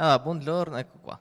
[0.00, 1.20] Allora, buongiorno, ecco qua,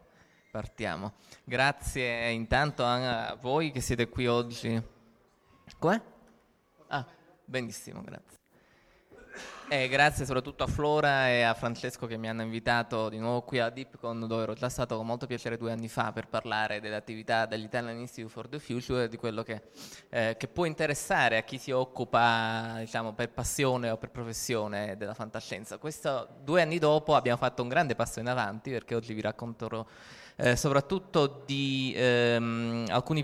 [0.52, 1.14] partiamo.
[1.44, 4.80] Grazie intanto a voi che siete qui oggi.
[5.80, 6.03] Come?
[6.86, 7.03] Ah,
[7.44, 8.37] benissimo, grazie.
[9.70, 13.60] E grazie soprattutto a Flora e a Francesco che mi hanno invitato di nuovo qui
[13.60, 16.96] a DeepCon dove ero già stato con molto piacere due anni fa per parlare delle
[16.96, 19.64] attività dell'Italian Institute for the Future e di quello che,
[20.08, 25.14] eh, che può interessare a chi si occupa diciamo, per passione o per professione della
[25.14, 25.78] fantascienza.
[25.80, 29.86] Questo due anni dopo abbiamo fatto un grande passo in avanti perché oggi vi racconterò
[30.38, 33.22] eh, soprattutto di ehm, alcuni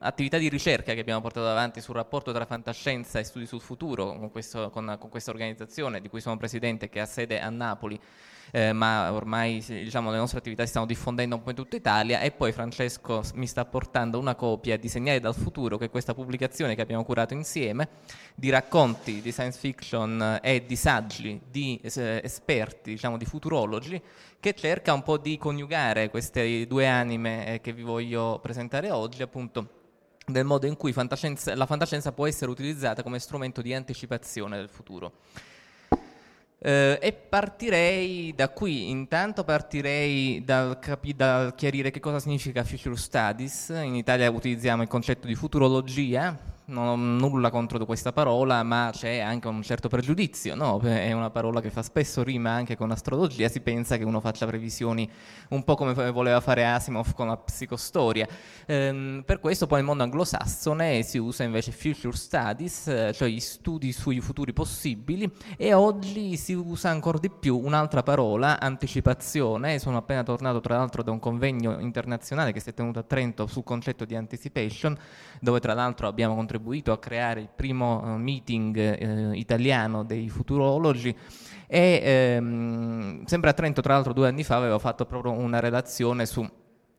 [0.00, 4.16] attività di ricerca che abbiamo portato avanti sul rapporto tra fantascienza e studi sul futuro
[4.18, 7.98] con, questo, con, con questa organizzazione di cui sono presidente che ha sede a Napoli.
[8.52, 12.20] Eh, ma ormai diciamo, le nostre attività si stanno diffondendo un po' in tutta Italia
[12.20, 16.14] e poi Francesco mi sta portando una copia di Segnali dal futuro, che è questa
[16.14, 17.88] pubblicazione che abbiamo curato insieme,
[18.36, 24.00] di racconti di science fiction e di saggi di eh, esperti, diciamo, di futurologi,
[24.46, 29.20] che cerca un po' di coniugare queste due anime eh, che vi voglio presentare oggi,
[29.20, 29.68] appunto
[30.24, 34.68] del modo in cui fantascienza, la fantascienza può essere utilizzata come strumento di anticipazione del
[34.68, 35.14] futuro.
[36.58, 42.96] Eh, e partirei da qui, intanto partirei dal, capi- dal, chiarire che cosa significa Future
[42.96, 48.90] Studies, in Italia utilizziamo il concetto di futurologia, non ho nulla contro questa parola, ma
[48.92, 50.80] c'è anche un certo pregiudizio, no?
[50.80, 54.46] è una parola che fa spesso rima anche con astrologia, si pensa che uno faccia
[54.46, 55.08] previsioni
[55.50, 58.26] un po' come voleva fare Asimov con la psicostoria.
[58.66, 63.40] Ehm, per questo poi nel mondo anglosassone si usa invece future studies, eh, cioè gli
[63.40, 69.98] studi sui futuri possibili, e oggi si usa ancora di più un'altra parola, anticipazione, sono
[69.98, 73.62] appena tornato tra l'altro da un convegno internazionale che si è tenuto a Trento sul
[73.62, 74.96] concetto di anticipation,
[75.40, 80.28] dove tra l'altro abbiamo contribuito contribuito a creare il primo uh, meeting eh, italiano dei
[80.28, 81.14] futurologi
[81.66, 86.26] e ehm, sempre a Trento tra l'altro due anni fa avevo fatto proprio una relazione
[86.26, 86.48] su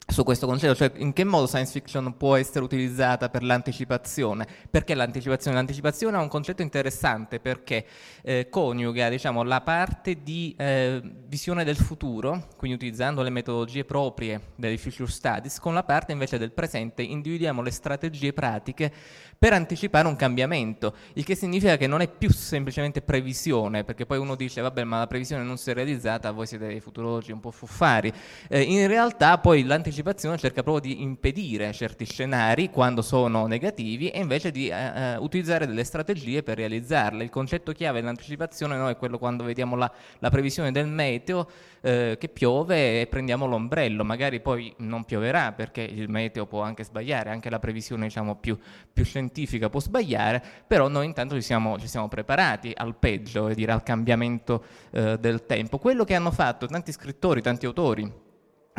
[0.09, 4.47] su questo concetto, cioè in che modo science fiction può essere utilizzata per l'anticipazione.
[4.69, 5.57] Perché l'anticipazione?
[5.57, 7.85] L'anticipazione è un concetto interessante perché
[8.23, 14.53] eh, coniuga diciamo, la parte di eh, visione del futuro, quindi utilizzando le metodologie proprie
[14.56, 18.94] dei future studies, con la parte invece del presente, individuiamo le strategie pratiche
[19.37, 24.17] per anticipare un cambiamento, il che significa che non è più semplicemente previsione, perché poi
[24.17, 27.39] uno dice vabbè ma la previsione non si è realizzata, voi siete dei futurologi un
[27.39, 28.11] po' fuffari.
[28.49, 34.19] Eh, in realtà poi l'anticipazione cerca proprio di impedire certi scenari quando sono negativi e
[34.19, 37.23] invece di eh, eh utilizzare delle strategie per realizzarle.
[37.23, 41.47] Il concetto chiave dell'anticipazione no, è quello quando vediamo la, la previsione del meteo
[41.81, 46.83] eh, che piove e prendiamo l'ombrello, magari poi non pioverà perché il meteo può anche
[46.83, 48.57] sbagliare, anche la previsione diciamo, più,
[48.91, 49.27] più, scientifica
[49.70, 53.84] può sbagliare, però noi intanto ci siamo, ci siamo preparati al peggio, e dire al
[53.84, 55.78] cambiamento eh, del tempo.
[55.78, 58.26] Quello che hanno fatto tanti scrittori, tanti autori,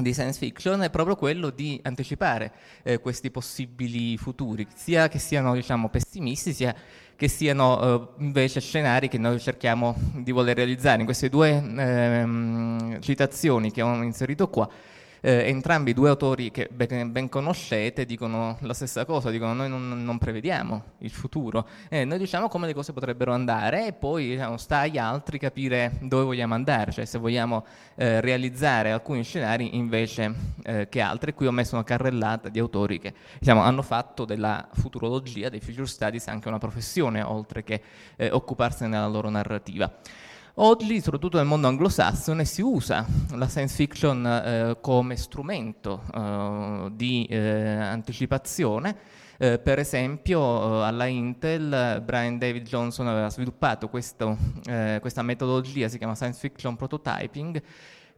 [0.03, 2.53] di science fiction è proprio quello di anticipare
[2.85, 6.75] eh, questi possibili futuri, sia che siano diciamo, pessimisti, sia
[7.17, 7.83] che siano
[8.17, 11.01] eh, invece scenari che noi cerchiamo di voler realizzare.
[11.01, 14.69] In queste due ehm, citazioni che ho inserito qua
[15.21, 20.03] eh, entrambi due autori che ben, ben, conoscete dicono la stessa cosa, dicono noi non,
[20.05, 24.57] non prevediamo il futuro, eh, noi diciamo come le cose potrebbero andare e poi diciamo,
[24.57, 27.65] sta agli altri capire dove vogliamo andare, cioè se vogliamo
[27.97, 30.35] eh, realizzare alcuni scenari invece
[30.65, 31.35] eh, che altri.
[31.35, 35.87] Qui ho messo una carrellata di autori che diciamo, hanno fatto della futurologia, dei future
[35.87, 37.83] studies anche una professione, oltre che
[38.17, 39.93] eh, occuparsene nella loro narrativa.
[40.61, 43.07] Oggi, soprattutto nel mondo anglosassone, si usa
[43.37, 48.97] la science fiction eh, come strumento eh, di eh, anticipazione.
[49.39, 55.87] Eh, per esempio, eh, alla Intel Brian David Johnson aveva sviluppato questo, eh, questa metodologia,
[55.87, 57.63] si chiama science fiction prototyping,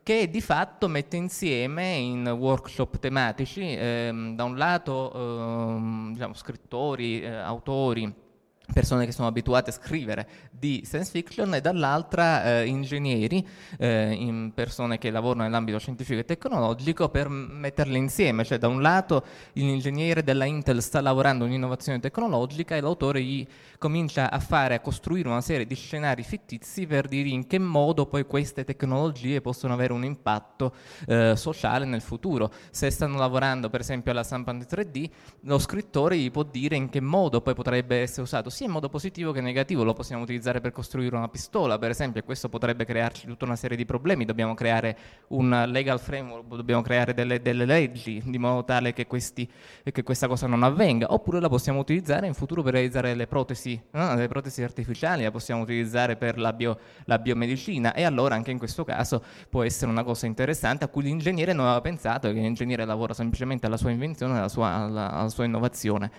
[0.02, 7.22] che di fatto mette insieme in workshop tematici, ehm, da un lato ehm, diciamo, scrittori,
[7.26, 8.28] autori,
[8.72, 13.46] persone che sono abituate a scrivere di science fiction e dall'altra eh, ingegneri,
[13.78, 18.81] eh, in persone che lavorano nell'ambito scientifico e tecnologico per metterle insieme, cioè da un
[18.82, 19.25] lato
[19.55, 23.46] l'ingegnere della Intel sta lavorando in innovazione tecnologica e l'autore gli
[23.78, 28.06] comincia a fare, a costruire una serie di scenari fittizi per dire in che modo
[28.06, 30.75] poi queste tecnologie possono avere un impatto
[31.06, 32.52] eh, sociale nel futuro.
[32.70, 35.08] Se stanno lavorando per esempio alla stampa 3D,
[35.43, 38.90] lo scrittore gli può dire in che modo poi potrebbe essere usato sia in modo
[38.90, 42.84] positivo che negativo, lo possiamo utilizzare per costruire una pistola, per esempio, e questo potrebbe
[42.84, 44.98] crearci tutta una serie di problemi, dobbiamo creare
[45.28, 49.50] un legal framework, dobbiamo creare delle, delle leggi di modo tale che, questi,
[49.82, 53.80] che, questa cosa non avvenga, oppure la possiamo utilizzare in futuro per realizzare le protesi,
[53.92, 54.14] no?
[54.14, 58.58] le protesi artificiali, la possiamo utilizzare per la, bio, la biomedicina e allora anche in
[58.58, 62.84] questo caso può essere una cosa interessante a cui l'ingegnere non aveva pensato che l'ingegnere
[62.84, 66.10] lavora semplicemente alla sua invenzione, alla sua, alla, alla sua innovazione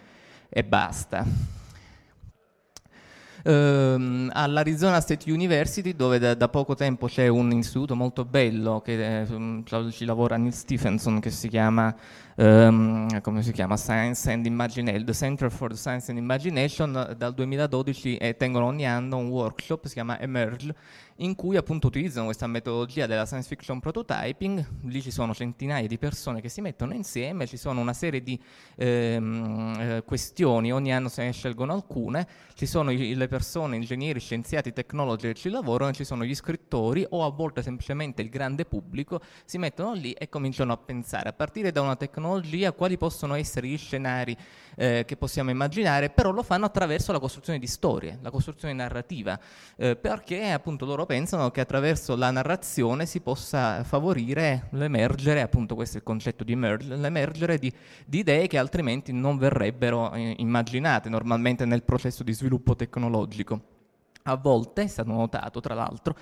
[0.49, 1.59] e basta
[3.43, 9.21] ehm, all'Arizona State University dove da, da, poco tempo c'è un istituto molto bello che
[9.21, 11.95] eh, ci lavora Neil Stephenson che si chiama
[12.35, 13.77] um, come si chiama?
[13.77, 19.17] Science and Imagination, the Center for Science and Imagination dal 2012 e tengono ogni anno
[19.17, 20.73] un workshop, si chiama Emerge,
[21.21, 25.97] in cui appunto utilizzano questa metodologia della science fiction prototyping, lì ci sono centinaia di
[25.97, 28.39] persone che si mettono insieme, ci sono una serie di
[28.75, 34.19] ehm, eh, questioni, ogni anno se ne scelgono alcune, ci sono i, le persone, ingegneri,
[34.19, 38.65] scienziati, tecnologi che ci lavorano, ci sono gli scrittori o a volte semplicemente il grande
[38.65, 41.29] pubblico, si mettono lì e cominciano a pensare.
[41.29, 44.35] A partire da una tecnologia tecnologia, quali possono essere gli scenari
[44.75, 49.39] eh, che possiamo immaginare, però lo fanno attraverso la costruzione di storie, la costruzione narrativa,
[49.75, 55.97] eh, perché appunto loro pensano che attraverso la narrazione si possa favorire l'emergere, appunto questo
[55.97, 57.71] è il concetto di emerge, l'emergere di,
[58.05, 63.79] di idee che altrimenti non verrebbero eh, immaginate normalmente nel processo di sviluppo tecnologico.
[64.23, 66.15] A volte, è stato notato tra l'altro,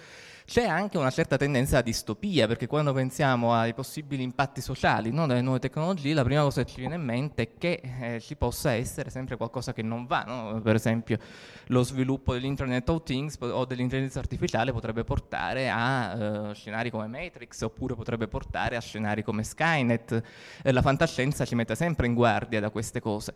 [0.50, 5.28] c'è anche una certa tendenza a distopia, perché quando pensiamo ai possibili impatti sociali no,
[5.28, 8.36] delle nuove tecnologie, la prima cosa che ci viene in mente è che eh, ci
[8.36, 10.24] possa essere sempre qualcosa che non va.
[10.24, 10.60] No?
[10.60, 11.20] Per esempio,
[11.68, 17.62] lo sviluppo dell'Internet of Things o dell'intelligenza artificiale potrebbe portare a uh, scenari come Matrix,
[17.62, 20.24] oppure potrebbe portare a scenari come Skynet.
[20.64, 23.36] Eh, la fantascienza ci mette sempre in guardia da queste cose.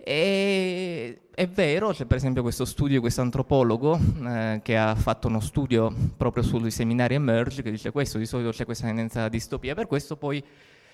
[0.00, 5.40] E è vero, c'è per esempio questo studio, questo antropologo eh, che ha fatto uno
[5.40, 9.74] studio proprio sui seminari Emerge che dice questo, di solito c'è questa tendenza alla distopia,
[9.74, 10.42] per questo poi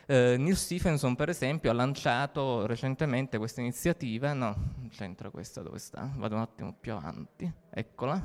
[0.06, 6.10] eh, Neil Stephenson per esempio ha lanciato recentemente questa iniziativa, no, c'entra questa dove sta,
[6.16, 8.20] vado un attimo più avanti, eccola,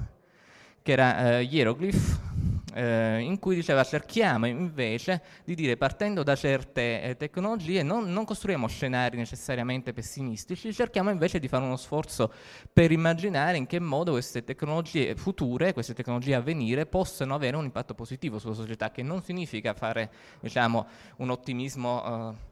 [0.90, 2.20] che era eh, Hieroglyph,
[2.74, 8.26] eh, in cui diceva cerchiamo invece di dire partendo da certe eh, tecnologie non, non,
[8.26, 12.34] costruiamo scenari necessariamente pessimistici, cerchiamo invece di fare uno sforzo
[12.74, 17.66] per immaginare in che modo queste tecnologie future, queste tecnologie a venire possano avere un
[17.66, 20.10] impatto positivo sulla società, che non significa fare
[20.40, 20.88] diciamo,
[21.18, 22.32] un ottimismo...
[22.32, 22.49] Eh,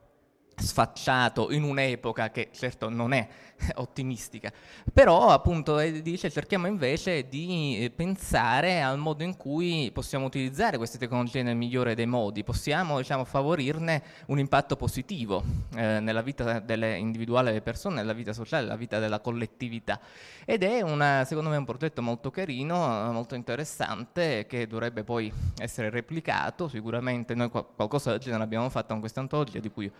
[0.58, 3.26] sfacciato in un'epoca che certo non è
[3.76, 4.52] ottimistica,
[4.92, 10.76] però appunto eh, dice cerchiamo invece di eh, pensare al modo in cui possiamo utilizzare
[10.76, 15.42] queste tecnologie nel migliore dei modi, possiamo diciamo, favorirne un impatto positivo
[15.74, 20.00] eh, nella vita delle, individuale delle persone, nella vita sociale, nella vita della collettività.
[20.44, 25.90] Ed è una, secondo me un progetto molto carino, molto interessante che dovrebbe poi essere
[25.90, 29.90] replicato, sicuramente noi qualcosa oggi non abbiamo fatto con questa antologia di cui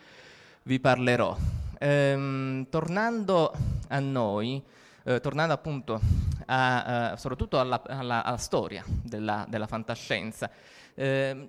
[0.64, 1.36] vi parlerò.
[1.78, 3.52] Ehm, tornando
[3.88, 4.62] a noi,
[5.04, 6.00] eh, tornando appunto
[6.46, 10.50] a, a, soprattutto alla, alla, alla storia della, della fantascienza,
[10.94, 11.48] eh,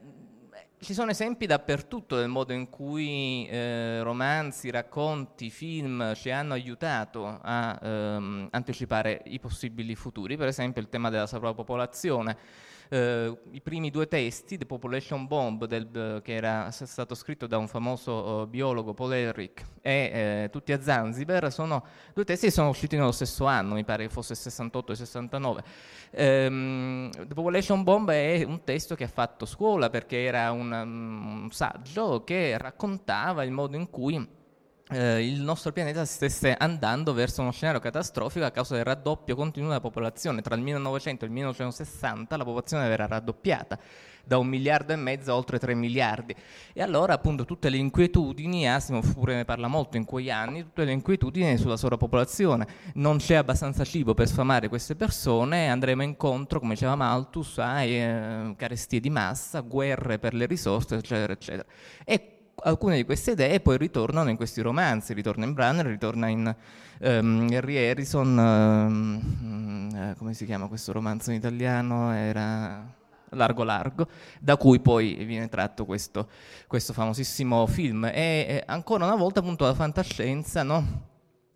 [0.82, 7.40] ci sono esempi dappertutto del modo in cui eh, romanzi, racconti, film ci hanno aiutato
[7.42, 12.38] a ehm, anticipare i possibili futuri, per esempio il tema della sovrapopolazione
[12.90, 17.68] eh, i primi due testi, The Population Bomb, del, che era stato scritto da un
[17.68, 19.92] famoso uh, biologo, Paul Ehrlich, e
[20.44, 24.08] eh, Tutti a Zanzibar, sono due testi che sono usciti nello stesso anno, mi pare
[24.08, 25.64] che fosse 68 e 69.
[26.12, 31.44] Um, The Population Bomb è un testo che ha fatto scuola perché era un, um,
[31.44, 34.38] un saggio che raccontava il modo in cui
[34.91, 39.69] eh, il nostro pianeta stesse andando verso uno scenario catastrofico a causa del raddoppio continuo
[39.69, 40.41] della popolazione.
[40.41, 43.79] Tra il 1900 e il 1960 la popolazione verrà raddoppiata
[44.24, 46.36] da un miliardo e mezzo a oltre tre miliardi.
[46.74, 50.86] E allora appunto tutte le inquietudini, Asimov pure ne parla molto in quegli anni, tutte
[50.86, 52.67] le inquietudini sulla sovrappopolazione.
[52.96, 58.53] Non c'è abbastanza cibo per sfamare queste persone, andremo incontro, come diceva Malthus, a eh,
[58.55, 61.65] carestie di massa, guerre per le risorse, eccetera, eccetera.
[62.05, 66.56] E alcune di queste idee poi ritornano in questi romanzi, ritorna in Brunner, ritorna in
[67.00, 72.13] um, Harry Harrison, um, come si chiama questo romanzo in italiano?
[72.13, 72.86] Era
[73.30, 74.08] Largo Largo,
[74.39, 76.30] da cui poi viene tratto questo,
[76.68, 78.06] questo famosissimo film.
[78.06, 81.09] E, e ancora una volta appunto la fantascienza, no?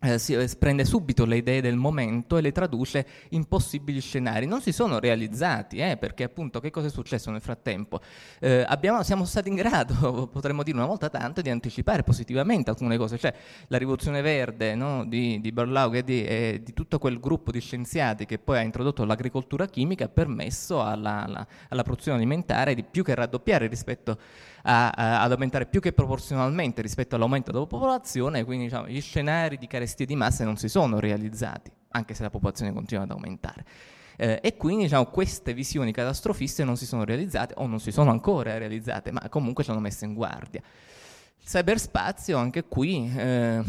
[0.04, 4.44] Eh, si eh, prende subito le idee del momento e le traduce in possibili scenari.
[4.44, 8.00] Non si sono realizzati, eh, perché appunto che cosa è successo nel frattempo?
[8.38, 12.98] Eh, abbiamo, siamo stati in grado, potremmo dire una volta tanto, di anticipare positivamente alcune
[12.98, 13.32] cose, cioè
[13.68, 18.26] la rivoluzione verde no, di, di Berlaug e di, di, tutto quel gruppo di scienziati
[18.26, 23.02] che poi ha introdotto l'agricoltura chimica ha permesso alla, alla, alla produzione alimentare di più
[23.02, 24.16] che raddoppiare rispetto a,
[24.66, 29.66] a, ad aumentare più che proporzionalmente rispetto all'aumento della popolazione, quindi diciamo, gli scenari di
[29.66, 33.64] carestie di massa non si sono realizzati, anche se la popolazione continua ad aumentare.
[34.16, 38.10] Eh, e quindi diciamo, queste visioni catastrofiste non si sono realizzate o non si sono
[38.10, 40.62] ancora realizzate, ma comunque ci hanno messo in guardia.
[41.44, 43.62] Cyberspazio, anche qui eh,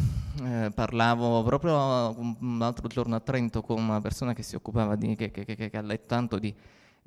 [0.43, 5.13] eh, parlavo proprio un altro giorno a Trento con una persona che si occupava di,
[5.15, 6.55] che, che, che, che ha letto tanto di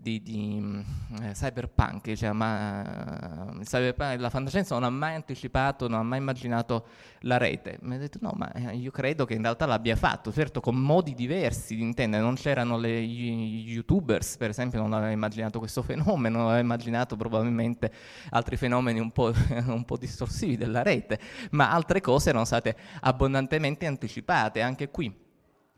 [0.01, 0.81] di, di mm,
[1.23, 6.19] eh, cyberpunk, cioè, ma, uh, cyberpunk, la fantascienza non ha mai anticipato, non ha mai
[6.19, 6.87] immaginato
[7.23, 7.79] la rete.
[7.83, 10.77] Mi ha detto no, ma eh, io credo che in realtà l'abbia fatto, certo con
[10.77, 15.83] modi diversi di intendere, non c'erano le, gli youtubers, per esempio, non aveva immaginato questo
[15.83, 17.93] fenomeno, non aveva immaginato probabilmente
[18.31, 19.33] altri fenomeni un po',
[19.67, 21.19] un po' distorsivi della rete,
[21.51, 25.27] ma altre cose erano state abbondantemente anticipate, anche qui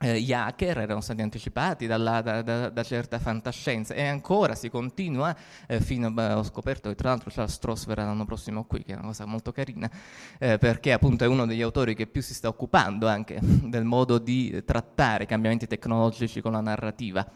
[0.02, 4.70] eh, gli hacker erano stati anticipati dalla, da, da, da, certa fantascienza e ancora si
[4.70, 8.64] continua eh, fino a, beh, ho scoperto che tra l'altro Charles Stross verrà l'anno prossimo
[8.64, 9.90] qui che è una cosa molto carina
[10.38, 14.18] eh, perché appunto è uno degli autori che più si sta occupando anche del modo
[14.18, 17.26] di trattare i cambiamenti tecnologici con la narrativa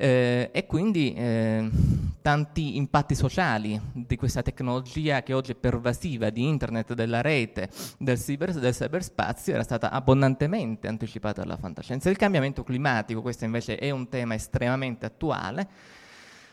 [0.00, 1.68] eh, e quindi eh,
[2.22, 8.18] tanti impatti sociali di questa tecnologia che oggi è pervasiva di internet, della rete, del,
[8.18, 12.08] cyber, del cyberspazio era stata abbondantemente anticipata dalla fantascienza.
[12.08, 15.68] Il cambiamento climatico, questo invece è un tema estremamente attuale,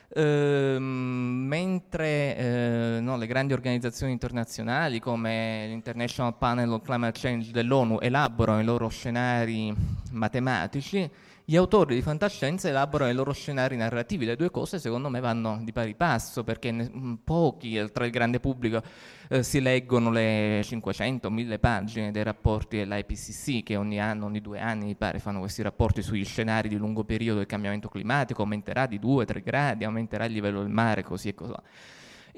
[0.09, 7.97] Uh, mentre uh, no, le grandi organizzazioni internazionali come l'International Panel on Climate Change dell'ONU
[7.99, 9.75] elaborano i loro scenari
[10.11, 11.11] matematici,
[11.49, 14.25] gli autori di fantascienza elaborano i loro scenari narrativi.
[14.25, 18.11] Le due cose secondo me vanno di pari passo perché ne, mm, pochi tra il
[18.11, 18.81] grande pubblico
[19.29, 24.87] eh, si leggono le 500-1000 pagine dei rapporti dell'IPCC che ogni anno, ogni due anni
[24.87, 28.99] mi pare fanno questi rapporti sugli scenari di lungo periodo del cambiamento climatico, aumenterà di
[28.99, 31.53] 2-3 gradi, aumenterà il livello del mare, così e così.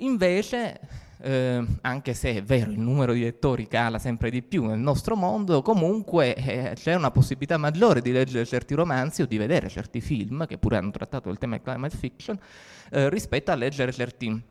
[0.02, 0.80] Invece,
[1.22, 5.16] eh, anche se è vero il numero di lettori cala sempre di più nel nostro
[5.16, 10.02] mondo, comunque eh, c'è una possibilità maggiore di leggere certi romanzi o di vedere certi
[10.02, 12.40] film, che pure hanno trattato il tema del climate fiction,
[12.92, 14.42] eh, rispetto a leggere certi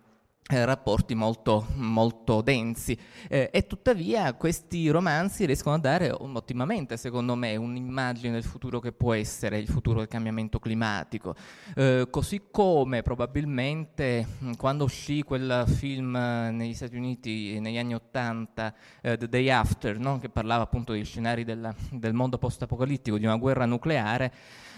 [0.51, 7.35] eh, rapporti molto, molto densi eh, e tuttavia questi romanzi riescono a dare ottimamente secondo
[7.35, 11.35] me un'immagine del futuro che può essere il futuro del cambiamento climatico
[11.77, 14.27] eh, così come probabilmente
[14.57, 20.19] quando uscì quel film negli Stati Uniti negli anni 80 eh, The Day After no?
[20.19, 24.33] che parlava appunto degli scenari della, del mondo post-apocalittico di una guerra nucleare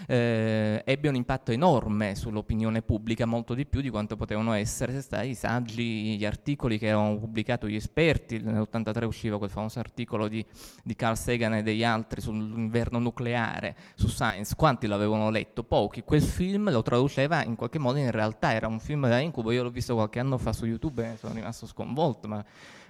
[0.07, 5.29] eh, ebbe un impatto enorme sull'opinione pubblica molto di più di quanto potevano essere stati
[5.29, 10.45] i saggi, gli articoli che avevano pubblicato gli esperti, nell'83 usciva quel famoso articolo di,
[10.83, 15.63] di Carl Sagan e degli altri sull'inverno nucleare, su Science, quanti l'avevano letto?
[15.63, 19.51] Pochi, quel film lo traduceva in qualche modo in realtà, era un film da incubo,
[19.51, 22.43] io l'ho visto qualche anno fa su YouTube e sono rimasto sconvolto, ma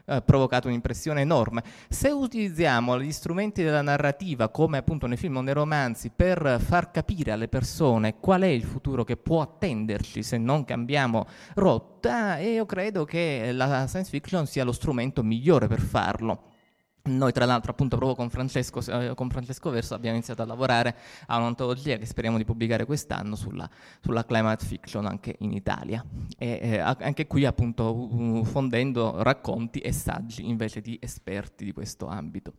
[0.06, 1.64] eh, provocato un'impressione enorme.
[1.90, 6.92] Se utilizziamo gli strumenti della narrativa, come appunto nei film o nei romanzi, per far
[6.92, 12.66] capire alle persone qual è il futuro che può attenderci se non cambiamo rotta, io
[12.66, 16.51] credo che la science fiction sia lo strumento migliore per farlo.
[17.04, 20.96] Noi tra l'altro appunto proprio con Francesco, eh, con Francesco, Verso abbiamo iniziato a lavorare
[21.28, 23.68] a un'antologia che speriamo di pubblicare quest'anno sulla,
[24.02, 26.06] sulla climate fiction anche in Italia
[26.38, 32.54] e eh, anche qui appunto fondendo racconti e saggi invece di esperti di questo ambito.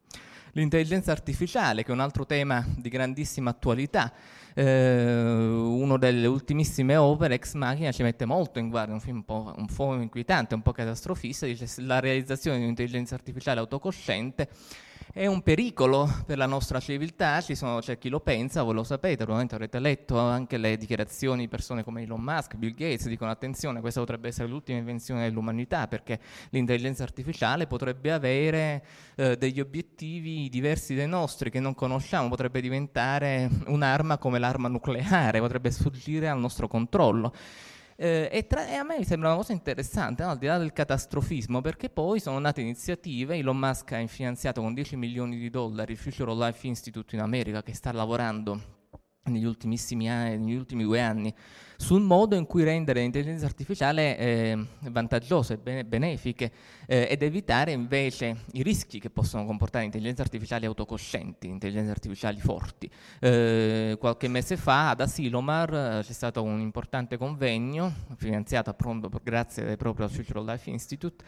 [0.52, 4.12] L'intelligenza artificiale, che è un altro tema di grandissima attualità,
[4.54, 9.24] eh, una delle ultimissime opere, Ex Machina, ci mette molto in guardia, un film un
[9.24, 14.48] po', un po inquietante, un po' catastrofista, dice la realizzazione di un'intelligenza artificiale autocosciente
[15.12, 19.54] è un pericolo per la nostra civiltà, c'è chi lo pensa, voi lo sapete, probabilmente
[19.54, 24.00] avrete letto anche le dichiarazioni di persone come Elon Musk, Bill Gates, dicono attenzione, questa
[24.00, 28.84] potrebbe essere l'ultima invenzione dell'umanità perché l'intelligenza artificiale potrebbe avere
[29.16, 35.40] eh, degli obiettivi diversi dai nostri che non conosciamo, potrebbe diventare un'arma come l'arma nucleare,
[35.40, 37.34] potrebbe sfuggire al nostro controllo.
[38.02, 40.30] Eh, e, tra, e, a me mi sembra una cosa interessante, no?
[40.30, 44.74] al di là del catastrofismo, perché poi sono nate iniziative, Elon Musk ha finanziato con
[44.74, 48.81] 10 milioni di dollari il Future Life Institute in America che sta lavorando
[49.24, 51.32] negli ultimissimi anni, negli ultimi due anni,
[51.76, 56.52] sul modo in cui rendere l'intelligenza artificiale eh, vantaggiosa e benefiche
[56.86, 62.88] eh, ed evitare invece i rischi che possono comportare intelligenze artificiali autocoscienti, intelligenze artificiali forti.
[63.18, 69.76] Eh, qualche mese fa ad Asilomar eh, c'è stato un importante convegno finanziato appunto grazie
[69.76, 71.24] proprio al Future Life Institute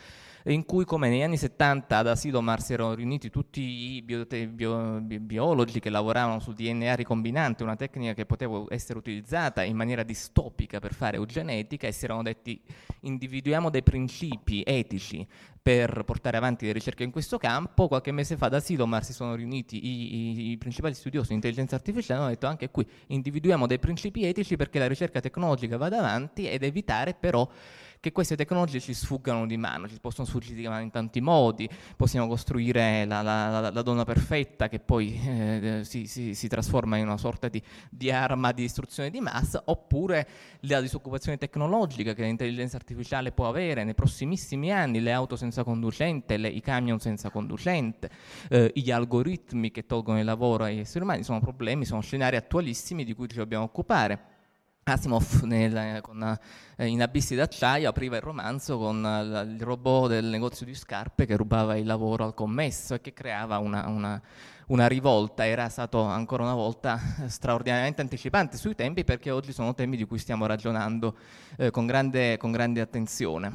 [0.46, 5.00] in cui come negli anni 70 ad Asilomar si erano riuniti tutti i biote- bio-
[5.00, 10.02] bi- biologi che lavoravano sul DNA ricombinante, una tecnica che poteva essere utilizzata in maniera
[10.02, 12.60] distopica per fare eugenetica e si erano detti
[13.00, 15.26] individuiamo dei principi etici
[15.62, 17.88] per portare avanti le ricerche in questo campo.
[17.88, 21.74] Qualche mese fa ad Asilomar si sono riuniti i, i, i principali studiosi di intelligenza
[21.74, 26.00] artificiale e hanno detto anche qui individuiamo dei principi etici perché la ricerca tecnologica vada
[26.00, 27.48] avanti ed evitare però
[28.04, 31.66] che queste tecnologie ci sfuggano di mano, ci possono sfuggire di mano in tanti modi,
[31.96, 37.06] possiamo costruire la, la, la donna perfetta che poi eh, si, si, si, trasforma in
[37.06, 40.28] una sorta di, di, arma di distruzione di massa, oppure
[40.60, 46.36] la disoccupazione tecnologica che l'intelligenza artificiale può avere nei prossimissimi anni, le auto senza conducente,
[46.36, 48.10] le, i camion senza conducente,
[48.50, 53.02] eh, gli algoritmi che tolgono il lavoro agli esseri umani, sono problemi, sono scenari attualissimi
[53.02, 54.33] di cui ci dobbiamo occupare.
[54.84, 56.38] Asimov nel, con,
[56.76, 61.24] eh, in Abissi d'acciaio apriva il romanzo con uh, il robot del negozio di scarpe
[61.24, 64.20] che rubava il lavoro al commesso e che creava una, una,
[64.66, 65.46] una rivolta.
[65.46, 70.18] Era stato ancora una volta straordinariamente anticipante sui tempi perché oggi sono temi di cui
[70.18, 71.16] stiamo ragionando
[71.56, 73.50] eh, con, grande, con, grande, attenzione.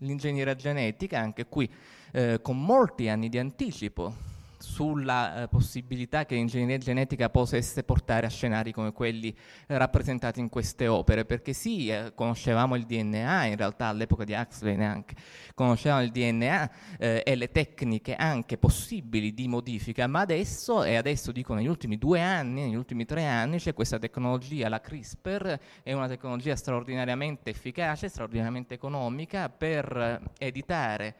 [0.00, 1.70] L'ingegneria genetica, anche qui
[2.12, 4.34] eh, con molti anni di anticipo
[4.66, 9.28] sulla eh, possibilità che l'ingegneria genetica potesse portare a scenari come quelli
[9.68, 14.32] eh, rappresentati in queste opere, perché sì, eh, conoscevamo il DNA, in realtà all'epoca di
[14.32, 15.14] Huxley neanche,
[15.54, 21.30] conoscevamo il DNA eh, e le tecniche anche possibili di modifica, ma adesso, e adesso
[21.30, 25.92] dico negli ultimi due anni, negli ultimi tre anni, c'è questa tecnologia, la CRISPR, è
[25.92, 31.14] una tecnologia straordinariamente efficace, straordinariamente economica per eh, editare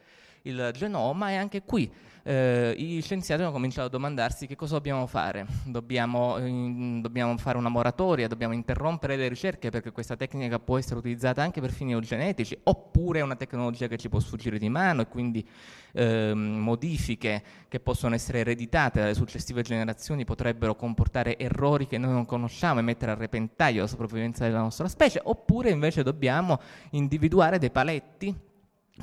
[0.47, 1.91] il genoma e anche qui
[2.27, 5.45] eh, gli scienziati hanno cominciato a domandarsi che cosa dobbiamo fare.
[5.63, 10.99] Dobbiamo, in, dobbiamo, fare una moratoria, dobbiamo interrompere le ricerche perché questa tecnica può essere
[10.99, 15.03] utilizzata anche per fini eugenetici, oppure è una tecnologia che ci può sfuggire di mano
[15.03, 15.47] e quindi
[15.93, 22.25] eh, modifiche che possono essere ereditate dalle successive generazioni potrebbero comportare errori che noi non
[22.25, 27.71] conosciamo e mettere a repentaglio la sopravvivenza della nostra specie, oppure invece dobbiamo individuare dei
[27.71, 28.46] paletti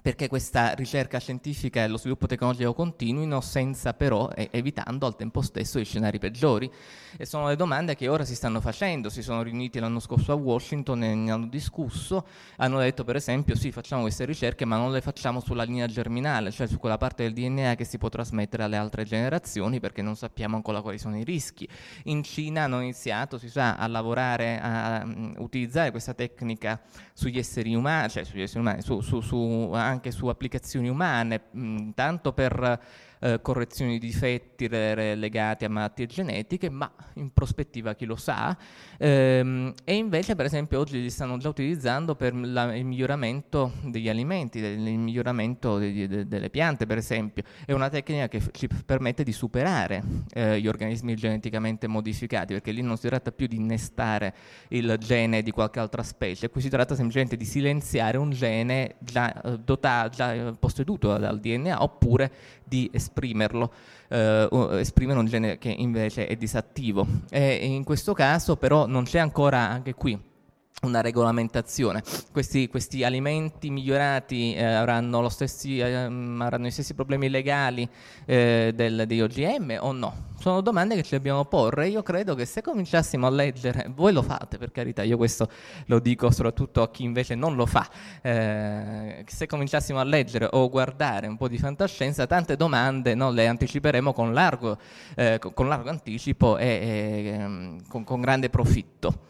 [0.02, 5.78] perché questa ricerca scientifica e lo sviluppo tecnologico continuino senza però, evitando al tempo stesso
[5.78, 6.70] i scenari peggiori.
[7.16, 10.34] E sono le domande che ora si stanno facendo, si sono riuniti l'anno scorso a
[10.34, 12.26] Washington e ne hanno discusso,
[12.56, 16.50] hanno detto per esempio sì facciamo queste ricerche ma non le facciamo sulla linea germinale,
[16.50, 20.16] cioè su quella parte del DNA che si può trasmettere alle altre generazioni perché non
[20.16, 21.68] sappiamo ancora quali sono i rischi.
[22.04, 25.06] In Cina hanno iniziato, si sa, a lavorare, a, a
[25.38, 26.80] utilizzare questa tecnica
[27.12, 31.90] sugli esseri umani, cioè sugli esseri umani, su, su, su anche su applicazioni umane, mh,
[31.94, 32.80] tanto per
[33.24, 38.54] eh, correzioni di difetti legati a malattie genetiche, ma in prospettiva chi lo sa.
[38.98, 44.10] Ehm, e invece, per esempio, oggi li stanno già utilizzando per la, il miglioramento degli
[44.10, 47.44] alimenti, del, il miglioramento de, de, delle piante, per esempio.
[47.64, 50.02] È una tecnica che ci permette di superare
[50.34, 54.34] eh, gli organismi geneticamente modificati, perché lì non si tratta più di innestare
[54.68, 59.40] il gene di qualche altra specie, qui si tratta semplicemente di silenziare un gene già,
[59.40, 62.32] eh, dotato, già eh, posseduto dal DNA oppure
[62.64, 63.72] di esprimerlo,
[64.08, 67.06] eh, esprimere un genere che invece è disattivo.
[67.30, 70.32] E in questo caso però non c'è ancora anche qui
[70.82, 72.02] una regolamentazione.
[72.30, 77.88] Questi, questi, alimenti migliorati eh, avranno, stessi, eh, avranno, i stessi problemi legali
[78.26, 80.32] eh, del, degli OGM o no?
[80.38, 81.88] Sono domande che ci dobbiamo porre.
[81.88, 85.48] Io credo che se cominciassimo a leggere, voi lo fate per carità, io questo
[85.86, 87.88] lo dico soprattutto a chi invece non lo fa,
[88.20, 93.46] eh, se cominciassimo a leggere o guardare un po' di fantascienza, tante domande no, le
[93.46, 94.76] anticiperemo con largo,
[95.14, 99.20] eh, con largo anticipo e, e ehm, con, con grande profitto.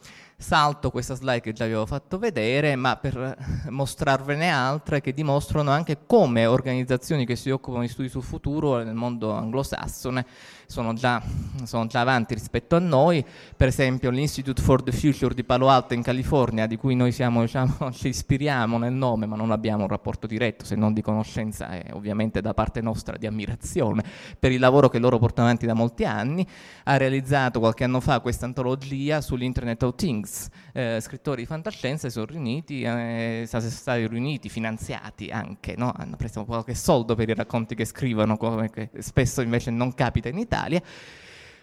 [0.45, 3.35] Salto questa slide che già vi avevo fatto vedere, ma per
[3.71, 8.93] mostrarvene altre che dimostrano anche come organizzazioni che si occupano di studi sul futuro nel
[8.93, 10.27] mondo anglosassone
[10.75, 11.23] sono già,
[11.63, 13.25] sono già avanti rispetto a noi,
[13.57, 17.43] per esempio l'Institute for the Future di Palo Alto in California, di cui noi siamo,
[17.47, 21.71] diciamo, ci ispiriamo nel nome, ma non abbiamo un rapporto diretto, se non di conoscenza
[21.71, 24.03] e ovviamente da parte nostra di ammirazione
[24.37, 26.45] per il lavoro che loro portano avanti da molti anni,
[26.83, 32.15] ha realizzato qualche anno fa questa antologia sull'Internet of Things, eh, scrittori di fantascienza si
[32.15, 35.93] sono riuniti, eh, sono stati riuniti, finanziati anche, no?
[35.97, 40.29] hanno preso qualche soldo per i racconti che scrivono, come che spesso invece non capita
[40.29, 40.83] in Italia.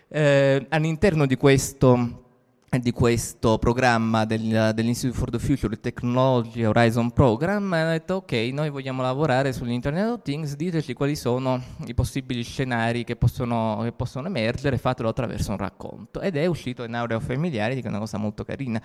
[0.07, 2.30] Eh, all'interno di questo,
[2.79, 8.69] di questo programma del, dell'Institute for the Future Technology Horizon Program hanno detto ok, noi
[8.69, 14.27] vogliamo lavorare sull'Internet of Things, diteci quali sono i possibili scenari che possono, che possono
[14.27, 16.21] emergere, fatelo attraverso un racconto.
[16.21, 18.81] Ed è uscito in Aurea Familiarity, che è una cosa molto carina.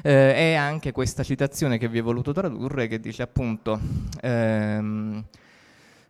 [0.00, 3.80] Eh, è anche questa citazione che vi ho voluto tradurre, che dice appunto...
[4.20, 5.24] Ehm,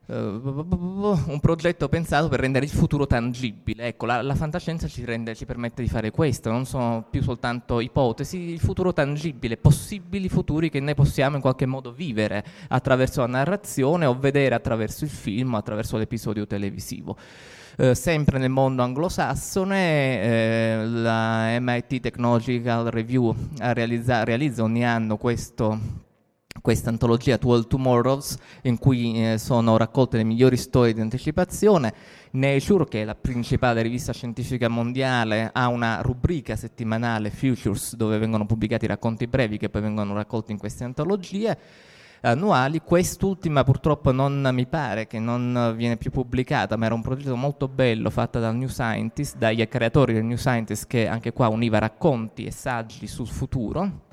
[0.07, 3.87] un progetto pensato per rendere il futuro tangibile.
[3.87, 7.81] Ecco, la, la fantascienza ci, rende, ci, permette di fare questo, non sono più soltanto
[7.81, 13.29] ipotesi, il futuro tangibile, possibili futuri che noi possiamo in qualche modo vivere attraverso la
[13.29, 17.17] narrazione o vedere attraverso il film, attraverso l'episodio televisivo.
[17.77, 26.04] Uh, sempre nel mondo anglosassone, eh, la MIT Technological Review realizza, realizza ogni anno questo
[26.61, 31.93] questa antologia 12 Tomorrows in cui eh, sono raccolte le migliori storie di anticipazione.
[32.33, 38.47] Nature, che è la principale rivista scientifica mondiale, ha una rubrica settimanale Futures dove vengono
[38.47, 41.59] pubblicati racconti brevi che poi vengono raccolti in queste antologie
[42.23, 42.81] annuali.
[42.81, 47.69] Quest'ultima purtroppo non mi pare che non viene più pubblicata, ma era un progetto molto
[47.69, 52.47] bello fatto dal New Scientist, dagli creatori del New Scientist che anche qua univa racconti
[52.47, 54.04] e saggi sul futuro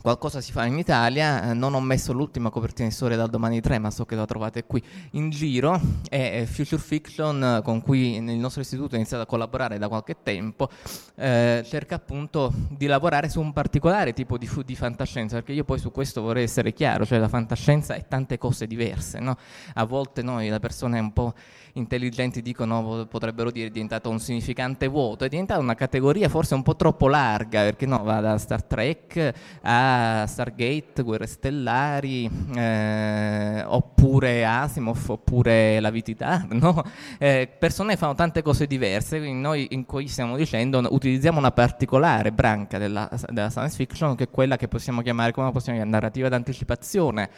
[0.00, 3.60] qualcosa si fa in Italia, eh, non ho messo l'ultima copertina di storia dal domani
[3.60, 4.82] 3, ma so che la trovate qui
[5.12, 9.78] in giro, è Future Fiction eh, con cui il nostro istituto ha iniziato a collaborare
[9.78, 10.68] da qualche tempo,
[11.16, 15.78] eh, cerca appunto di lavorare su un particolare tipo di, di, fantascienza, perché io poi
[15.78, 19.36] su questo vorrei essere chiaro, cioè la fantascienza è tante cose diverse, no?
[19.74, 21.34] a volte noi, le persone un po'
[21.74, 26.62] intelligenti dicono, potrebbero dire è diventato un significante vuoto, è diventata una categoria forse un
[26.62, 34.44] po' troppo larga, perché no, va da Star Trek a Stargate, Guerre Stellari, eh, oppure
[34.44, 36.82] Asimov, oppure La Vitità, no?
[37.18, 42.32] eh, persone fanno tante cose diverse, quindi noi in cui stiamo dicendo utilizziamo una particolare
[42.32, 46.28] branca della, della science fiction che è quella che possiamo chiamare, come possiamo chiamare, narrativa
[46.28, 47.30] d'anticipazione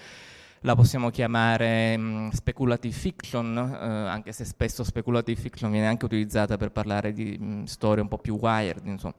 [0.63, 6.57] la possiamo chiamare mh, speculative fiction, eh, anche se spesso speculative fiction viene anche utilizzata
[6.57, 9.15] per parlare di mh, storie un po' più wired, insomma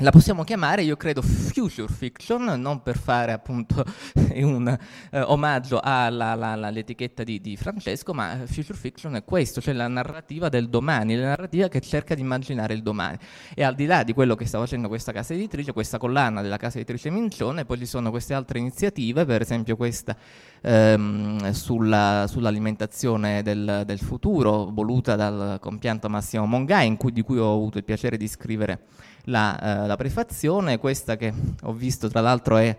[0.00, 3.84] la possiamo chiamare, io credo, future fiction, non per fare appunto
[4.34, 4.78] un
[5.10, 10.68] eh, omaggio all'etichetta di, di, Francesco, ma future fiction è questo, cioè la narrativa del
[10.68, 13.18] domani, la narrativa che cerca di immaginare il domani.
[13.54, 16.58] E al di là di quello che sta facendo questa casa editrice, questa collana della
[16.58, 20.16] casa editrice Mincione, poi ci sono queste altre iniziative, per esempio questa
[20.60, 27.52] ehm, sulla, sull'alimentazione del, del, futuro, voluta dal compianto Massimo Mongai, cui, di cui ho
[27.52, 28.86] avuto il piacere di scrivere
[29.28, 32.76] la, eh, la, prefazione, questa che ho visto tra l'altro è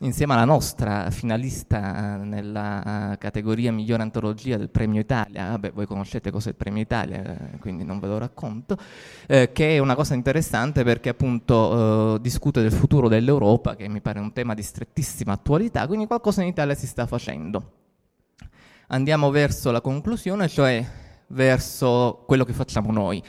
[0.00, 5.86] insieme alla nostra finalista eh, nella uh, categoria migliore antologia del Premio Italia, vabbè voi
[5.86, 8.76] conoscete cos'è il Premio Italia, eh, quindi non ve lo racconto,
[9.26, 14.00] eh, che è una cosa interessante perché appunto eh, discute del futuro dell'Europa, che mi
[14.00, 17.72] pare un tema di strettissima attualità, quindi qualcosa in Italia si sta facendo.
[18.88, 20.84] Andiamo verso la conclusione, cioè
[21.28, 23.22] verso quello che facciamo noi.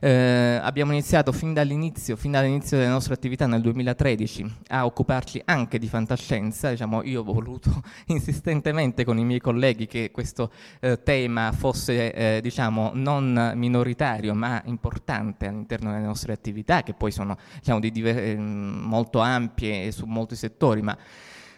[0.00, 5.78] Eh, abbiamo iniziato fin dall'inizio, fin dall'inizio delle nostre attività nel 2013 a occuparci anche
[5.78, 11.52] di fantascienza, diciamo, io ho voluto insistentemente con i miei colleghi che questo eh, tema
[11.52, 17.80] fosse eh, diciamo, non minoritario ma importante all'interno delle nostre attività che poi sono diciamo,
[17.80, 20.96] diver- eh, molto ampie su molti settori ma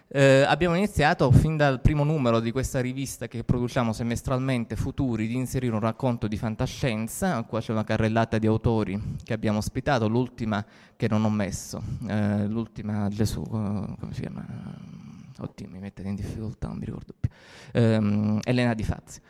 [0.09, 5.35] Eh, abbiamo iniziato fin dal primo numero di questa rivista che produciamo semestralmente, Futuri, di
[5.35, 7.43] inserire un racconto di fantascienza.
[7.43, 10.65] Qua c'è una carrellata di autori che abbiamo ospitato, l'ultima
[10.95, 14.47] che non ho messo, eh, l'ultima Gesù, come si chiama?
[15.39, 17.29] Oddio, mi mette in difficoltà, non mi ricordo più.
[17.73, 19.23] Eh, Elena Di Fazio.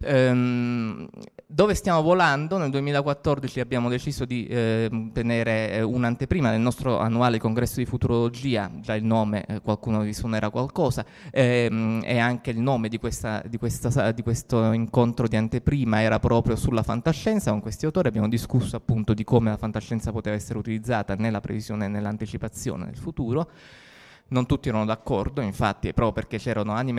[0.00, 1.08] Ehm,
[1.46, 2.58] dove stiamo volando?
[2.58, 8.94] Nel 2014 abbiamo deciso di eh, tenere un'anteprima del nostro annuale congresso di futurologia, già
[8.94, 13.56] il nome eh, qualcuno vi suonerà qualcosa, ehm, e anche il nome di, questa, di,
[13.56, 18.74] questa, di, questo incontro di anteprima era proprio sulla fantascienza, con questi autori abbiamo discusso
[18.76, 23.48] appunto di come la fantascienza poteva essere utilizzata nella previsione e nell'anticipazione del futuro
[24.28, 26.38] non tutti erano d'accordo, infatti, proprio perché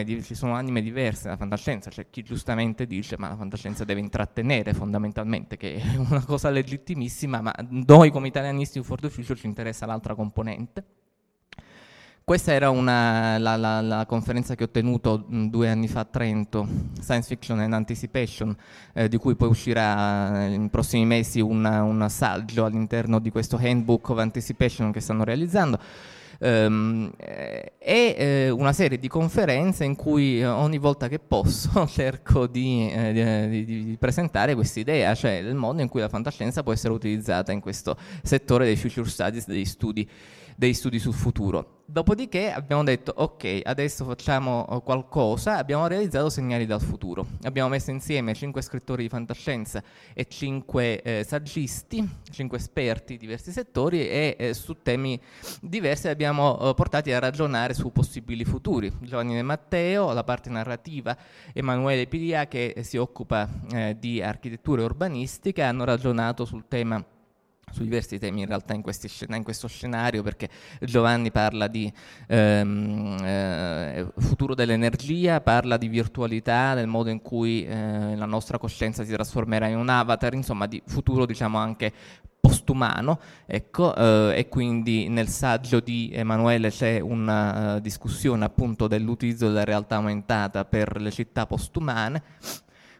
[0.03, 3.99] di- ci sono anime diverse nella fantascienza, c'è chi giustamente dice ma la fantascienza deve
[3.99, 9.37] intrattenere fondamentalmente, che è una cosa legittimissima, ma noi come italianisti di For the Future
[9.37, 10.83] ci interessa l'altra componente.
[12.25, 16.05] Questa era una, la, la, la, conferenza che ho tenuto mh, due anni fa a
[16.05, 16.67] Trento,
[16.99, 18.55] Science Fiction and Anticipation,
[18.93, 23.59] eh, di cui poi uscirà eh, in prossimi mesi un, un saggio all'interno di questo
[23.61, 25.79] Handbook of Anticipation che stanno realizzando
[26.45, 27.13] Um,
[27.87, 32.89] e eh, una serie di conferenze in cui eh, ogni volta che posso cerco di,
[32.91, 36.95] eh, di, di presentare questa idea, cioè del modo in cui la fantascienza può essere
[36.95, 40.09] utilizzata in questo settore dei future studies, degli studi
[40.55, 41.83] dei studi sul futuro.
[41.87, 47.27] Dopodiché abbiamo detto ok, adesso facciamo eh, qualcosa, abbiamo realizzato segnali dal futuro.
[47.43, 53.51] Abbiamo messo insieme cinque scrittori di fantascienza e cinque eh, saggisti, cinque esperti di diversi
[53.51, 55.19] settori e eh, su temi
[55.61, 58.91] diversi abbiamo eh, portati a ragionare su possibili futuri.
[59.01, 61.15] Giovanni De Matteo, la parte narrativa,
[61.53, 67.03] Emanuele Pilia che si occupa eh, di architettura e urbanistica, hanno ragionato sul tema
[67.71, 70.49] su diversi temi in realtà in, scena, in, questo scenario perché
[70.81, 71.91] Giovanni parla di
[72.27, 79.03] ehm, eh, futuro dell'energia, parla di virtualità, del modo in cui eh, la nostra coscienza
[79.03, 81.91] si trasformerà in un avatar, insomma di futuro diciamo anche
[82.39, 89.47] postumano, ecco, eh, e quindi nel saggio di Emanuele c'è una uh, discussione appunto dell'utilizzo
[89.47, 92.21] della realtà aumentata per le città postumane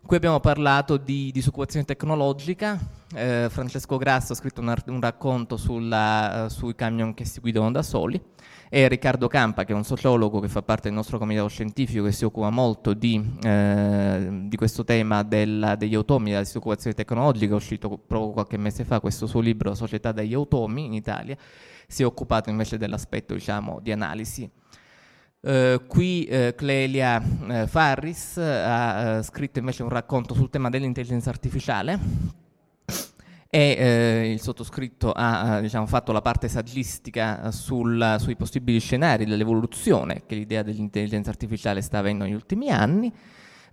[0.06, 2.80] Qui abbiamo parlato di disoccupazione tecnologica,
[3.16, 7.72] eh, Francesco Grasso ha scritto un, un racconto sulla, uh, sui camion che si guidano
[7.72, 8.22] da soli.
[8.70, 12.12] E Riccardo Campa, che è un sociologo che fa parte del nostro comitato scientifico che
[12.12, 17.56] si occupa molto di, eh, di questo tema della, degli automi, della disoccupazione tecnologica, è
[17.56, 21.36] uscito proprio qualche mese fa questo suo libro Società degli automi in Italia,
[21.88, 24.48] si è occupato invece dell'aspetto diciamo, di analisi
[25.46, 32.00] Uh, qui uh, Clelia uh, Farris ha scritto invece un racconto sul tema dell'intelligenza artificiale
[33.48, 40.34] e il sottoscritto ha diciamo, fatto la parte saggistica sul, sui possibili scenari dell'evoluzione che
[40.34, 43.14] l'idea dell'intelligenza artificiale sta avendo negli ultimi anni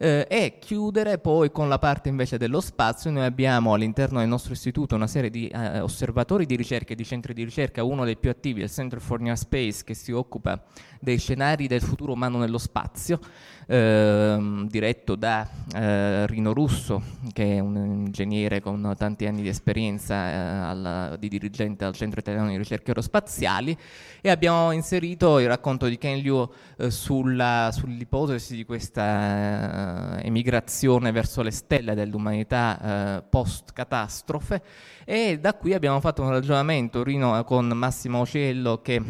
[0.02, 3.12] eh, e chiudere poi con la parte invece dello spazio.
[3.12, 7.04] Noi abbiamo all'interno del nostro istituto una serie di eh, osservatori di ricerca e di
[7.04, 10.60] centri di ricerca, uno dei più attivi, il Center for Near Space, che si occupa
[10.98, 13.20] dei scenari del futuro umano nello spazio,
[13.66, 17.00] ehm, diretto da eh, Rino Russo,
[17.32, 22.18] che è un ingegnere con tanti anni di esperienza eh, al, di dirigente al Centro
[22.18, 23.76] Italiano di Ricerche Aerospaziali,
[24.20, 31.42] e abbiamo inserito il racconto di Ken Liu eh, sull'ipotesi di questa eh, emigrazione verso
[31.42, 34.62] le stelle dell'umanità eh, post-catastrofe.
[35.04, 39.02] E da qui abbiamo fatto un ragionamento Rino con Massimo Ocello che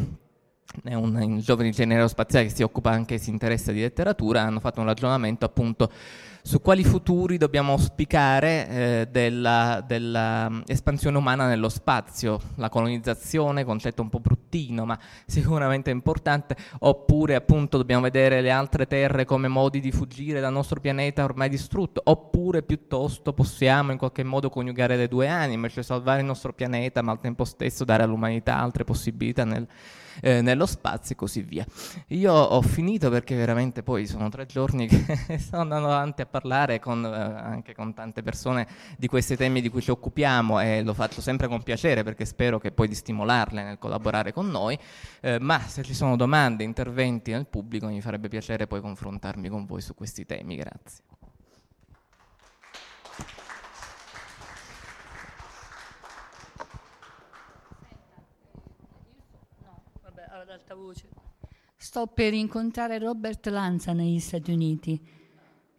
[0.83, 4.59] è un, un giovane ingegnere spaziale che si occupa anche, si interessa di letteratura, hanno
[4.59, 5.91] fatto un ragionamento appunto
[6.45, 14.09] su quali futuri dobbiamo auspicare eh, dell'espansione della, umana nello spazio, la colonizzazione, concetto un
[14.09, 19.93] po' bruttino ma sicuramente importante, oppure appunto dobbiamo vedere le altre terre come modi di
[19.93, 25.29] fuggire dal nostro pianeta ormai distrutto, oppure piuttosto possiamo in qualche modo coniugare le due
[25.29, 29.65] anime, cioè salvare il nostro pianeta ma al tempo stesso dare all'umanità altre possibilità nel,
[30.21, 31.65] eh, nello spazio e così via.
[32.07, 36.79] Io ho finito perché veramente poi sono tre giorni che sto andando avanti a parlare
[36.79, 40.93] con, eh, anche con tante persone di questi temi di cui ci occupiamo e lo
[40.93, 44.77] faccio sempre con piacere perché spero che poi di stimolarle nel collaborare con noi,
[45.21, 49.65] eh, ma se ci sono domande, interventi nel pubblico mi farebbe piacere poi confrontarmi con
[49.65, 50.55] voi su questi temi.
[50.55, 51.22] Grazie.
[60.41, 61.07] Ad alta voce.
[61.75, 64.99] Sto per incontrare Robert Lanza negli Stati Uniti.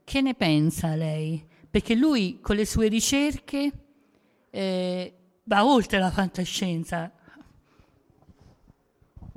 [0.04, 1.44] Che ne pensa lei?
[1.68, 3.72] Perché lui con le sue ricerche
[4.50, 5.14] eh,
[5.44, 7.10] va oltre la fantascienza.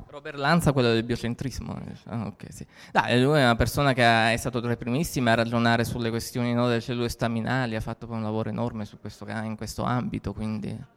[0.08, 1.80] Robert Lanza, quello del biocentrismo.
[2.06, 2.66] Ah, okay, sì.
[2.92, 6.54] Dai, lui è una persona che è stato tra i primissimi a ragionare sulle questioni
[6.54, 10.96] no, delle cellule staminali, ha fatto un lavoro enorme questo, in questo ambito, quindi...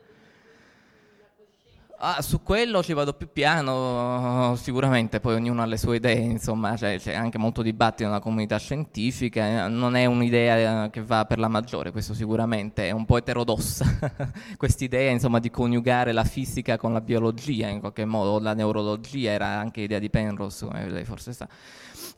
[2.03, 6.75] Ah, su quello ci vado più piano, sicuramente, poi ognuno ha le sue idee, insomma,
[6.75, 11.49] cioè, c'è anche molto dibattito nella comunità scientifica, non è un'idea che va per la
[11.49, 13.85] maggiore, questo sicuramente è un po' eterodossa,
[14.57, 19.49] quest'idea insomma di coniugare la fisica con la biologia in qualche modo, la neurologia era
[19.49, 21.47] anche idea di Penrose, come lei forse sa.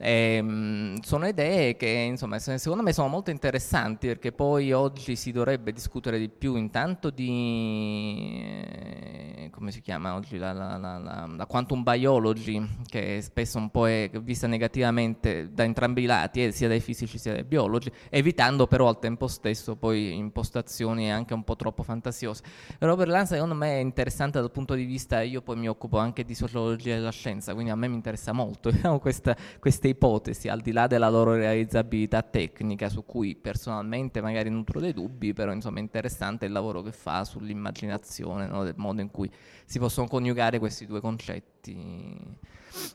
[0.02, 5.30] E, ehm, sono idee che insomma, secondo me sono molto interessanti perché poi oggi si
[5.30, 11.46] dovrebbe discutere di più intanto di eh, come si chiama oggi la, la, la, la,
[11.46, 16.68] quantum biology che spesso un po' è vista negativamente da entrambi i lati eh, sia
[16.68, 21.56] dai fisici sia dai biologi evitando però al tempo stesso poi impostazioni anche un po'
[21.56, 22.42] troppo fantasiose.
[22.78, 26.24] Robert Lanza secondo me è interessante dal punto di vista io poi mi occupo anche
[26.24, 30.60] di sociologia della scienza quindi a me mi interessa molto questa, questa queste ipotesi, al
[30.60, 35.78] di là della loro realizzabilità tecnica, su cui personalmente magari nutro dei dubbi, però insomma
[35.78, 38.64] è interessante il lavoro che fa sull'immaginazione, no?
[38.64, 39.30] del modo in cui
[39.64, 41.72] si possono coniugare questi due concetti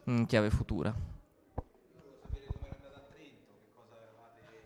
[0.05, 0.93] in chiave futura.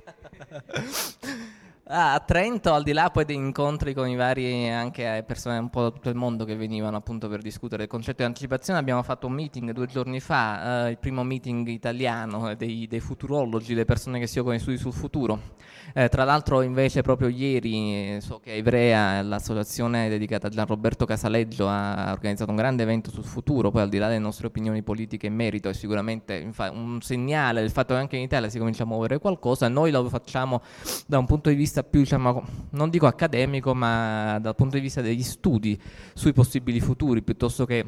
[1.93, 5.69] Ah, a Trento, al di là poi di incontri con i vari anche persone un
[5.69, 9.03] po' da tutto il mondo che venivano appunto per discutere del concetto di anticipazione, abbiamo
[9.03, 13.83] fatto un meeting due giorni fa, eh, il primo meeting italiano dei, dei, futurologi, le
[13.83, 15.59] persone che si occupano di studi sul futuro.
[15.93, 21.67] Eh, tra l'altro invece proprio ieri so che a Ivrea l'associazione dedicata a Gianroberto Casaleggio
[21.67, 25.27] ha organizzato un grande evento sul futuro, poi al di là delle nostre opinioni politiche
[25.27, 28.83] in merito è sicuramente infa- un segnale del fatto che anche in Italia si comincia
[28.83, 30.61] a muovere qualcosa, noi lo facciamo
[31.05, 34.81] da un punto di vista vista più, diciamo, non dico accademico, ma dal punto di
[34.81, 35.79] vista degli studi
[36.13, 37.85] sui possibili futuri, piuttosto che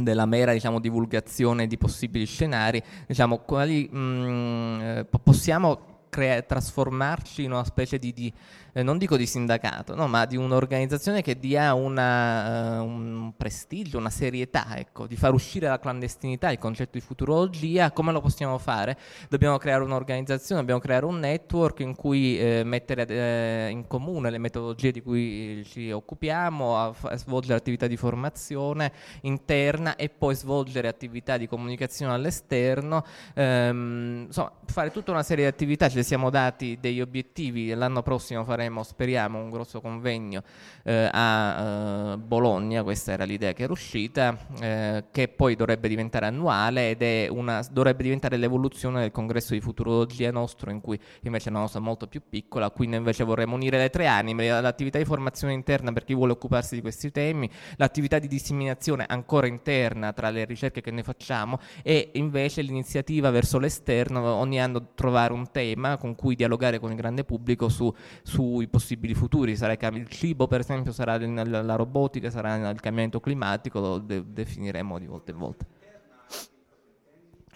[0.00, 7.44] della mera diciamo, divulgazione di possibili scenari, diciamo, quali mh, mm, eh, possiamo crea- trasformarci
[7.44, 8.32] in una specie di, di
[8.72, 13.98] eh, non dico di sindacato, no, ma di un'organizzazione che dia una, uh, un prestigio,
[13.98, 18.58] una serietà, ecco, di far uscire dalla clandestinità il concetto di futurologia, come lo possiamo
[18.58, 18.96] fare?
[19.28, 24.38] Dobbiamo creare un'organizzazione, dobbiamo creare un network in cui eh, mettere eh, in comune le
[24.38, 30.88] metodologie di cui ci occupiamo, a, a svolgere attività di formazione interna e poi svolgere
[30.88, 33.04] attività di comunicazione all'esterno,
[33.34, 38.44] ehm, insomma fare tutta una serie di attività, ci siamo dati degli obiettivi, l'anno prossimo
[38.44, 40.42] faremo faremo, speriamo, un grosso convegno
[40.82, 46.26] eh, a eh, Bologna, questa era l'idea che era uscita, eh, che poi dovrebbe diventare
[46.26, 51.52] annuale ed una, dovrebbe diventare l'evoluzione del congresso di futurologia nostro, in cui invece è
[51.52, 55.54] una cosa molto più piccola, qui invece vorremmo unire le tre anime, l'attività di formazione
[55.54, 60.44] interna per chi vuole occuparsi di questi temi, l'attività di disseminazione ancora interna tra le
[60.44, 66.14] ricerche che noi facciamo e invece l'iniziativa verso l'esterno, ogni anno trovare un tema con
[66.14, 67.92] cui dialogare con il grande pubblico su,
[68.22, 73.20] su sui possibili futuri, sarà il cibo per esempio, sarà la robotica, sarà il cambiamento
[73.20, 75.64] climatico, lo de- definiremo di volta in volta.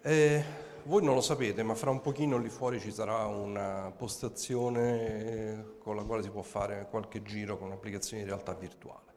[0.00, 0.44] Eh,
[0.84, 5.78] voi non lo sapete, ma fra un pochino lì fuori ci sarà una postazione eh,
[5.78, 9.12] con la quale si può fare qualche giro con un'applicazione di realtà virtuale.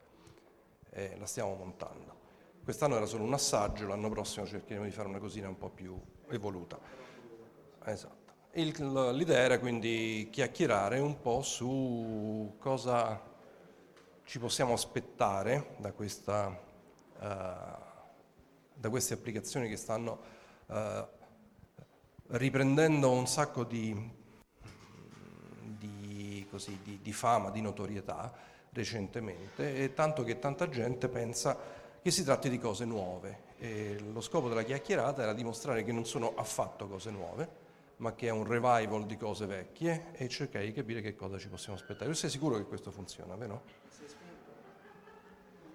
[0.90, 2.15] Eh, la stiamo montando.
[2.66, 6.02] Quest'anno era solo un assaggio, l'anno prossimo cercheremo di fare una cosina un po' più
[6.30, 6.80] evoluta.
[7.84, 8.34] Esatto.
[8.54, 8.74] Il,
[9.14, 13.22] l'idea era quindi chiacchierare un po' su cosa
[14.24, 17.22] ci possiamo aspettare da, questa, uh,
[18.74, 20.20] da queste applicazioni che stanno
[20.66, 21.06] uh,
[22.30, 23.96] riprendendo un sacco di,
[25.62, 28.34] di, così, di, di fama, di notorietà
[28.72, 31.75] recentemente, e tanto che tanta gente pensa
[32.06, 33.54] che si tratti di cose nuove.
[33.58, 37.50] E lo scopo della chiacchierata era dimostrare che non sono affatto cose nuove,
[37.96, 41.48] ma che è un revival di cose vecchie e cercare di capire che cosa ci
[41.48, 42.12] possiamo aspettare.
[42.12, 43.64] Tu sei sicuro che questo funziona, vero?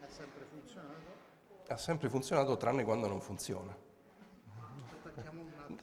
[0.01, 1.11] Ha sempre funzionato?
[1.67, 3.77] Ha sempre funzionato tranne quando non funziona.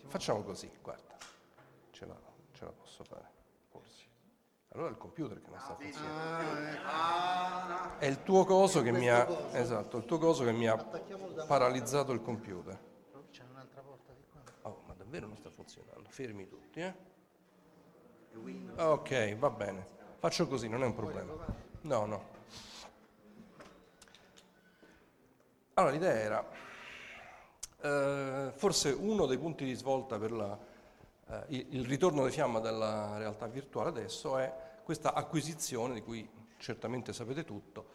[0.08, 1.18] Facciamo così, guarda,
[1.92, 2.18] ce la,
[2.54, 3.37] ce la posso fare.
[4.78, 6.80] Allora è il computer che non sta funzionando.
[6.86, 7.98] Ah, ecco.
[7.98, 10.78] È il tuo coso che mi ha, esatto, il tuo coso che mi ha
[11.48, 12.78] paralizzato il computer.
[13.12, 14.70] Però C'è un'altra porta di qua.
[14.70, 16.08] Oh, ma davvero non sta funzionando.
[16.10, 16.94] Fermi tutti, eh?
[18.76, 19.84] Ok, va bene.
[20.20, 21.34] Faccio così, non è un problema.
[21.82, 22.24] No, no.
[25.74, 26.48] Allora, l'idea era,
[27.82, 30.56] eh, forse uno dei punti di svolta per la,
[31.30, 36.26] eh, il, il ritorno di fiamma della realtà virtuale adesso è questa acquisizione di cui
[36.60, 37.88] certamente sapete tutto.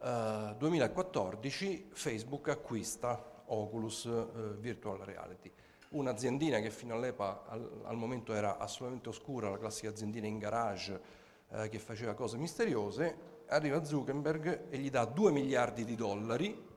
[0.00, 5.50] Eh, 2014 Facebook acquista Oculus eh, Virtual Reality,
[5.88, 11.00] un'aziendina che fino all'epoca al, al momento era assolutamente oscura, la classica aziendina in garage
[11.48, 16.68] eh, che faceva cose misteriose, arriva Zuckerberg e gli dà 2 miliardi di dollari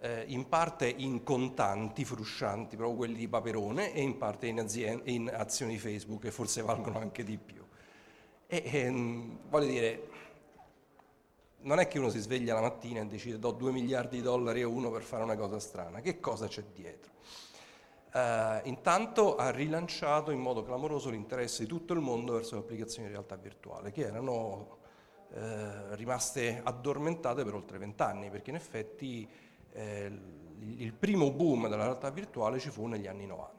[0.00, 5.00] eh, in parte in contanti fruscianti, proprio quelli di Paperone, e in parte in, azien-
[5.04, 7.65] in azioni Facebook, che forse valgono anche di più.
[8.48, 10.08] E, ehm, voglio dire,
[11.60, 14.62] non è che uno si sveglia la mattina e decide do 2 miliardi di dollari
[14.62, 17.12] a uno per fare una cosa strana, che cosa c'è dietro?
[18.12, 23.08] Eh, intanto ha rilanciato in modo clamoroso l'interesse di tutto il mondo verso le applicazioni
[23.08, 24.78] di realtà virtuale, che erano
[25.32, 29.28] eh, rimaste addormentate per oltre vent'anni, perché in effetti
[29.72, 30.12] eh,
[30.76, 33.54] il primo boom della realtà virtuale ci fu negli anni 90.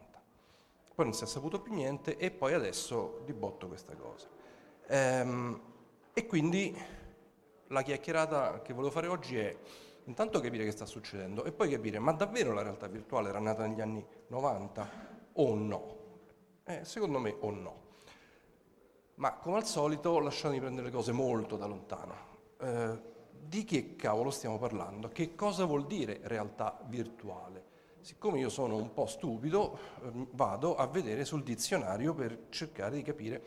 [0.94, 4.37] Poi non si è saputo più niente e poi adesso di botto questa cosa.
[4.90, 5.60] Ehm,
[6.14, 6.74] e quindi
[7.68, 9.54] la chiacchierata che volevo fare oggi è
[10.04, 13.66] intanto capire che sta succedendo e poi capire ma davvero la realtà virtuale era nata
[13.66, 14.90] negli anni 90
[15.34, 15.96] o no?
[16.64, 17.86] Eh, secondo me o no.
[19.16, 22.14] Ma come al solito lasciatemi prendere le cose molto da lontano.
[22.58, 25.08] Eh, di che cavolo stiamo parlando?
[25.08, 27.66] Che cosa vuol dire realtà virtuale?
[28.00, 33.02] Siccome io sono un po' stupido, ehm, vado a vedere sul dizionario per cercare di
[33.02, 33.42] capire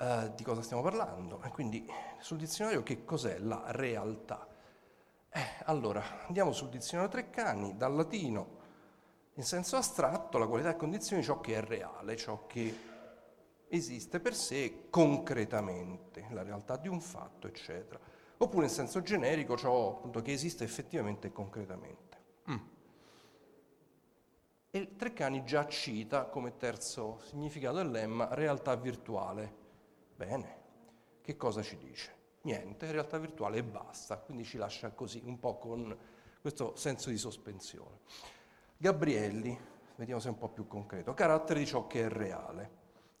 [0.00, 1.42] eh, di cosa stiamo parlando.
[1.42, 1.86] E quindi
[2.18, 4.48] sul dizionario che cos'è la realtà?
[5.28, 8.58] Eh, allora, andiamo sul dizionario Treccani, dal latino
[9.34, 12.88] in senso astratto, la qualità e condizioni di ciò che è reale, ciò che
[13.68, 18.00] esiste per sé concretamente, la realtà di un fatto, eccetera.
[18.38, 22.18] Oppure in senso generico, ciò appunto che esiste effettivamente e concretamente.
[22.50, 22.56] Mm.
[24.70, 29.59] E Treccani già cita come terzo significato del lemma realtà virtuale.
[30.20, 30.56] Bene,
[31.22, 32.14] che cosa ci dice?
[32.42, 35.96] Niente, realtà virtuale e basta, quindi ci lascia così, un po' con
[36.42, 38.00] questo senso di sospensione.
[38.76, 39.58] Gabrielli,
[39.96, 42.70] vediamo se è un po' più concreto, carattere di ciò che è reale,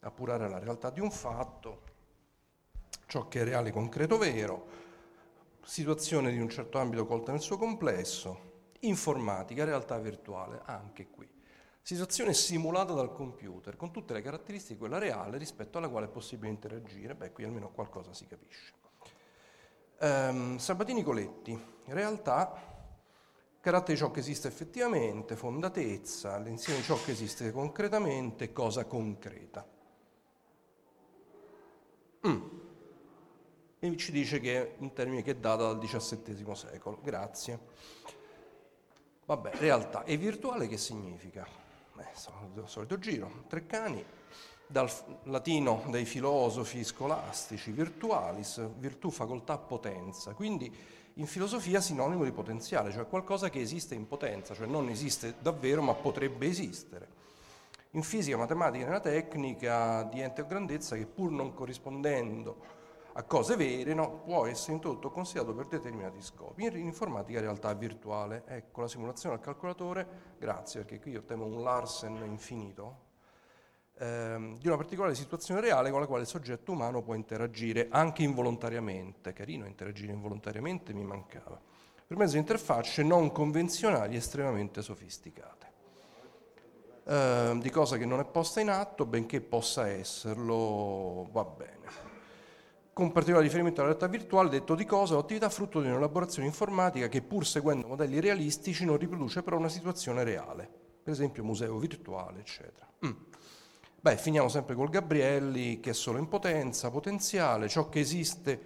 [0.00, 1.84] appurare la realtà di un fatto,
[3.06, 4.66] ciò che è reale, concreto, vero,
[5.62, 11.39] situazione di un certo ambito colta nel suo complesso, informatica, realtà virtuale, anche qui.
[11.82, 16.10] Situazione simulata dal computer, con tutte le caratteristiche di quella reale rispetto alla quale è
[16.10, 17.14] possibile interagire.
[17.14, 18.72] Beh, qui almeno qualcosa si capisce.
[19.98, 22.70] Ehm, Sabatini Coletti, realtà,
[23.60, 29.66] carattere di ciò che esiste effettivamente, fondatezza, l'insieme di ciò che esiste concretamente, cosa concreta.
[32.26, 32.42] Mm.
[33.78, 37.00] E ci dice che è un termine che è dato dal XVII secolo.
[37.02, 37.58] Grazie.
[39.24, 40.04] Vabbè, realtà.
[40.04, 41.46] E virtuale che significa?
[41.94, 43.44] Beh, solito, giro.
[43.48, 44.04] Treccani,
[44.66, 44.90] dal
[45.24, 50.32] latino dei filosofi scolastici, virtualis, virtù, facoltà, potenza.
[50.32, 50.72] Quindi
[51.14, 55.82] in filosofia sinonimo di potenziale, cioè qualcosa che esiste in potenza, cioè non esiste davvero
[55.82, 57.18] ma potrebbe esistere.
[57.92, 62.78] In fisica, matematica e nella tecnica di ente o grandezza che pur non corrispondendo
[63.12, 64.20] a cose vere, no?
[64.20, 66.64] può essere introdotto o considerato per determinati scopi.
[66.64, 71.62] In informatica realtà virtuale, ecco la simulazione al calcolatore, grazie perché qui io temo un
[71.62, 73.08] Larsen infinito,
[73.98, 78.22] ehm, di una particolare situazione reale con la quale il soggetto umano può interagire anche
[78.22, 79.32] involontariamente.
[79.32, 81.60] Carino interagire involontariamente, mi mancava.
[82.06, 85.68] Per mezzo di interfacce non convenzionali estremamente sofisticate.
[87.04, 92.09] Eh, di cosa che non è posta in atto, benché possa esserlo, va bene.
[93.00, 97.22] Con particolare riferimento alla realtà virtuale, detto di cosa, l'attività frutto di un'elaborazione informatica che
[97.22, 100.68] pur seguendo modelli realistici non riproduce però una situazione reale,
[101.02, 102.86] per esempio museo virtuale, eccetera.
[103.06, 103.12] Mm.
[104.02, 108.60] Beh, finiamo sempre col Gabrielli, che è solo in potenza, potenziale, ciò che esiste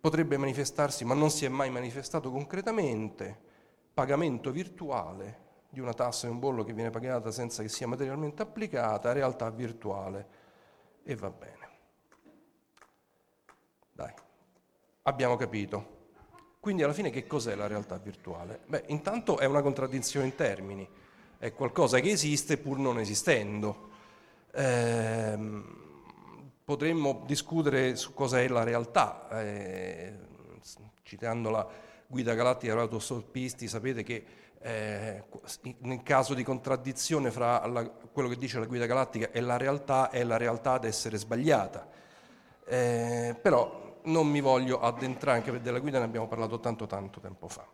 [0.00, 3.38] potrebbe manifestarsi ma non si è mai manifestato concretamente,
[3.92, 8.40] pagamento virtuale di una tassa e un bollo che viene pagata senza che sia materialmente
[8.40, 10.28] applicata, realtà virtuale
[11.02, 11.60] e va bene.
[14.00, 14.14] Dai,
[15.02, 15.98] abbiamo capito.
[16.60, 18.60] Quindi alla fine che cos'è la realtà virtuale?
[18.66, 20.86] Beh, intanto è una contraddizione in termini,
[21.38, 23.88] è qualcosa che esiste pur non esistendo.
[24.52, 25.78] Ehm,
[26.64, 30.18] potremmo discutere su cosa è la realtà, eh,
[31.02, 31.66] citando la
[32.06, 34.24] guida galattica degli autostoppisti, sapete che
[34.62, 35.24] eh,
[35.78, 40.10] nel caso di contraddizione fra la, quello che dice la guida galattica e la realtà,
[40.10, 41.88] è la realtà ad essere sbagliata.
[42.66, 47.20] Eh, però non mi voglio addentrare, anche perché della guida ne abbiamo parlato tanto tanto
[47.20, 47.66] tempo fa.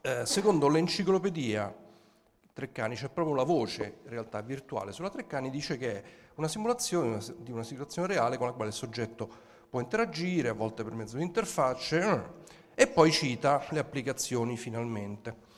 [0.00, 1.74] Eh, secondo l'enciclopedia
[2.52, 6.04] Treccani c'è proprio la voce realtà virtuale sulla Treccani, dice che è
[6.36, 9.28] una simulazione di una situazione reale con la quale il soggetto
[9.68, 15.52] può interagire, a volte per mezzo di interfacce, eh, e poi cita le applicazioni finalmente.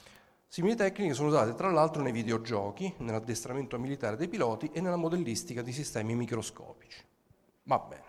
[0.49, 5.61] Simili tecniche sono usate tra l'altro nei videogiochi, nell'addestramento militare dei piloti e nella modellistica
[5.61, 7.05] di sistemi microscopici.
[7.65, 8.06] Va bene.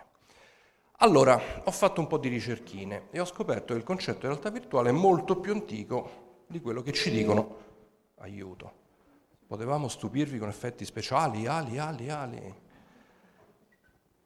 [1.02, 4.50] Allora, ho fatto un po' di ricerchine e ho scoperto che il concetto di realtà
[4.50, 7.66] virtuale è molto più antico di quello che ci dicono.
[8.18, 8.86] Aiuto.
[9.46, 12.56] Potevamo stupirvi con effetti speciali, ali, ali, ali.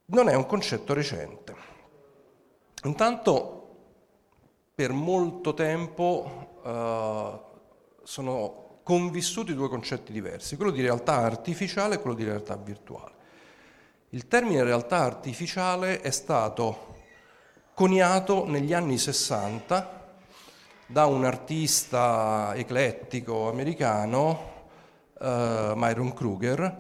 [0.06, 1.56] Non è un concetto recente.
[2.86, 3.58] Intanto,
[4.74, 7.40] per molto tempo eh,
[8.04, 13.20] sono convissuti due concetti diversi, quello di realtà artificiale e quello di realtà virtuale.
[14.14, 16.96] Il termine realtà artificiale è stato
[17.74, 20.16] coniato negli anni 60
[20.86, 24.66] da un artista eclettico americano,
[25.18, 26.78] uh, Myron Kruger,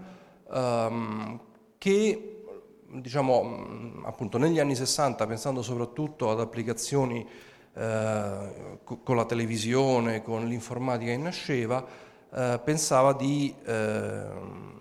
[0.50, 1.40] um,
[1.78, 2.44] che
[2.88, 7.26] diciamo, appunto, negli anni 60, pensando soprattutto ad applicazioni
[7.74, 11.86] eh, con la televisione, con l'informatica che nasceva,
[12.34, 14.80] eh, pensava di eh,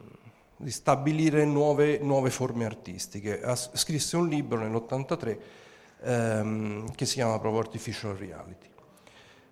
[0.60, 3.40] di stabilire nuove, nuove forme artistiche.
[3.42, 5.38] As- scrisse un libro nell'83
[6.02, 8.68] ehm, che si chiama proprio Artificial Reality.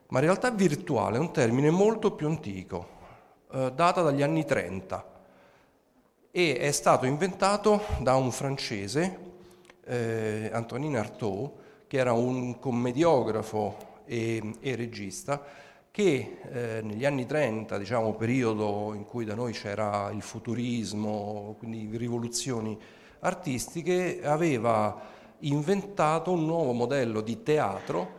[0.08, 2.88] Ma realtà virtuale è un termine molto più antico,
[3.52, 5.16] eh, data dagli anni 30
[6.30, 9.18] e è stato inventato da un francese,
[9.84, 11.52] eh, Antonin Artaud,
[11.86, 15.42] che era un commediografo e, e regista,
[15.98, 21.96] che eh, negli anni 30, diciamo periodo in cui da noi c'era il futurismo, quindi
[21.96, 22.78] rivoluzioni
[23.18, 24.96] artistiche, aveva
[25.40, 28.12] inventato un nuovo modello di teatro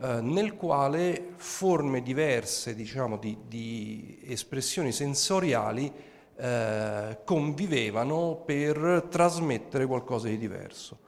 [0.00, 5.92] eh, nel quale forme diverse diciamo, di, di, espressioni sensoriali
[6.36, 10.98] eh, convivevano per trasmettere qualcosa di diverso.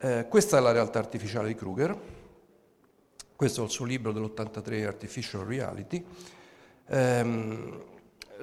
[0.00, 2.21] Eh, questa è la realtà artificiale di Kruger
[3.42, 6.04] questo è il suo libro dell'83 Artificial Reality.
[6.90, 7.82] Um,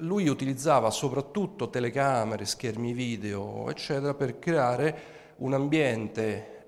[0.00, 4.98] lui utilizzava soprattutto telecamere, schermi video, eccetera, per creare
[5.36, 6.66] un ambiente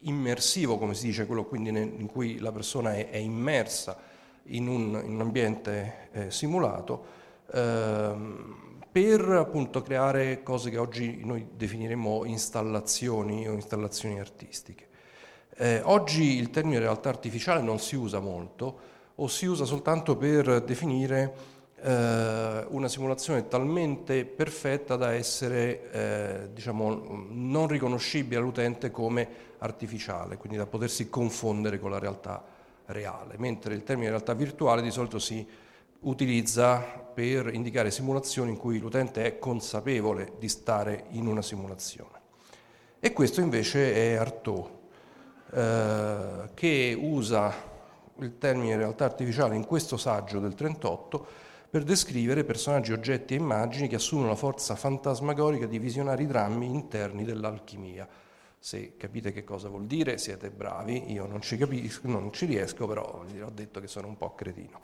[0.00, 3.96] immersivo, come si dice, quello quindi in cui la persona è, è immersa
[4.46, 7.04] in un, in un ambiente eh, simulato,
[7.52, 14.87] ehm, per appunto creare cose che oggi noi definiremmo installazioni o installazioni artistiche.
[15.60, 18.78] Eh, oggi il termine realtà artificiale non si usa molto
[19.16, 21.34] o si usa soltanto per definire
[21.82, 29.28] eh, una simulazione talmente perfetta da essere eh, diciamo, non riconoscibile all'utente come
[29.58, 32.40] artificiale, quindi da potersi confondere con la realtà
[32.86, 35.44] reale, mentre il termine realtà virtuale di solito si
[36.02, 42.16] utilizza per indicare simulazioni in cui l'utente è consapevole di stare in una simulazione.
[43.00, 44.77] E questo invece è Artaud,
[45.52, 47.54] eh, che usa
[48.20, 51.26] il termine realtà artificiale in questo saggio del 38
[51.70, 57.24] per descrivere personaggi, oggetti e immagini che assumono la forza fantasmagorica di visionari drammi interni
[57.24, 58.08] dell'alchimia.
[58.58, 62.86] Se capite che cosa vuol dire, siete bravi, io non ci capisco, non ci riesco,
[62.86, 64.80] però vi ho detto che sono un po' cretino.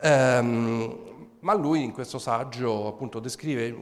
[0.00, 3.74] Ehm, ma lui in questo saggio appunto descrive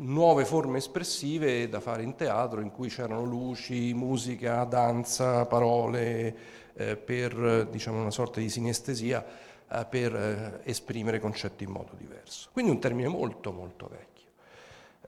[0.00, 6.36] nuove forme espressive da fare in teatro in cui c'erano luci, musica, danza, parole
[6.74, 9.24] eh, per diciamo, una sorta di sinestesia
[9.70, 12.50] eh, per eh, esprimere concetti in modo diverso.
[12.52, 14.10] Quindi un termine molto molto vecchio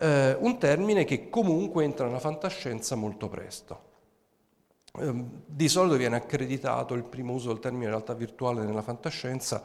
[0.02, 3.90] eh, un termine che comunque entra nella fantascienza molto presto.
[4.98, 9.62] Eh, di solito viene accreditato il primo uso del termine realtà virtuale nella fantascienza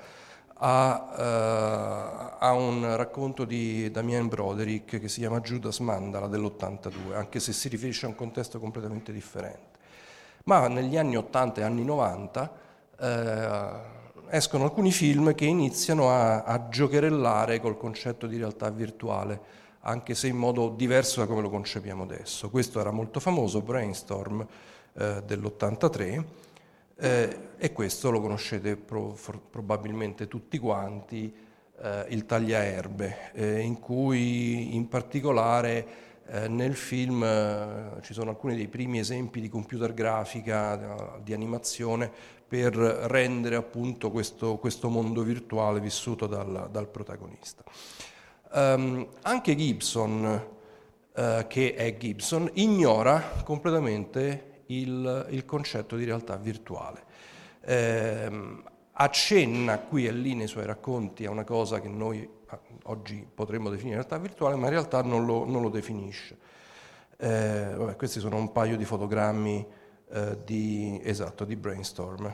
[0.60, 7.40] a, eh, a, un racconto di Damien Broderick che si chiama Judas Mandala dell'82, anche
[7.40, 9.78] se si riferisce a un contesto completamente differente.
[10.46, 12.52] Ma negli anni 80 e anni 90
[13.00, 13.70] eh,
[14.30, 20.28] escono alcuni film che iniziano a, a giocherellare col concetto di realtà virtuale anche se
[20.28, 22.50] in modo diverso da come lo concepiamo adesso.
[22.50, 24.46] Questo era molto famoso, Brainstorm
[24.94, 26.24] eh, dell'83,
[27.00, 31.34] eh, e questo lo conoscete pro, for, probabilmente tutti quanti,
[31.80, 35.88] eh, il tagliaerbe, eh, in cui in particolare
[36.28, 42.12] eh, nel film eh, ci sono alcuni dei primi esempi di computer grafica, di animazione,
[42.48, 47.62] per rendere appunto questo, questo mondo virtuale vissuto dal, dal protagonista.
[48.54, 50.56] Um, anche Gibson,
[51.48, 57.04] che è Gibson, ignora completamente il, il concetto di realtà virtuale.
[57.68, 58.64] Um,
[59.00, 62.28] accenna qui e lì nei suoi racconti a una cosa che noi
[62.84, 66.38] oggi potremmo definire realtà virtuale, ma in realtà non lo, non lo definisce.
[67.18, 69.68] Eh, vabbè, questi sono un paio di fotogrammi
[70.10, 72.34] eh, di, esatto, di Brainstorm.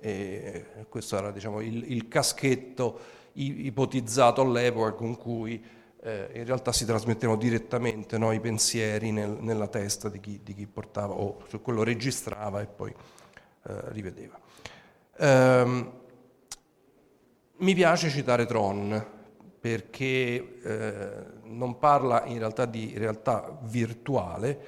[0.00, 5.64] E questo era diciamo, il, il caschetto ipotizzato all'epoca con cui
[6.04, 10.54] eh, in realtà si trasmettevano direttamente no, i pensieri nel, nella testa di chi, di
[10.54, 14.38] chi, portava o su quello registrava e poi eh, rivedeva.
[15.16, 15.92] Um,
[17.56, 19.12] mi piace citare Tron
[19.58, 24.58] perché eh, non parla in realtà di realtà virtuale,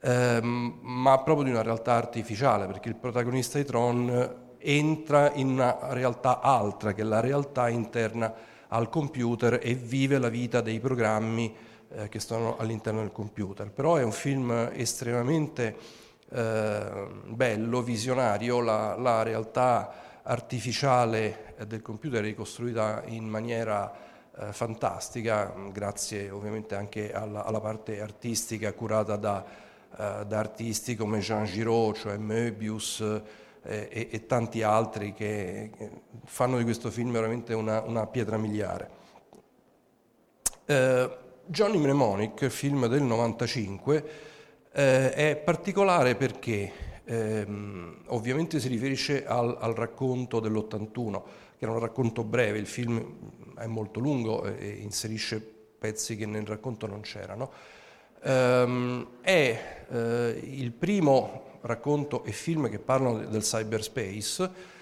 [0.00, 5.92] ehm, ma proprio di una realtà artificiale, perché il protagonista di Tron entra in una
[5.92, 8.34] realtà altra, che è la realtà interna
[8.68, 11.54] al computer e vive la vita dei programmi
[11.90, 13.70] eh, che stanno all'interno del computer.
[13.70, 15.76] Però è un film estremamente
[16.30, 23.92] eh, bello, visionario, la, la, realtà artificiale del computer è ricostruita in maniera
[24.36, 29.44] eh, fantastica, grazie ovviamente anche alla, alla parte artistica curata da,
[29.96, 33.22] eh, da, artisti come Jean Giraud, cioè Möbius,
[33.64, 35.90] eh, e, e, tanti altri che, che,
[36.24, 38.90] fanno di questo film veramente una, una pietra miliare.
[40.66, 44.04] Eh, Johnny Mnemonic, film del 95,
[44.72, 46.72] eh, è particolare perché
[47.04, 51.22] ehm, ovviamente si riferisce al, al racconto dell'81,
[51.58, 55.40] che era un racconto breve, il film è molto lungo e inserisce
[55.78, 57.50] pezzi che nel racconto non c'erano.
[58.22, 59.96] Um, è uh,
[60.42, 64.72] il primo racconto e film che parlano del cyberspace,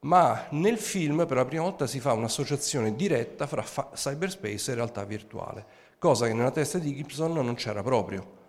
[0.00, 4.74] ma nel film per la prima volta si fa un'associazione diretta fra fa- cyberspace e
[4.74, 5.64] realtà virtuale,
[5.98, 8.40] cosa che nella testa di Gibson non c'era proprio,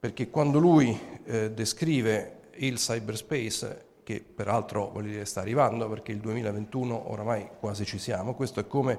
[0.00, 7.10] perché quando lui eh, descrive il cyberspace, che peraltro dire, sta arrivando perché il 2021
[7.10, 8.98] oramai quasi ci siamo, questo è come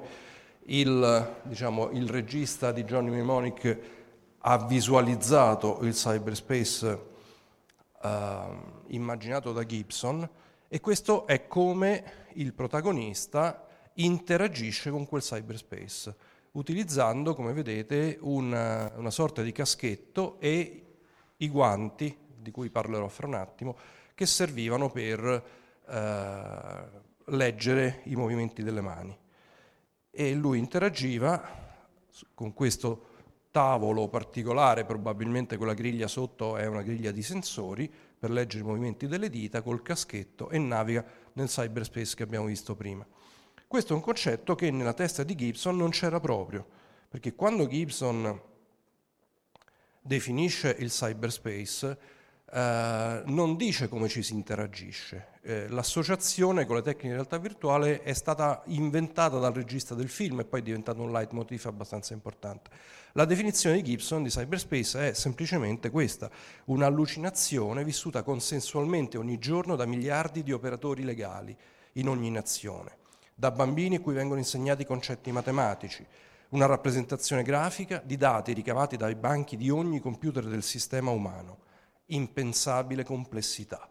[0.66, 3.78] il, diciamo, il regista di Johnny Mnemonic
[4.38, 7.14] ha visualizzato il cyberspace
[8.06, 10.28] eh, immaginato da Gibson
[10.68, 16.14] e questo è come il protagonista interagisce con quel cyberspace,
[16.52, 20.82] utilizzando, come vedete, una, una sorta di caschetto e
[21.36, 23.76] i guanti, di cui parlerò fra un attimo,
[24.14, 25.44] che servivano per
[25.86, 26.88] eh,
[27.26, 29.16] leggere i movimenti delle mani.
[30.10, 31.64] E lui interagiva
[32.34, 33.14] con questo
[33.56, 39.06] tavolo particolare, probabilmente quella griglia sotto è una griglia di sensori per leggere i movimenti
[39.06, 41.02] delle dita col caschetto e naviga
[41.32, 43.06] nel cyberspace che abbiamo visto prima.
[43.66, 46.66] Questo è un concetto che nella testa di Gibson non c'era proprio,
[47.08, 48.38] perché quando Gibson
[50.02, 51.98] definisce il cyberspace
[52.52, 55.35] eh, non dice come ci si interagisce.
[55.48, 60.40] Eh, l'associazione con le tecniche di realtà virtuale è stata inventata dal regista del film
[60.40, 62.68] e poi è diventato un leitmotiv abbastanza importante.
[63.12, 66.28] La definizione di Gibson di cyberspace è semplicemente questa,
[66.64, 71.56] un'allucinazione vissuta consensualmente ogni giorno da miliardi di operatori legali
[71.92, 72.96] in ogni nazione,
[73.32, 76.04] da bambini cui vengono insegnati concetti matematici,
[76.48, 81.58] una rappresentazione grafica di dati ricavati dai banchi di ogni computer del sistema umano
[82.06, 83.88] impensabile complessità.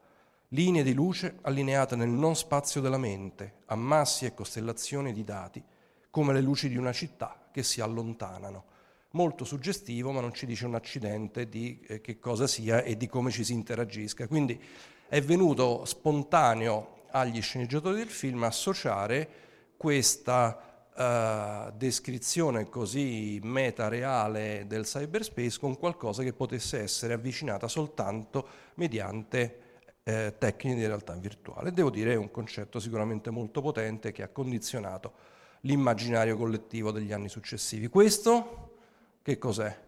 [0.50, 5.64] Linee di luce allineate nel non spazio della mente, ammassi e costellazioni di dati,
[6.12, 8.66] come le luci di una città che si allontanano.
[9.12, 13.08] Molto suggestivo, ma non ci dice un accidente di eh, che cosa sia e di
[13.08, 14.28] come ci si interagisca.
[14.28, 14.62] Quindi
[15.08, 19.30] è venuto spontaneo agli sceneggiatori del film associare
[19.78, 29.65] questa Uh, descrizione così meta-reale del cyberspace con qualcosa che potesse essere avvicinata soltanto mediante
[30.08, 31.74] eh, tecniche di realtà virtuale.
[31.74, 37.28] Devo dire è un concetto sicuramente molto potente che ha condizionato l'immaginario collettivo degli anni
[37.28, 37.88] successivi.
[37.88, 38.78] Questo
[39.24, 39.84] che cos'è?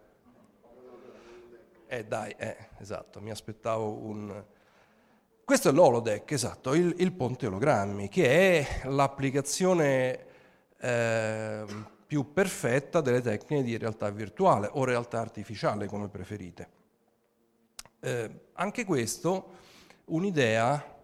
[1.86, 4.44] Eh dai, eh, esatto, mi aspettavo un...
[5.46, 10.26] Questo è l'holodeck, esatto, il, il ponte ologrammi, che è l'applicazione
[10.80, 11.66] eh,
[12.08, 16.70] più perfetta delle tecniche di realtà virtuale o realtà artificiale, come preferite.
[18.00, 19.66] Eh, anche questo
[20.08, 20.96] un'idea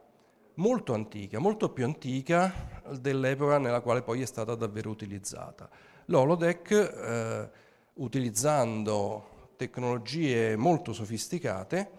[0.55, 5.69] molto antica, molto più antica dell'epoca nella quale poi è stata davvero utilizzata.
[6.05, 7.49] L'holodeck, eh,
[7.95, 11.91] utilizzando tecnologie molto sofisticate,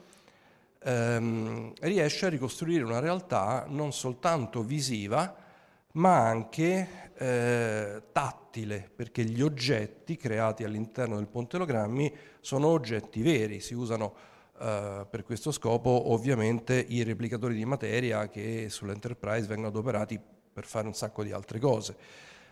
[0.82, 5.34] ehm, riesce a ricostruire una realtà non soltanto visiva,
[5.92, 13.60] ma anche eh, tattile, perché gli oggetti creati all'interno del ponte ologrammi sono oggetti veri,
[13.60, 20.20] si usano eh, per questo scopo ovviamente i replicatori di materia che sull'Enterprise vengono adoperati
[20.52, 21.96] per fare un sacco di altre cose.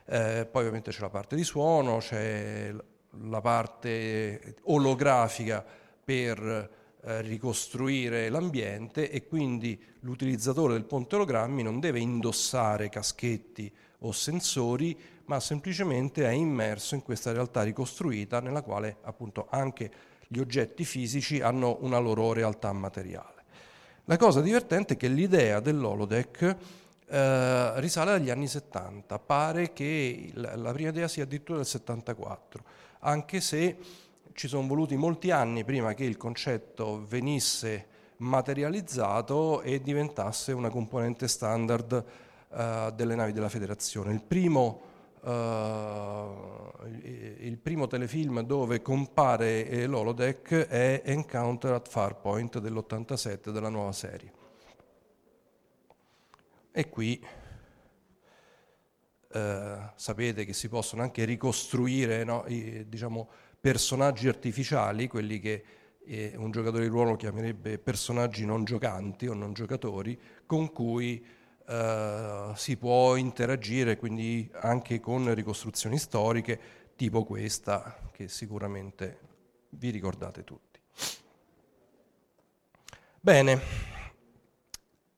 [0.04, 2.74] Eh, poi ovviamente c'è la parte di suono, c'è
[3.28, 5.64] la parte olografica
[6.04, 6.70] per
[7.04, 14.98] eh, ricostruire l'ambiente e quindi l'utilizzatore del ponte ologrammi non deve indossare caschetti o sensori,
[15.26, 19.90] ma semplicemente è immerso in questa realtà ricostruita nella quale appunto anche
[20.32, 23.44] gli oggetti fisici hanno una loro realtà materiale.
[24.06, 26.56] La cosa divertente è che l'idea dell'holodeck
[27.06, 32.64] eh, risale agli anni 70, pare che la prima idea sia addirittura del 74,
[33.00, 33.76] anche se
[34.32, 41.28] ci sono voluti molti anni prima che il concetto venisse materializzato e diventasse una componente
[41.28, 42.04] standard
[42.54, 44.14] eh, delle navi della federazione.
[44.14, 44.91] Il primo
[45.24, 46.72] il
[47.62, 54.32] primo telefilm dove compare eh, l'holodeck è Encounter at Farpoint dell'87 della nuova serie.
[56.72, 57.24] E qui
[59.28, 59.38] uh,
[59.94, 63.28] sapete che si possono anche ricostruire no, i, diciamo,
[63.60, 65.64] personaggi artificiali, quelli che
[66.04, 71.24] eh, un giocatore di ruolo chiamerebbe personaggi non giocanti o non giocatori, con cui
[71.66, 76.58] eh, si può interagire quindi anche con ricostruzioni storiche
[76.96, 79.18] tipo questa che sicuramente
[79.70, 80.80] vi ricordate tutti.
[83.20, 83.60] Bene,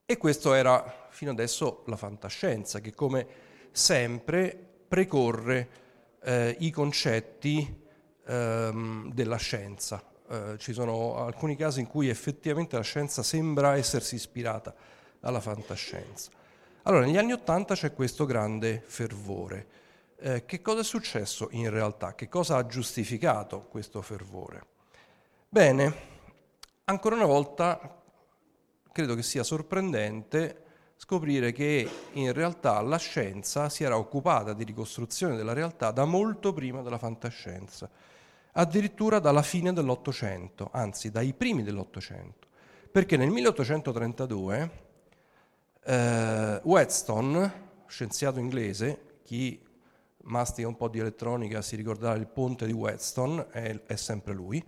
[0.04, 3.26] e questo era fino adesso la fantascienza che come
[3.70, 5.68] sempre precorre
[6.22, 7.82] eh, i concetti
[8.26, 10.02] ehm, della scienza.
[10.28, 14.74] Eh, ci sono alcuni casi in cui effettivamente la scienza sembra essersi ispirata
[15.24, 16.30] alla fantascienza.
[16.82, 19.66] Allora, negli anni Ottanta c'è questo grande fervore.
[20.16, 22.14] Eh, che cosa è successo in realtà?
[22.14, 24.66] Che cosa ha giustificato questo fervore?
[25.48, 25.94] Bene,
[26.84, 28.02] ancora una volta
[28.92, 30.62] credo che sia sorprendente
[30.96, 36.52] scoprire che in realtà la scienza si era occupata di ricostruzione della realtà da molto
[36.52, 37.90] prima della fantascienza,
[38.52, 42.46] addirittura dalla fine dell'Ottocento, anzi dai primi dell'Ottocento,
[42.90, 44.83] perché nel 1832
[45.86, 49.60] Uh, Whetstone, scienziato inglese, chi
[50.22, 54.64] mastica un po' di elettronica si ricorderà il ponte di Whetstone, è, è sempre lui,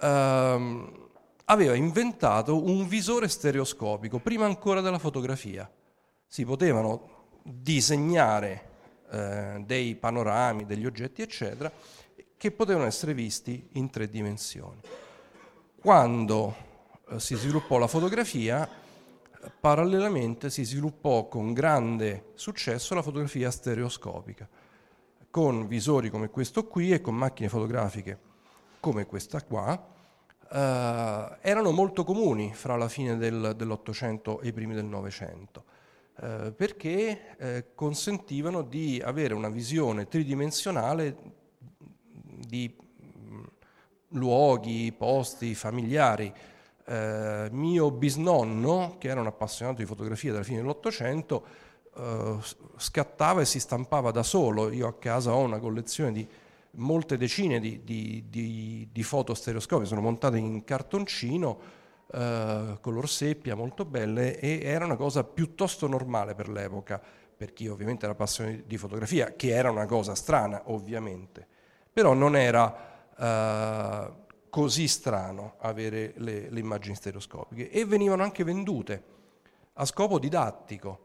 [0.00, 1.08] uh,
[1.44, 5.68] aveva inventato un visore stereoscopico, prima ancora della fotografia.
[6.26, 8.68] Si potevano disegnare
[9.10, 11.72] uh, dei panorami, degli oggetti, eccetera,
[12.36, 14.78] che potevano essere visti in tre dimensioni.
[15.80, 16.54] Quando
[17.08, 18.68] eh, si sviluppò la fotografia,
[19.60, 24.48] parallelamente si sviluppò con grande successo la fotografia stereoscopica,
[25.30, 28.34] con visori come questo qui e con macchine fotografiche
[28.80, 29.94] come questa qua,
[30.48, 35.64] eh, erano molto comuni fra la fine del, dell'Ottocento e i primi del Novecento,
[36.20, 41.16] eh, perché eh, consentivano di avere una visione tridimensionale
[42.46, 43.42] di mh,
[44.10, 46.32] luoghi, posti familiari,
[46.86, 51.44] eh, mio bisnonno, che era un appassionato di fotografia dalla fine dell'Ottocento,
[51.96, 52.36] eh,
[52.76, 54.70] scattava e si stampava da solo.
[54.70, 56.28] Io a casa ho una collezione di
[56.72, 61.58] molte decine di, di, di, di foto stereoscopiche, sono montate in cartoncino,
[62.12, 67.02] eh, color seppia, molto belle, e era una cosa piuttosto normale per l'epoca,
[67.36, 71.46] per chi ovviamente era appassionato di fotografia, che era una cosa strana ovviamente,
[71.92, 79.02] però non era eh, così strano avere le, le immagini stereoscopiche e venivano anche vendute
[79.74, 80.98] a scopo didattico,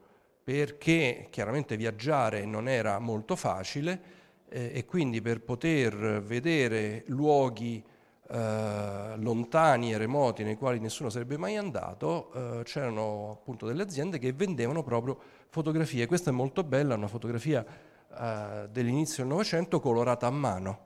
[0.44, 4.02] perché chiaramente viaggiare non era molto facile
[4.50, 7.84] eh, e quindi per poter vedere luoghi
[8.30, 14.20] eh, lontani e remoti nei quali nessuno sarebbe mai andato, eh, c'erano appunto delle aziende
[14.20, 15.20] che vendevano proprio
[15.50, 16.06] fotografie.
[16.06, 20.80] Questa è molto bella, una fotografia eh, dell'inizio del Novecento colorata a mano,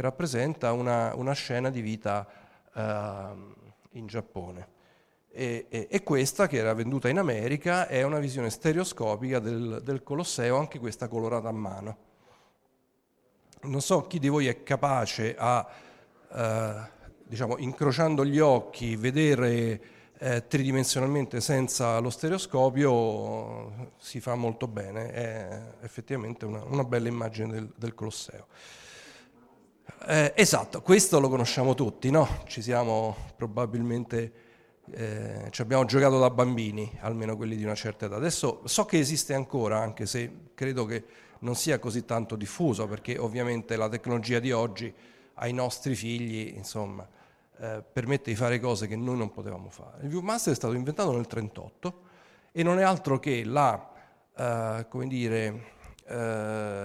[0.00, 2.26] che rappresenta una, una scena di vita
[2.74, 3.28] eh,
[3.90, 4.78] in Giappone.
[5.30, 10.02] E, e, e, questa, che era venduta in America, è una visione stereoscopica del, del
[10.02, 12.08] Colosseo, anche questa colorata a mano
[13.62, 15.68] non so chi di voi è capace a,
[16.32, 16.74] eh,
[17.24, 19.80] diciamo, incrociando gli occhi, vedere
[20.18, 27.52] eh, tridimensionalmente senza lo stereoscopio, si fa molto bene, è effettivamente una, una bella immagine
[27.52, 28.46] del, del Colosseo.
[30.06, 32.42] Eh, esatto, questo lo conosciamo tutti, no?
[32.46, 34.32] Ci siamo probabilmente,
[34.90, 38.16] eh, ci abbiamo giocato da bambini, almeno quelli di una certa età.
[38.16, 41.04] Adesso so che esiste ancora, anche se credo che
[41.40, 44.92] non sia così tanto diffuso, perché ovviamente la tecnologia di oggi
[45.34, 47.06] ai nostri figli, insomma,
[47.58, 50.02] eh, permette di fare cose che noi non potevamo fare.
[50.02, 52.08] Il Viewmaster è stato inventato nel 1938
[52.52, 53.90] e non è altro che la,
[54.36, 55.72] eh, come dire,
[56.06, 56.84] eh,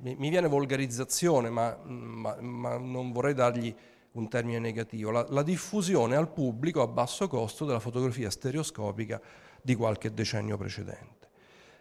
[0.00, 3.74] mi, viene volgarizzazione, ma, ma, ma, non vorrei dargli
[4.12, 9.20] un termine negativo, la, la diffusione al pubblico a basso costo della fotografia stereoscopica
[9.60, 11.16] di qualche decennio precedente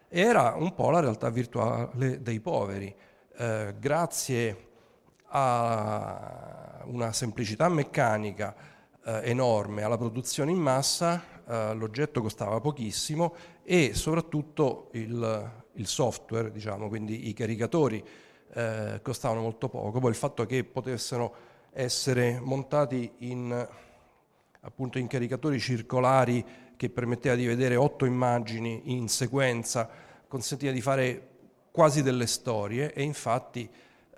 [0.07, 2.93] era un po' la realtà virtuale dei poveri.
[3.38, 4.68] Eh, grazie
[5.28, 8.55] a una semplicità meccanica
[9.03, 16.51] eh, enorme, alla produzione in massa, eh, l'oggetto costava pochissimo e soprattutto il, il software,
[16.51, 18.03] diciamo, quindi i caricatori
[18.53, 19.99] eh, costavano molto poco.
[19.99, 21.36] Poi il fatto che potessero
[21.71, 23.67] essere montati in,
[24.61, 26.45] appunto, in caricatori circolari
[26.78, 29.89] che permetteva di vedere otto immagini in sequenza,
[30.28, 31.30] consentiva di fare
[31.71, 33.69] quasi delle storie e infatti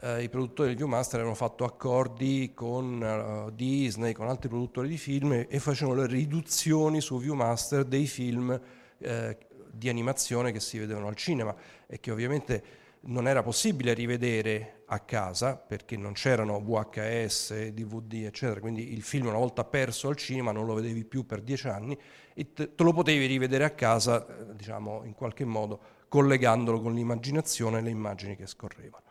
[0.02, 4.98] eh, i produttori del Viewmaster avevano fatto accordi con uh, Disney, con altri produttori di
[4.98, 8.60] film e facevano le riduzioni su Viewmaster dei film
[9.00, 9.38] eh,
[9.78, 11.56] di animazione che si vedevano al cinema
[11.86, 12.64] e che ovviamente
[13.02, 19.28] non era possibile rivedere a casa perché non c'erano VHS, DVD, eccetera, quindi il film
[19.28, 21.98] una volta perso al cinema non lo vedevi più per dieci anni
[22.34, 27.80] e te, lo potevi rivedere a casa, eh, diciamo, in qualche modo collegandolo con l'immaginazione
[27.80, 29.04] e le immagini che scorrevano.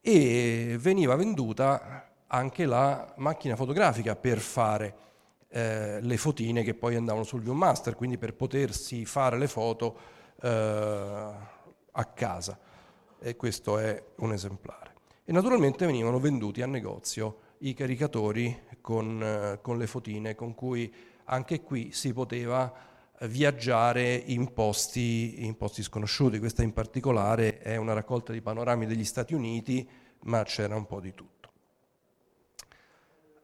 [0.00, 5.07] E veniva venduta anche la macchina fotografica per fare
[5.48, 9.96] eh, le fotine che poi andavano sul Viewmaster, quindi per potersi fare le foto
[10.42, 10.48] eh,
[11.92, 12.58] a casa.
[13.20, 14.94] E questo è un esemplare.
[15.24, 20.92] E naturalmente venivano venduti a negozio i caricatori con, eh, con le fotine, con cui
[21.24, 22.72] anche qui si poteva
[23.22, 26.38] viaggiare in posti, in posti, sconosciuti.
[26.38, 29.88] Questa in particolare è una raccolta di panorami degli Stati Uniti,
[30.20, 31.52] ma c'era un po' di tutto.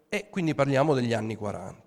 [0.09, 1.84] E quindi parliamo degli anni 40.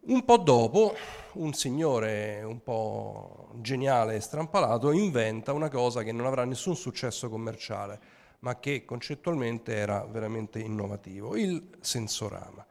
[0.00, 0.94] Un po' dopo,
[1.34, 7.28] un signore un po' geniale e strampalato inventa una cosa che non avrà nessun successo
[7.28, 8.00] commerciale,
[8.40, 12.64] ma che concettualmente era veramente innovativo, il sensorama.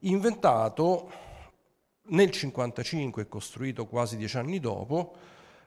[0.00, 1.10] Inventato
[2.10, 5.14] nel 1955, costruito quasi dieci anni dopo,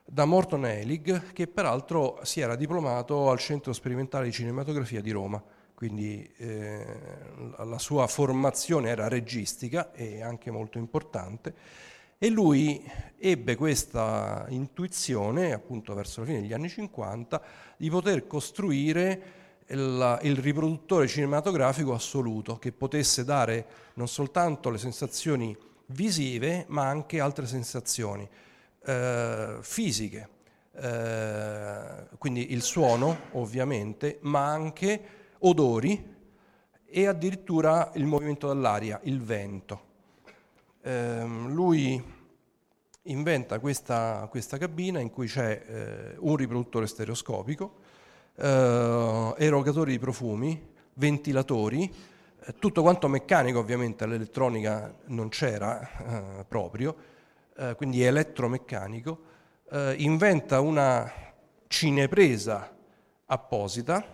[0.04, 5.42] da Morton Helig, che peraltro si era diplomato al Centro Sperimentale di Cinematografia di Roma,
[5.74, 6.86] quindi eh,
[7.58, 11.54] la sua formazione era registica e anche molto importante,
[12.18, 12.82] e lui
[13.18, 17.42] ebbe questa intuizione, appunto verso la fine degli anni 50,
[17.76, 19.22] di poter costruire
[19.66, 25.56] il, il, riproduttore cinematografico assoluto, che potesse dare non soltanto le sensazioni
[25.86, 28.26] visive ma anche altre sensazioni
[28.86, 30.28] eh, fisiche,
[30.76, 36.12] eh, quindi il suono ovviamente, ma anche odori
[36.86, 39.92] e addirittura il movimento dell'aria, il vento.
[40.82, 42.02] Eh, lui
[43.02, 47.74] inventa questa, questa, cabina in cui c'è eh, un riproduttore stereoscopico,
[48.36, 51.92] eh, erogatori di profumi, ventilatori,
[52.46, 56.94] eh, tutto quanto meccanico ovviamente, l'elettronica non c'era eh, proprio,
[57.56, 59.32] eh, quindi elettromeccanico,
[59.96, 61.10] inventa una
[61.66, 62.72] cinepresa
[63.26, 64.06] apposita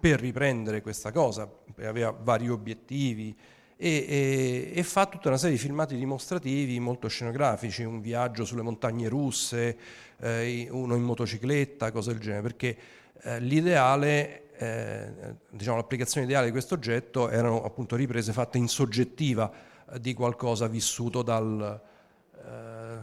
[0.00, 1.48] per riprendere questa cosa,
[1.82, 3.36] aveva vari obiettivi
[3.76, 8.60] e, e, e, fa tutta una serie di filmati dimostrativi molto scenografici, un viaggio sulle
[8.60, 9.78] montagne russe,
[10.18, 12.76] eh, uno in motocicletta, cose del genere, perché
[13.22, 15.12] eh, l'ideale, eh,
[15.48, 19.50] diciamo l'applicazione ideale di questo oggetto erano appunto riprese fatte in soggettiva
[19.90, 21.80] eh, di qualcosa vissuto dal,
[22.36, 22.98] eh,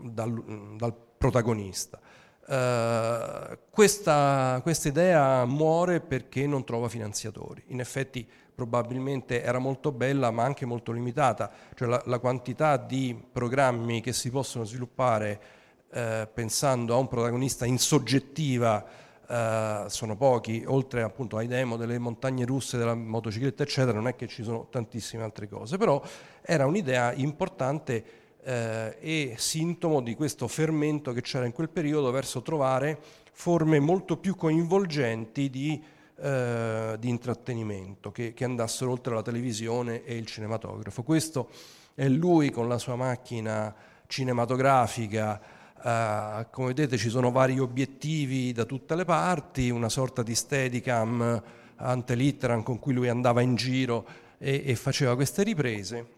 [0.00, 2.00] dal, dal protagonista.
[2.46, 7.62] Uh, questa, questa, idea muore perché non trova finanziatori.
[7.68, 13.18] In effetti probabilmente era molto bella ma anche molto limitata, cioè la, la quantità di
[13.32, 15.40] programmi che si possono sviluppare
[15.88, 18.84] uh, pensando a un protagonista in soggettiva
[19.26, 24.14] uh, sono pochi, oltre appunto ai demo delle montagne russe, della motocicletta eccetera, non è
[24.14, 26.02] che ci sono tantissime altre cose, però
[26.42, 32.42] era un'idea importante eh, e sintomo di questo fermento che c'era in quel periodo verso
[32.42, 32.98] trovare
[33.32, 35.82] forme molto più coinvolgenti di,
[36.16, 41.02] eh, di intrattenimento che, che, andassero oltre la televisione e il cinematografo.
[41.02, 41.48] Questo
[41.94, 43.74] è lui con la sua macchina
[44.06, 45.40] cinematografica.
[45.82, 51.42] Eh, come vedete ci sono vari obiettivi da tutte le parti, una sorta di steadicam
[51.76, 54.06] ante litteram con cui lui andava in giro
[54.38, 56.13] e, e faceva queste riprese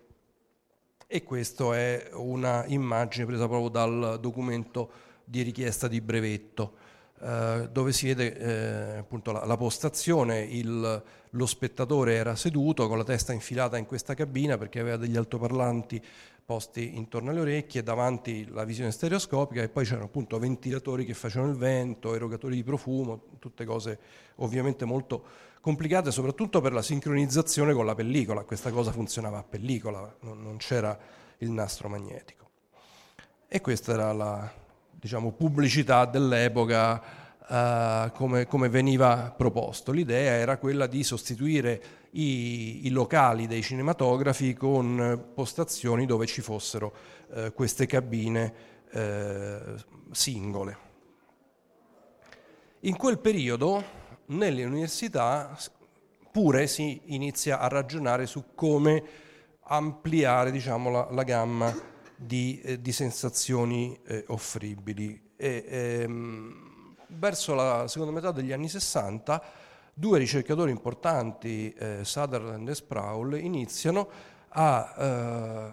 [1.07, 4.91] e questa è una immagine presa proprio dal documento
[5.25, 6.85] di richiesta di brevetto
[7.21, 12.99] eh, dove si vede eh, appunto la, la postazione, il, lo spettatore era seduto con
[12.99, 16.03] la testa infilata in questa cabina perché aveva degli altoparlanti
[16.45, 21.51] posti intorno alle orecchie, davanti la visione stereoscopica e poi c'erano appunto ventilatori che facevano
[21.51, 23.99] il vento, erogatori di profumo, tutte cose
[24.37, 25.25] ovviamente molto
[25.67, 30.97] complicate soprattutto per la sincronizzazione con la pellicola, questa cosa funzionava a pellicola, non, c'era
[31.39, 32.51] il nastro magnetico.
[33.49, 34.49] E questa era la
[34.93, 37.03] diciamo, pubblicità dell'epoca
[37.49, 39.91] uh, come, come, veniva proposto.
[39.91, 46.95] L'idea era quella di sostituire i, i, locali dei cinematografi con postazioni dove ci fossero
[47.27, 48.55] uh, queste cabine
[48.93, 50.79] uh, singole.
[52.83, 53.96] In quel periodo
[54.27, 55.57] nelle università
[56.31, 59.03] pure si inizia a ragionare su come
[59.69, 61.75] ampliare diciamo, la, la, gamma
[62.15, 65.33] di, eh, di sensazioni eh, offribili.
[65.37, 69.43] E, ehm, verso la seconda metà degli anni 60
[69.99, 74.09] due ricercatori importanti, eh, Sutherland e Sproul, iniziano
[74.51, 75.73] a eh,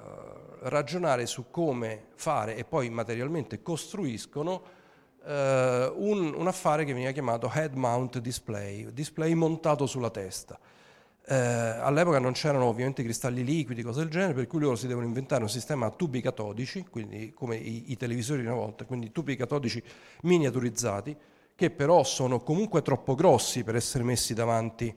[0.70, 4.82] ragionare su come fare e poi materialmente costruiscono
[5.26, 10.60] Uh, un, un, affare che veniva chiamato head mount display, display montato sulla testa.
[11.26, 15.06] Uh, all'epoca non c'erano ovviamente cristalli liquidi, cose del genere, per cui loro si devono
[15.06, 19.14] inventare un sistema a tubi catodici, quindi come i, i televisori di una volta, quindi
[19.14, 19.82] tubi catodici
[20.24, 21.16] miniaturizzati,
[21.56, 24.94] che però sono comunque troppo grossi per essere messi davanti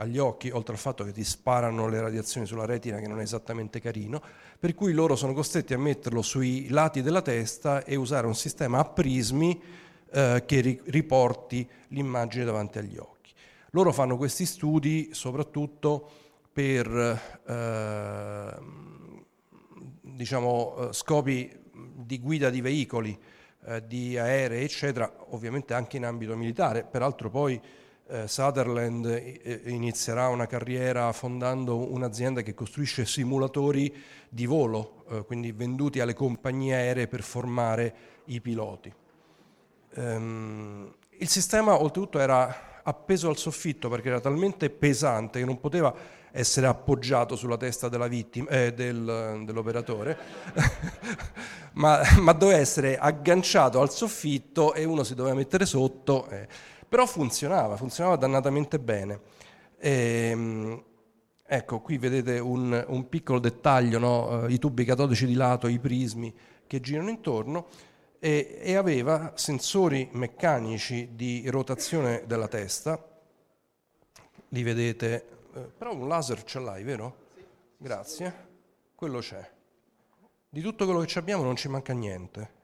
[0.00, 3.22] agli occhi, oltre al fatto che ti sparano le radiazioni sulla retina, che non è
[3.22, 4.22] esattamente carino,
[4.58, 8.78] per cui loro sono costretti a metterlo sui lati della testa e usare un sistema
[8.78, 9.60] a prismi
[10.10, 13.32] eh, che ri- riporti l'immagine davanti agli occhi.
[13.70, 16.08] Loro fanno questi studi soprattutto
[16.52, 18.56] per eh,
[20.00, 23.18] diciamo, eh, scopi di guida di veicoli,
[23.66, 27.60] eh, di aerei, eccetera, ovviamente anche in ambito militare, peraltro poi
[28.26, 33.94] Sutherland eh, inizierà una carriera fondando un'azienda che costruisce simulatori
[34.30, 37.94] di volo, eh, quindi venduti alle compagnie aeree per formare
[38.26, 38.90] i piloti.
[39.94, 45.94] Ehm, il sistema oltretutto era appeso al soffitto perché era talmente pesante che non poteva
[46.30, 50.18] essere appoggiato sulla testa vittima, eh, del, dell'operatore,
[51.74, 56.26] ma, ma, doveva essere agganciato al soffitto e uno si doveva mettere sotto.
[56.28, 59.20] Eh però funzionava, funzionava dannatamente bene.
[59.78, 59.90] E,
[60.30, 60.84] ehm,
[61.46, 64.44] ecco, qui vedete un, un piccolo dettaglio, no?
[64.44, 66.34] uh, i tubi catodici di lato, i prismi
[66.66, 67.66] che girano intorno
[68.18, 73.02] e, e aveva sensori meccanici di rotazione della testa,
[74.48, 77.26] li vedete, eh, però un laser ce l'hai, vero?
[77.76, 78.46] Grazie,
[78.94, 79.48] quello c'è.
[80.48, 82.56] Di tutto quello che abbiamo non ci manca niente.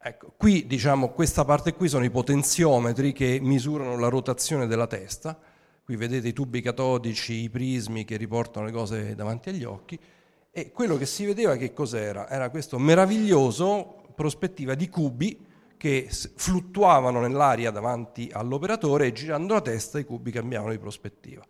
[0.00, 5.36] Ecco, qui diciamo questa parte qui sono i potenziometri che misurano la rotazione della testa.
[5.84, 9.98] Qui vedete i tubi catodici, i prismi che riportano le cose davanti agli occhi.
[10.52, 12.28] E quello che si vedeva che cos'era?
[12.28, 15.44] Era questo meraviglioso prospettiva di cubi
[15.76, 21.44] che fluttuavano nell'aria davanti all'operatore e girando la testa i cubi cambiavano di prospettiva.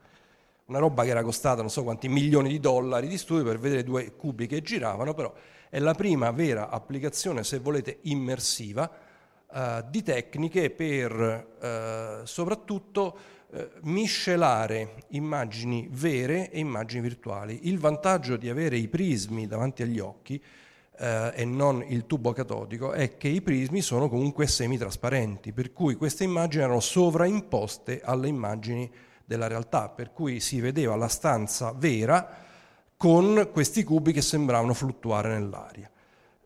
[0.67, 3.85] Una roba che era costata non so quanti milioni di dollari di studio per vedere
[3.85, 5.33] due cubi che giravano, però
[5.71, 8.91] è la prima vera applicazione, se volete, immersiva
[9.53, 13.19] eh, di tecniche per eh, soprattutto
[13.51, 17.61] eh, miscelare immagini vere e immagini virtuali.
[17.69, 20.43] Il vantaggio di avere i prismi davanti agli occhi
[20.99, 25.95] eh, e non il tubo catodico è che i prismi sono comunque semitrasparenti, per cui
[25.95, 28.91] queste immagini erano sovraimposte alle immagini
[29.25, 32.47] della realtà, per cui si vedeva la stanza vera
[32.99, 35.89] con questi cubi che sembravano fluttuare nell'aria.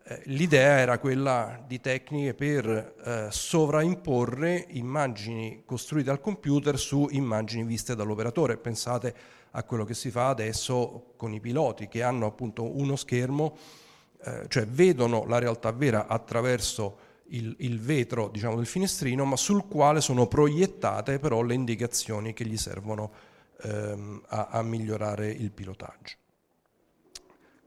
[0.05, 2.67] Eh, l'idea era quella di tecniche per
[3.03, 8.57] eh, sovraimporre immagini costruite al computer su immagini viste dall'operatore.
[8.57, 9.15] Pensate
[9.51, 13.57] a quello che si fa adesso con i piloti che hanno appunto uno schermo,
[14.23, 16.97] eh, cioè vedono la realtà vera attraverso
[17.29, 22.45] il, il vetro diciamo, del finestrino, ma sul quale sono proiettate però le indicazioni che
[22.45, 23.11] gli servono
[23.63, 26.21] ehm, a, a migliorare il pilotaggio.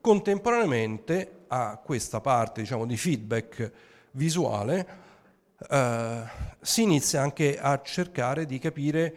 [0.06, 3.72] Contemporaneamente a questa parte diciamo, di feedback
[4.12, 4.86] visuale
[5.68, 6.22] eh,
[6.60, 9.16] si inizia anche a cercare di capire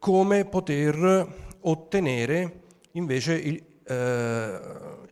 [0.00, 2.62] come poter ottenere
[2.94, 4.60] invece il, eh,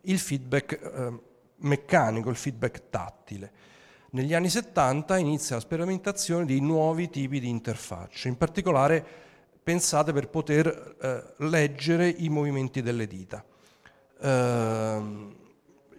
[0.00, 1.20] il feedback eh,
[1.58, 3.52] meccanico, il feedback tattile.
[4.10, 9.06] Negli anni 70 inizia la sperimentazione di nuovi tipi di interfacce, in particolare
[9.62, 13.44] pensate per poter eh, leggere i movimenti delle dita.
[14.24, 15.34] Uh,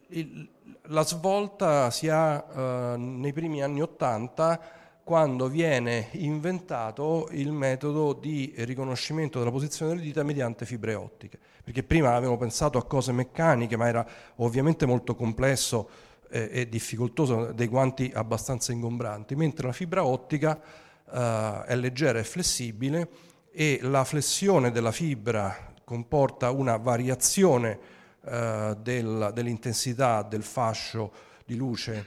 [0.08, 0.50] il,
[0.88, 4.60] la svolta si ha uh, nei primi anni Ottanta
[5.04, 11.84] quando viene inventato il metodo di riconoscimento della posizione delle dita mediante fibre ottiche, perché
[11.84, 14.06] prima avevamo pensato a cose meccaniche, ma era
[14.38, 15.88] ovviamente molto complesso
[16.28, 20.60] e, e difficoltoso, dei guanti abbastanza ingombranti, mentre la fibra ottica
[21.06, 23.10] uh, è leggera e flessibile
[23.52, 27.94] e la flessione della fibra comporta una variazione
[28.28, 31.12] eh, del, dell'intensità del fascio
[31.46, 32.06] di luce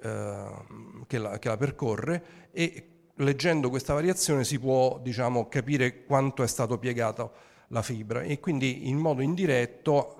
[0.00, 0.50] eh,
[1.06, 2.86] che, la, che, la, percorre e
[3.16, 7.32] leggendo questa variazione si può diciamo, capire quanto è stato piegato
[7.68, 10.16] la fibra e quindi in modo indiretto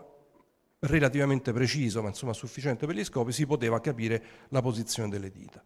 [0.80, 5.62] relativamente preciso ma insomma sufficiente per gli scopi si poteva capire la posizione delle dita.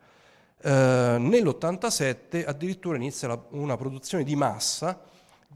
[0.61, 5.13] Eh, nell'87 addirittura inizia la, una produzione di massa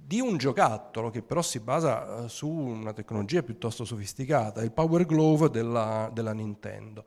[0.09, 5.04] di un giocattolo che però si basa eh, su una tecnologia piuttosto sofisticata, il Power
[5.04, 7.04] Glove della, della Nintendo,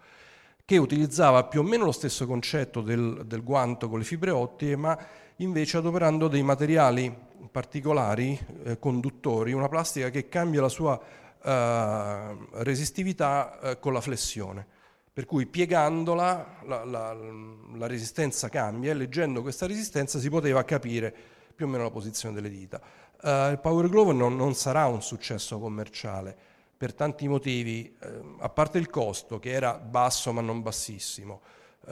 [0.64, 4.76] che utilizzava più o meno lo stesso concetto del, del guanto con le fibre ottiche,
[4.76, 4.96] ma
[5.38, 7.12] invece adoperando dei materiali
[7.50, 11.02] particolari, eh, conduttori, una plastica che cambia la sua
[11.42, 14.64] eh, resistività eh, con la flessione.
[15.12, 21.40] Per cui piegandola la, la, la resistenza cambia e leggendo questa resistenza si poteva capire
[21.54, 22.82] più o meno la posizione delle dita.
[23.22, 26.36] Uh, il Power Glove non, non, sarà un successo commerciale
[26.76, 31.42] per tanti motivi, uh, a parte il costo che era basso ma non bassissimo,
[31.86, 31.90] uh,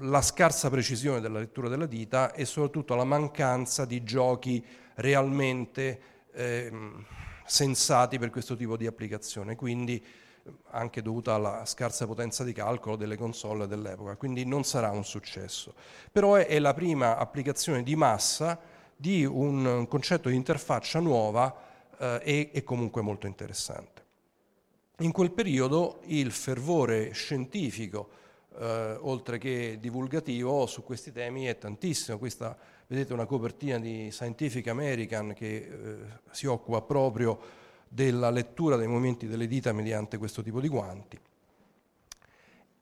[0.00, 4.64] la scarsa precisione della lettura della dita e soprattutto la mancanza di giochi
[4.96, 6.00] realmente
[6.32, 7.04] ehm,
[7.44, 10.04] sensati per questo tipo di applicazione, quindi
[10.70, 15.74] anche dovuta alla scarsa potenza di calcolo delle console dell'epoca, quindi non sarà un successo.
[16.10, 18.58] Però è, è la prima applicazione di massa
[19.00, 21.54] di un concetto di interfaccia nuova
[21.96, 24.02] eh, e, e comunque molto interessante.
[24.98, 28.08] In quel periodo il fervore scientifico,
[28.58, 32.18] eh, oltre che divulgativo, su questi temi è tantissimo.
[32.18, 35.96] Questa, vedete, una copertina di Scientific American che eh,
[36.32, 37.38] si occupa proprio
[37.86, 41.16] della lettura dei movimenti delle dita mediante questo tipo di guanti.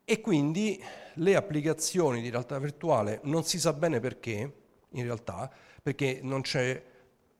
[0.03, 4.53] E quindi le applicazioni di realtà virtuale non si sa bene perché,
[4.89, 5.51] in realtà,
[5.87, 6.41] perché non,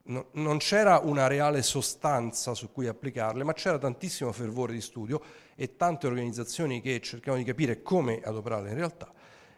[0.04, 5.22] no, non c'era una reale sostanza su cui applicarle, ma c'era tantissimo fervore di studio
[5.54, 9.12] e tante organizzazioni che cercavano di capire come adoperarle in realtà.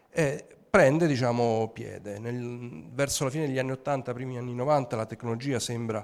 [0.09, 2.17] Eh, prende diciamo, piede.
[2.17, 6.03] Nel, verso la fine degli anni 80, primi anni 90, la tecnologia sembra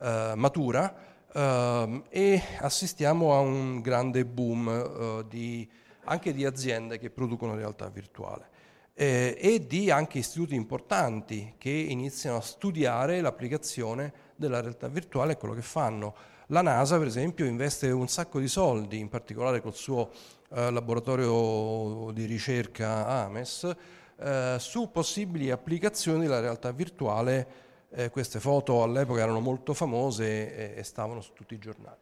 [0.00, 0.96] eh, matura
[1.30, 5.68] eh, e assistiamo a un grande boom eh, di,
[6.04, 8.51] anche di aziende che producono realtà virtuale
[8.94, 15.36] eh, e di anche istituti importanti che iniziano a studiare l'applicazione della realtà virtuale e
[15.36, 16.14] quello che fanno.
[16.48, 20.10] La NASA, per esempio, investe un sacco di soldi, in particolare col suo
[20.50, 23.76] eh, laboratorio di ricerca AMES,
[24.16, 27.60] eh, su possibili applicazioni della realtà virtuale.
[27.94, 31.98] Eh, queste foto all'epoca erano molto famose e, e stavano su tutti i giornali.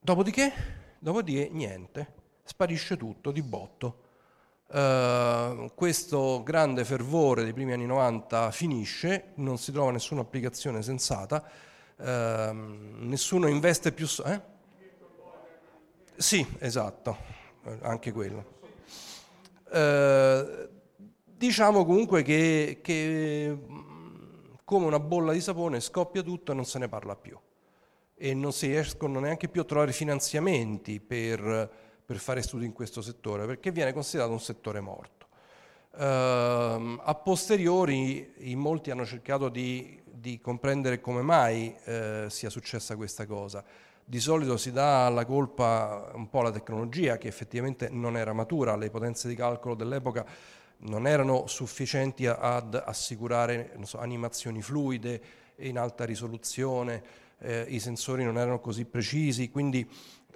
[0.00, 0.52] Dopodiché,
[0.98, 2.12] dopodiché niente,
[2.44, 4.08] sparisce tutto di botto.
[4.72, 11.44] Uh, questo grande fervore dei primi anni 90 finisce, non si trova nessuna applicazione sensata,
[11.96, 14.06] uh, nessuno investe più...
[14.24, 14.40] Eh?
[16.16, 17.16] Sì, esatto,
[17.80, 18.58] anche quello.
[19.72, 20.68] Eh,
[21.24, 23.56] diciamo comunque che, che
[24.64, 27.38] come una bolla di sapone scoppia tutto e non se ne parla più
[28.14, 31.70] e non si riescono neanche più a trovare finanziamenti per,
[32.10, 35.26] per fare studi in questo settore perché viene considerato un settore morto.
[35.92, 42.96] Uh, a posteriori in molti hanno cercato di, di comprendere come mai uh, sia successa
[42.96, 43.62] questa cosa.
[44.04, 48.74] Di solito si dà la colpa un po' alla tecnologia che effettivamente non era matura,
[48.74, 50.26] le potenze di calcolo dell'epoca
[50.78, 55.22] non erano sufficienti ad assicurare so, animazioni fluide
[55.58, 59.88] in alta risoluzione, eh, i sensori non erano così precisi, quindi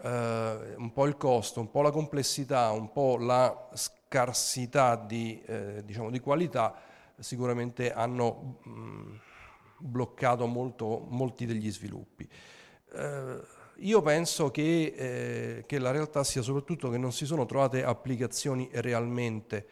[0.04, 5.82] eh, un po' il costo, un po' la complessità, un po' la scarsità di, eh,
[5.84, 6.74] diciamo, di qualità
[7.18, 9.20] sicuramente hanno mh,
[9.78, 12.28] bloccato molto, molti degli sviluppi.
[12.92, 13.40] Eh,
[13.78, 18.68] io penso che, eh, che, la realtà sia soprattutto che non si sono trovate applicazioni
[18.72, 19.66] realmente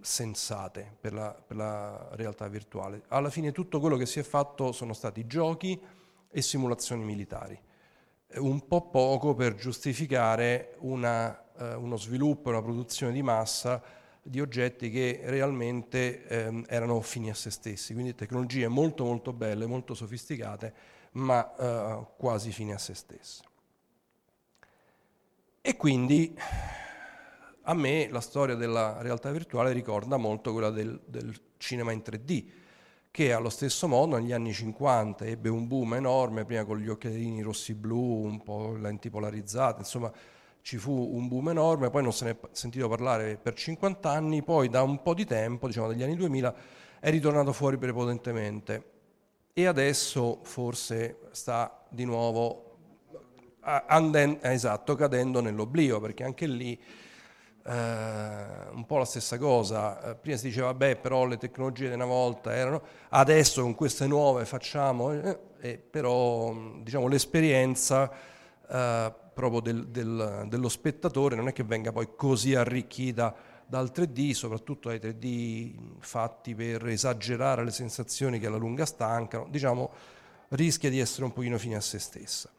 [0.00, 3.02] sensate per la, per la, realtà virtuale.
[3.08, 5.80] Alla fine tutto quello che si è fatto sono stati giochi
[6.30, 7.58] e simulazioni militari,
[8.36, 13.82] un po' poco per giustificare una, eh, uno sviluppo una produzione di massa
[14.26, 19.66] di oggetti che realmente ehm, erano fini a se stessi, quindi tecnologie molto molto belle,
[19.66, 20.74] molto sofisticate,
[21.12, 23.42] ma eh, quasi fini a se stesse.
[25.60, 26.34] E quindi
[27.62, 32.46] a me la storia della realtà virtuale ricorda molto quella del, del cinema in 3D,
[33.14, 37.42] che allo stesso modo negli anni 50 ebbe un boom enorme, prima con gli occhialini
[37.42, 40.10] rossi-blu, un po' lenti polarizzate, insomma
[40.62, 44.42] ci fu un boom enorme, poi non se ne è sentito parlare per 50 anni,
[44.42, 46.54] poi da un po' di tempo, diciamo dagli anni 2000,
[46.98, 48.90] è ritornato fuori prepotentemente.
[49.52, 52.78] E adesso forse sta di nuovo
[53.60, 56.76] anden- esatto, cadendo nell'oblio, perché anche lì
[57.66, 61.94] Uh, un po' la stessa cosa, uh, prima si diceva beh però le tecnologie di
[61.94, 68.10] una volta erano, adesso con queste nuove facciamo, eh, eh, però diciamo, l'esperienza
[68.68, 73.34] uh, proprio del, del, dello spettatore non è che venga poi così arricchita
[73.66, 79.90] dal 3D, soprattutto dai 3D fatti per esagerare le sensazioni che alla lunga stancano, diciamo
[80.50, 82.50] rischia di essere un pochino fine a se stessa.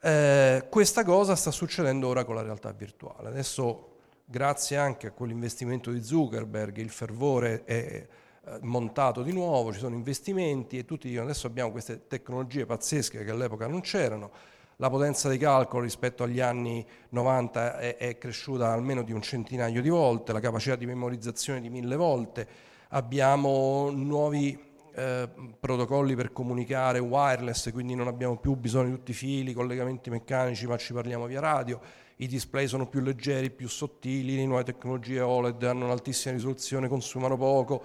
[0.00, 3.28] Eh, questa cosa sta succedendo ora con la realtà virtuale.
[3.28, 3.96] Adesso
[4.30, 9.94] grazie anche a quell'investimento di Zuckerberg, il fervore è eh, montato di nuovo, ci sono
[9.94, 14.30] investimenti e tutti dicono adesso abbiamo queste tecnologie pazzesche che all'epoca non c'erano,
[14.76, 19.80] la potenza di calcolo rispetto agli anni 90 è, è cresciuta almeno di un centinaio
[19.80, 22.46] di volte, la capacità di memorizzazione di mille volte,
[22.90, 24.62] abbiamo nuovi
[24.94, 25.26] eh,
[25.58, 30.66] protocolli per comunicare wireless, quindi non abbiamo più bisogno di tutti i fili, collegamenti meccanici,
[30.66, 31.80] ma ci parliamo via radio
[32.20, 37.36] i display sono più leggeri, più sottili, le nuove tecnologie OLED hanno un'altissima risoluzione, consumano
[37.36, 37.82] poco,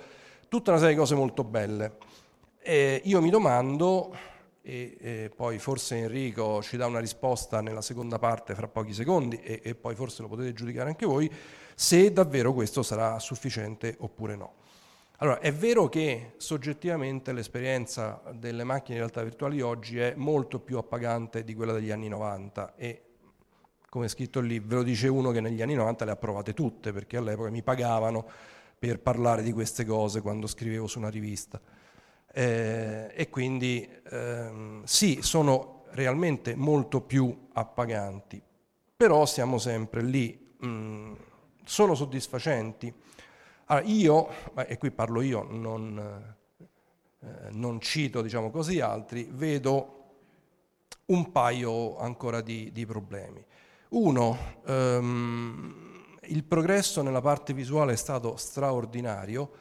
[0.48, 1.98] tutta una serie di cose molto belle.
[2.60, 4.16] E io mi domando,
[4.62, 9.40] e, e, poi forse Enrico ci dà una risposta nella seconda parte fra pochi secondi
[9.40, 11.32] e, e poi forse lo potete giudicare anche voi,
[11.76, 14.54] se davvero questo sarà sufficiente oppure no.
[15.18, 20.78] Allora, è vero che soggettivamente l'esperienza delle macchine di realtà virtuali oggi è molto più
[20.78, 23.02] appagante di quella degli anni 90 e
[23.94, 26.56] come è scritto lì, ve lo dice uno che negli anni 90 le ha provate
[26.56, 28.26] tutte, perché all'epoca mi pagavano
[28.80, 31.62] per parlare di queste cose quando scrivevo su una rivista.
[32.34, 38.42] Eh, e quindi ehm, sì, sono realmente molto più appaganti,
[38.98, 40.56] però siamo sempre lì.
[40.66, 41.14] Mm,
[41.64, 42.92] sono soddisfacenti?
[43.66, 46.36] Allora, io, e qui parlo io, non,
[47.20, 50.00] eh, non cito diciamo così altri, vedo
[51.06, 53.46] un paio ancora di, di problemi.
[53.94, 55.72] Uno, um,
[56.24, 59.52] il progresso nella parte visuale è stato straordinario,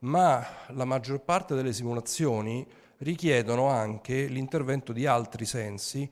[0.00, 2.66] ma la maggior parte delle simulazioni
[2.98, 6.10] richiedono anche l'intervento di altri sensi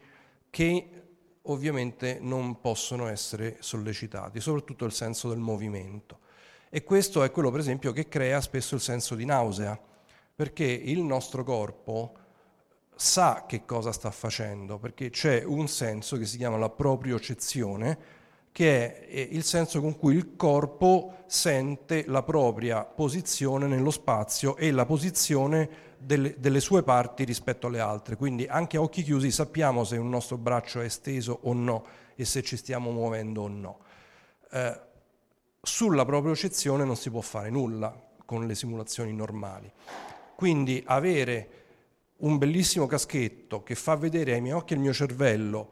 [0.48, 0.90] che
[1.42, 6.20] ovviamente non possono essere sollecitati, soprattutto il senso del movimento.
[6.70, 9.78] E questo è quello, per esempio, che crea spesso il senso di nausea,
[10.34, 12.14] perché il nostro corpo
[13.00, 18.16] sa che cosa sta facendo, perché c'è un senso che si chiama la propriocezione,
[18.50, 24.72] che è il senso con cui il corpo sente la propria posizione nello spazio e
[24.72, 28.16] la posizione delle, delle, sue parti rispetto alle altre.
[28.16, 32.24] Quindi anche a occhi chiusi sappiamo se un nostro braccio è esteso o no e
[32.24, 33.78] se ci stiamo muovendo o no.
[34.50, 34.80] Eh,
[35.62, 39.70] sulla propriocezione non si può fare nulla con le simulazioni normali.
[40.34, 41.67] Quindi avere
[42.18, 45.70] un bellissimo caschetto che fa vedere ai miei occhi il mio cervello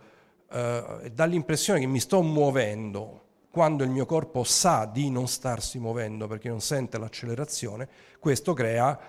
[0.51, 3.25] eh, dà l'impressione che mi sto muovendo
[3.57, 9.01] quando il mio corpo sa di non starsi muovendo perché non sente l'accelerazione, questo crea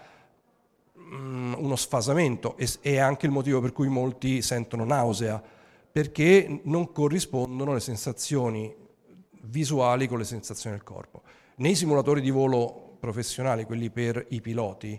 [0.97, 5.43] mm, uno sfasamento e è anche il motivo per cui molti sentono nausea,
[5.91, 8.73] perché non corrispondono le sensazioni
[9.41, 11.23] visuali con le sensazioni del corpo.
[11.55, 14.97] Nei simulatori di volo professionali, quelli per i piloti,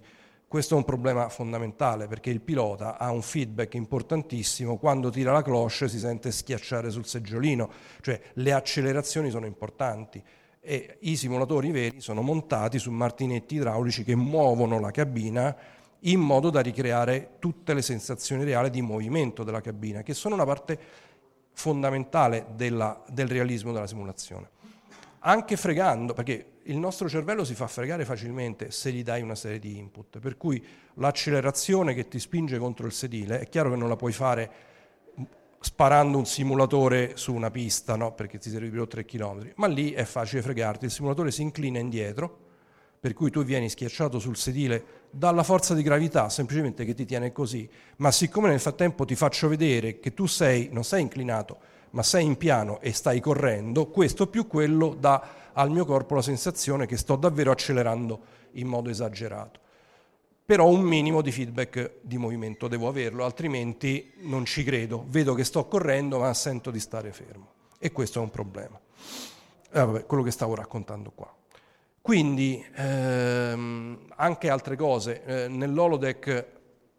[0.48, 5.42] questo è un problema fondamentale perché il pilota ha un feedback importantissimo, quando tira la
[5.42, 7.70] cloche si sente schiacciare sul seggiolino,
[8.00, 10.22] cioè le accelerazioni sono importanti
[10.58, 15.54] e i simulatori veri sono montati su martinetti idraulici che muovono la cabina
[16.00, 20.46] in modo da ricreare tutte le sensazioni reali di movimento della cabina, che sono una
[20.46, 20.78] parte
[21.52, 24.48] fondamentale della, del realismo della simulazione.
[25.20, 29.58] Anche fregando, perché il nostro cervello si fa fregare facilmente se gli dai una serie
[29.58, 30.64] di input, per cui
[30.94, 34.50] l'accelerazione che ti spinge contro il sedile è chiaro che non la puoi fare
[35.60, 38.12] sparando un simulatore su una pista, no?
[38.12, 42.46] perché ti servirebbero 3 km, ma lì è facile fregarti, il simulatore si inclina indietro,
[43.00, 47.32] per cui tu vieni schiacciato sul sedile dalla forza di gravità, semplicemente che ti tiene
[47.32, 51.58] così, ma siccome nel frattempo ti faccio vedere che tu sei, non sei inclinato,
[51.90, 56.22] ma sei in piano e stai correndo, questo più quello dà al mio corpo la
[56.22, 58.20] sensazione che sto davvero accelerando
[58.52, 59.60] in modo esagerato.
[60.44, 65.04] Però un minimo di feedback di movimento devo averlo, altrimenti non ci credo.
[65.08, 67.50] Vedo che sto correndo ma sento di stare fermo.
[67.78, 68.80] E questo è un problema.
[69.70, 71.30] Eh, vabbè, quello che stavo raccontando qua.
[72.00, 75.22] Quindi ehm, anche altre cose.
[75.24, 76.46] Eh, nell'holodeck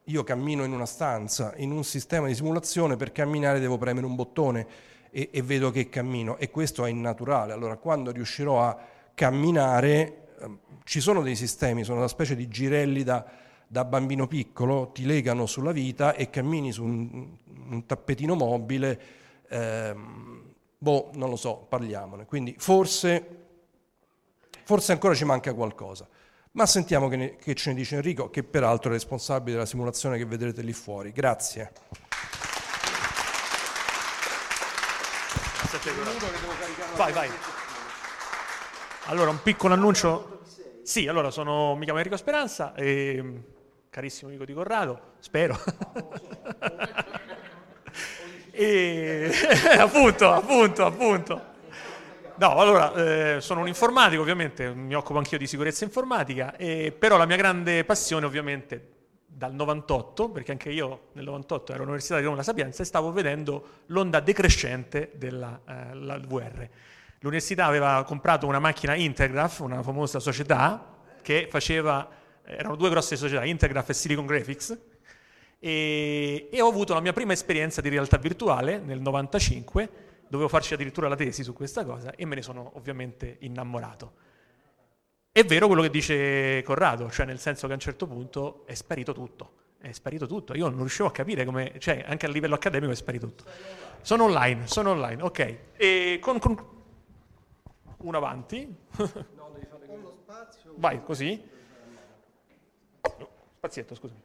[0.09, 4.15] io cammino in una stanza, in un sistema di simulazione, per camminare devo premere un
[4.15, 4.67] bottone
[5.11, 7.53] e, e vedo che cammino e questo è innaturale.
[7.53, 8.77] Allora quando riuscirò a
[9.13, 13.23] camminare, eh, ci sono dei sistemi, sono una specie di girelli da,
[13.67, 17.29] da bambino piccolo, ti legano sulla vita e cammini su un,
[17.69, 19.01] un tappetino mobile,
[19.47, 22.25] ehm, boh, non lo so, parliamone.
[22.25, 23.37] Quindi forse,
[24.63, 26.07] forse ancora ci manca qualcosa.
[26.51, 30.17] Ma sentiamo che, ne, che ce ne dice Enrico, che peraltro è responsabile della simulazione
[30.17, 31.11] che vedrete lì fuori.
[31.11, 31.71] Grazie.
[36.95, 37.29] Vai, vai.
[39.05, 40.41] Allora, un piccolo annuncio.
[40.81, 43.43] Sì, allora sono, mi chiamo Enrico Speranza, e,
[43.91, 45.55] carissimo amico di Corrado, spero.
[48.49, 49.31] e,
[49.77, 51.48] appunto, appunto, appunto.
[52.39, 57.17] No, allora, eh, sono un informatico, ovviamente, mi occupo anch'io di sicurezza informatica, eh, però
[57.17, 58.91] la mia grande passione, ovviamente,
[59.25, 63.11] dal 98, perché anche io nel 98 ero all'Università di Roma La Sapienza e stavo
[63.11, 66.69] vedendo l'onda decrescente della eh, VR.
[67.19, 72.07] L'università aveva comprato una macchina Intergraph, una famosa società che faceva,
[72.45, 74.77] erano due grosse società, Intergraph e Silicon Graphics,
[75.59, 80.75] e, e ho avuto la mia prima esperienza di realtà virtuale nel 95, dovevo farci
[80.75, 84.27] addirittura la tesi su questa cosa e me ne sono ovviamente innamorato.
[85.31, 88.73] È vero quello che dice Corrado, cioè nel senso che a un certo punto è
[88.73, 89.57] sparito tutto.
[89.79, 90.53] È sparito tutto.
[90.53, 93.45] Io non riuscivo a capire come, cioè anche a livello accademico è sparito tutto.
[94.01, 95.57] Sono online, sono online, ok.
[95.75, 96.57] E con, con...
[97.97, 98.75] uno avanti.
[100.75, 101.41] Vai, così.
[103.57, 104.21] Spazietto, scusami.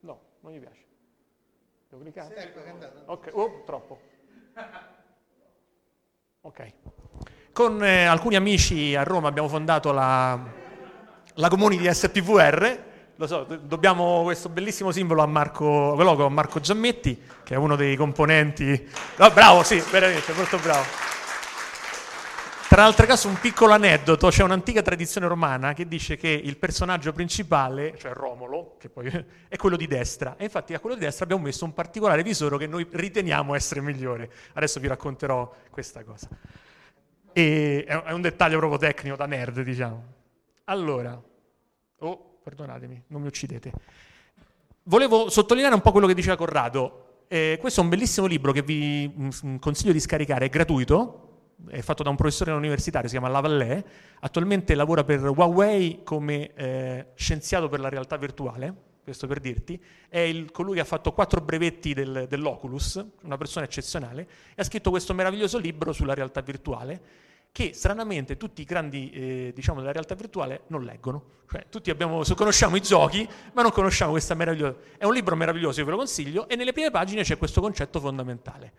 [0.00, 0.81] No, non mi piace.
[1.92, 2.54] Devo cliccare?
[3.04, 4.00] Ok, oh, troppo.
[6.40, 6.72] Ok.
[7.52, 10.40] Con eh, alcuni amici a Roma abbiamo fondato la,
[11.34, 12.84] la community SPVR.
[13.16, 17.94] Lo so, dobbiamo questo bellissimo simbolo a Marco, a Marco Giammetti, che è uno dei
[17.94, 18.88] componenti.
[19.18, 20.84] Oh, bravo, sì, veramente, molto bravo.
[22.72, 27.12] Tra l'altro caso un piccolo aneddoto, c'è un'antica tradizione romana che dice che il personaggio
[27.12, 29.08] principale, cioè Romolo, che poi
[29.48, 32.56] è quello di destra, e infatti a quello di destra abbiamo messo un particolare visore
[32.56, 34.32] che noi riteniamo essere migliore.
[34.54, 36.30] Adesso vi racconterò questa cosa.
[37.34, 40.04] E è un dettaglio proprio tecnico da nerd, diciamo.
[40.64, 41.22] Allora,
[41.98, 43.70] oh, perdonatemi, non mi uccidete.
[44.84, 47.24] Volevo sottolineare un po' quello che diceva Corrado.
[47.28, 51.21] Eh, questo è un bellissimo libro che vi mm, consiglio di scaricare, è gratuito,
[51.68, 53.84] è fatto da un professore universitario, si chiama Lavallée,
[54.20, 60.20] attualmente lavora per Huawei come eh, scienziato per la realtà virtuale, questo per dirti, è
[60.20, 64.90] il, colui che ha fatto quattro brevetti del, dell'Oculus, una persona eccezionale, e ha scritto
[64.90, 67.00] questo meraviglioso libro sulla realtà virtuale,
[67.50, 71.40] che stranamente tutti i grandi eh, diciamo, della realtà virtuale non leggono.
[71.50, 74.74] Cioè, tutti abbiamo, conosciamo i giochi, ma non conosciamo questa meravigliosa...
[74.96, 78.00] È un libro meraviglioso, io ve lo consiglio, e nelle prime pagine c'è questo concetto
[78.00, 78.72] fondamentale.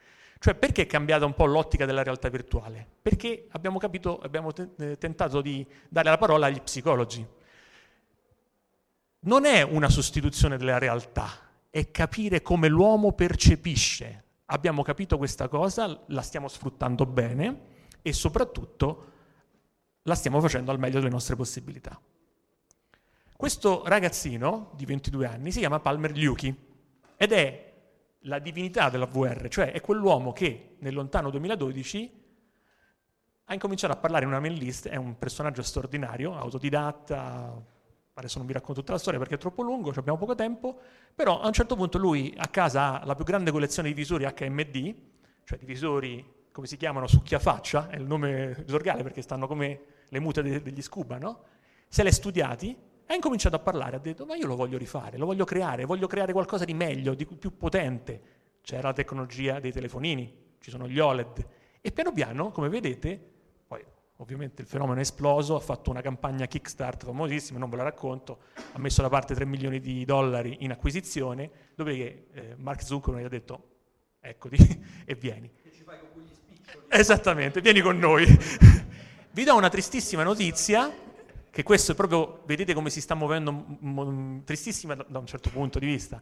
[0.43, 2.85] Cioè, perché è cambiata un po' l'ottica della realtà virtuale?
[3.01, 7.25] Perché abbiamo capito, abbiamo eh, tentato di dare la parola agli psicologi
[9.25, 11.29] non è una sostituzione della realtà,
[11.69, 17.61] è capire come l'uomo percepisce abbiamo capito questa cosa, la stiamo sfruttando bene
[18.01, 19.11] e soprattutto
[20.03, 21.97] la stiamo facendo al meglio delle nostre possibilità.
[23.35, 26.53] Questo ragazzino di 22 anni si chiama Palmer Liuki
[27.15, 27.72] ed è
[28.23, 32.21] la divinità della VR, cioè è quell'uomo che nel lontano 2012
[33.45, 37.61] ha incominciato a parlare in una mail list, è un personaggio straordinario, autodidatta,
[38.13, 40.79] adesso non vi racconto tutta la storia perché è troppo lungo, abbiamo poco tempo,
[41.13, 44.23] però a un certo punto lui a casa ha la più grande collezione di visori
[44.25, 44.95] HMD,
[45.43, 50.19] cioè di visori come si chiamano succhiafaccia, è il nome esorgale perché stanno come le
[50.19, 51.43] mute de- degli scuba, no?
[51.87, 52.77] Se ha studiati
[53.13, 56.07] ha incominciato a parlare, ha detto ma io lo voglio rifare, lo voglio creare, voglio
[56.07, 58.21] creare qualcosa di meglio, di più potente.
[58.61, 61.45] C'era la tecnologia dei telefonini, ci sono gli OLED
[61.81, 63.19] e piano piano, come vedete,
[63.67, 63.83] poi
[64.17, 68.39] ovviamente il fenomeno è esploso, ha fatto una campagna Kickstart famosissima, non ve la racconto,
[68.71, 73.25] ha messo da parte 3 milioni di dollari in acquisizione, dove eh, Mark Zuckerberg gli
[73.25, 73.67] ha detto
[74.21, 74.55] eccoti
[75.05, 75.51] e vieni.
[76.87, 78.25] Esattamente, vieni con noi.
[79.31, 80.91] Vi do una tristissima notizia,
[81.53, 85.51] che questo è proprio, vedete come si sta muovendo, m- tristissima da, da, un certo
[85.51, 86.19] punto di vista.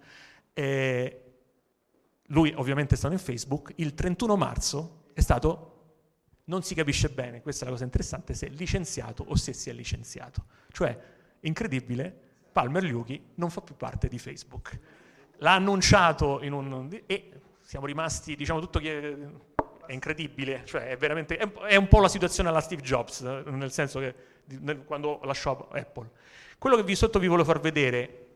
[0.52, 1.22] Eh,
[2.24, 5.94] lui ovviamente è stato in Facebook, il 31 marzo è stato,
[6.46, 9.74] non si capisce bene, questa è la cosa interessante, se licenziato o se si è
[9.74, 10.48] licenziato.
[10.70, 11.00] Cioè,
[11.40, 12.14] incredibile,
[12.52, 14.78] Palmer Luki non fa più parte di Facebook.
[15.38, 16.90] L'ha annunciato in un...
[17.06, 17.32] e
[17.62, 19.18] siamo rimasti, diciamo, tutto che
[19.92, 24.00] è incredibile, cioè è veramente, è un po' la situazione alla Steve Jobs, nel senso
[24.00, 24.16] che
[24.86, 26.10] quando lasciò Apple.
[26.58, 28.28] Quello che vi sotto vi volevo far vedere,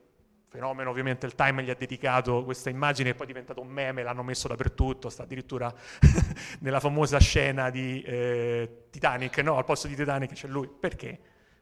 [0.49, 4.03] fenomeno ovviamente il Time gli ha dedicato questa immagine e poi è diventato un meme,
[4.03, 5.73] l'hanno messo dappertutto, sta addirittura
[6.59, 11.17] nella famosa scena di eh, Titanic, no, al posto di Titanic c'è lui, perché?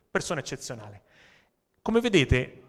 [0.09, 1.03] Persona eccezionale.
[1.83, 2.61] Come vedete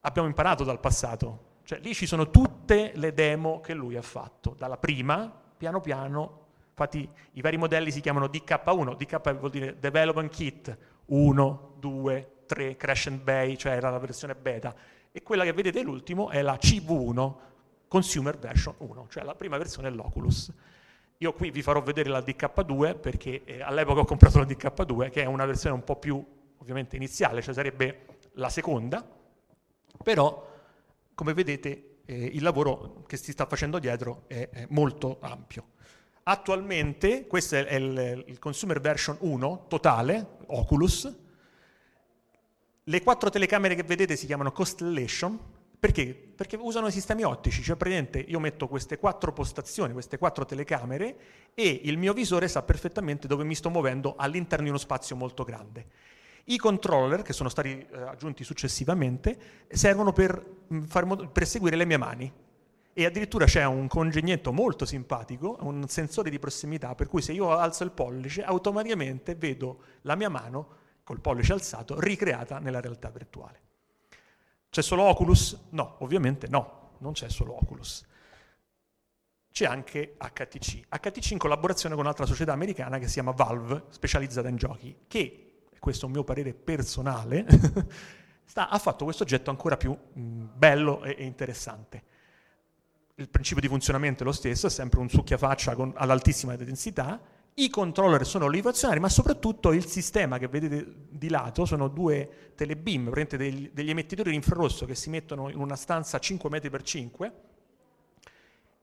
[0.00, 4.56] abbiamo imparato dal passato, cioè lì ci sono tutte le demo che lui ha fatto,
[4.58, 6.42] dalla prima, piano piano,
[6.76, 10.76] Infatti i vari modelli si chiamano DK1, DK vuol dire Development Kit
[11.06, 14.74] 1, 2, 3, Crash and Bay, cioè era la versione beta,
[15.12, 17.34] e quella che vedete l'ultimo è la CV1,
[17.86, 20.52] Consumer Version 1, cioè la prima versione dell'Oculus.
[21.18, 25.22] Io qui vi farò vedere la DK2 perché eh, all'epoca ho comprato la DK2 che
[25.22, 26.22] è una versione un po' più
[26.56, 29.06] ovviamente iniziale, cioè sarebbe la seconda,
[30.02, 30.50] però
[31.14, 35.72] come vedete eh, il lavoro che si sta facendo dietro è, è molto ampio.
[36.24, 41.14] Attualmente, questo è il, il consumer version 1 totale, Oculus.
[42.84, 45.38] Le quattro telecamere che vedete si chiamano Constellation,
[45.84, 46.14] perché?
[46.14, 51.16] Perché usano i sistemi ottici, cioè praticamente io metto queste quattro postazioni, queste quattro telecamere
[51.52, 55.44] e il mio visore sa perfettamente dove mi sto muovendo all'interno di uno spazio molto
[55.44, 55.86] grande.
[56.44, 60.44] I controller, che sono stati eh, aggiunti successivamente, servono per,
[60.86, 62.32] far, per seguire le mie mani
[62.96, 67.50] e addirittura c'è un congegnetto molto simpatico, un sensore di prossimità, per cui se io
[67.56, 73.60] alzo il pollice, automaticamente vedo la mia mano col pollice alzato ricreata nella realtà virtuale.
[74.70, 75.66] C'è solo Oculus?
[75.70, 78.06] No, ovviamente no, non c'è solo Oculus.
[79.50, 80.86] C'è anche HTC.
[80.88, 85.43] HTC in collaborazione con un'altra società americana che si chiama Valve, specializzata in giochi, che,
[85.84, 87.44] questo è un mio parere personale,
[88.46, 92.02] sta, ha fatto questo oggetto ancora più mh, bello e, e interessante
[93.16, 97.20] il principio di funzionamento è lo stesso, è sempre un succhiafaccia con, all'altissima densità,
[97.56, 103.12] i controller sono rivoluzionari, ma soprattutto il sistema che vedete di lato sono due telebeam,
[103.28, 107.32] degli, degli emettitori di infrarosso che si mettono in una stanza 5 metri per 5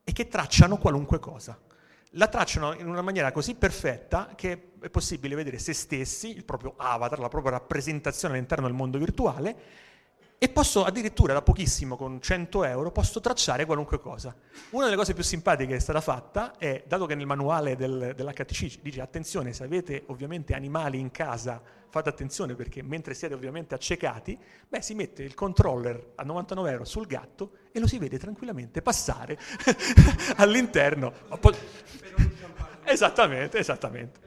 [0.06, 1.60] e che tracciano qualunque cosa.
[2.16, 6.74] La tracciano in una maniera così perfetta che è possibile vedere se stessi, il proprio
[6.76, 9.56] avatar, la propria rappresentazione all'interno del mondo virtuale,
[10.44, 14.36] e posso addirittura da pochissimo, con 100 euro, posso tracciare qualunque cosa.
[14.72, 18.14] Una delle cose più simpatiche che è stata fatta è, dato che nel manuale del,
[18.16, 23.76] dell'HTC dice attenzione, se avete ovviamente animali in casa, fate attenzione perché mentre siete ovviamente
[23.76, 24.36] accecati,
[24.68, 28.82] beh, si mette il controller a 99 euro sul gatto e lo si vede tranquillamente
[28.82, 29.38] passare
[30.38, 31.14] all'interno.
[32.84, 34.20] Esattamente, esattamente.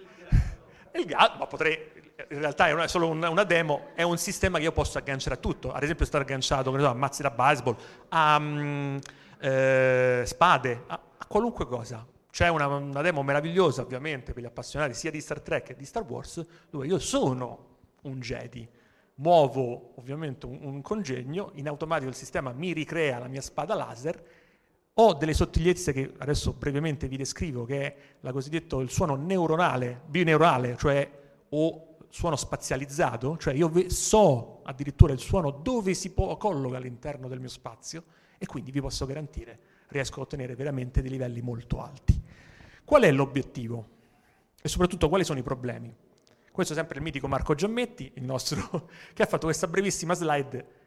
[0.95, 1.91] Il gatto, ma potrei,
[2.31, 5.35] in realtà è una, solo una, una, demo, è un sistema che io posso agganciare
[5.35, 7.77] a tutto, ad esempio sta agganciato so, a mazzi da baseball,
[8.09, 8.99] a um,
[9.41, 12.07] eh, spade, a, a, qualunque cosa.
[12.31, 15.85] C'è una, una, demo meravigliosa ovviamente per gli appassionati sia di Star Trek che di
[15.85, 17.73] Star Wars, dove io sono
[18.03, 18.69] un Jedi,
[19.17, 24.25] muovo ovviamente un, un congegno, in automatico il sistema mi ricrea la mia spada laser,
[24.95, 30.01] ho delle sottigliezze che adesso brevemente vi descrivo, che è la cosiddetto il suono neuronale,
[30.07, 31.09] bineurale, cioè
[31.51, 37.41] o suono spazializzato, cioè io so addirittura il suono dove si può, colloca all'interno del
[37.41, 38.05] mio spazio
[38.39, 39.59] e quindi vi posso garantire
[39.89, 42.23] riesco a ottenere veramente dei livelli molto alti.
[42.85, 43.89] Qual è l'obiettivo?
[44.63, 45.93] E soprattutto quali sono i problemi?
[46.53, 50.84] Questo è sempre il mitico Marco Giammetti, il nostro, che ha fatto questa brevissima slide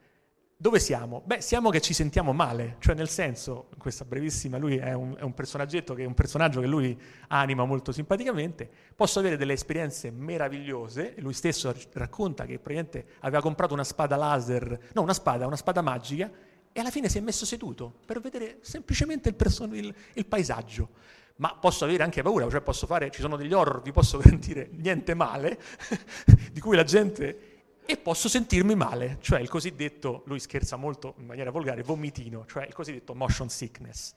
[0.59, 1.21] dove siamo?
[1.23, 5.21] Beh, siamo che ci sentiamo male, cioè nel senso, questa brevissima, lui è un, è
[5.21, 10.09] un personaggetto che è un personaggio che lui anima molto simpaticamente, posso avere delle esperienze
[10.09, 15.55] meravigliose, lui stesso racconta che praticamente aveva comprato una spada laser, no una spada, una
[15.55, 16.31] spada magica,
[16.71, 20.89] e alla fine si è messo seduto per vedere semplicemente il, person- il, il paesaggio.
[21.35, 24.69] Ma posso avere anche paura, cioè posso fare, ci sono degli horror, vi posso garantire
[24.71, 25.59] niente male,
[26.51, 27.56] di cui la gente
[27.87, 32.65] e posso sentirmi male, cioè il cosiddetto, lui scherza molto in maniera volgare, vomitino, cioè
[32.65, 34.13] il cosiddetto motion sickness,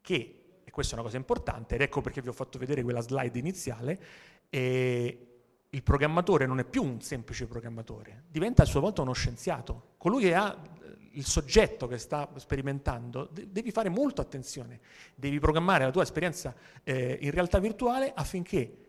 [0.00, 3.02] che, e questa è una cosa importante, ed ecco perché vi ho fatto vedere quella
[3.02, 4.00] slide iniziale,
[4.48, 5.26] eh,
[5.68, 9.92] il programmatore non è più un semplice programmatore, diventa a sua volta uno scienziato.
[9.98, 10.58] Colui che ha
[11.12, 14.80] il soggetto che sta sperimentando, devi fare molto attenzione,
[15.14, 18.79] devi programmare la tua esperienza eh, in realtà virtuale affinché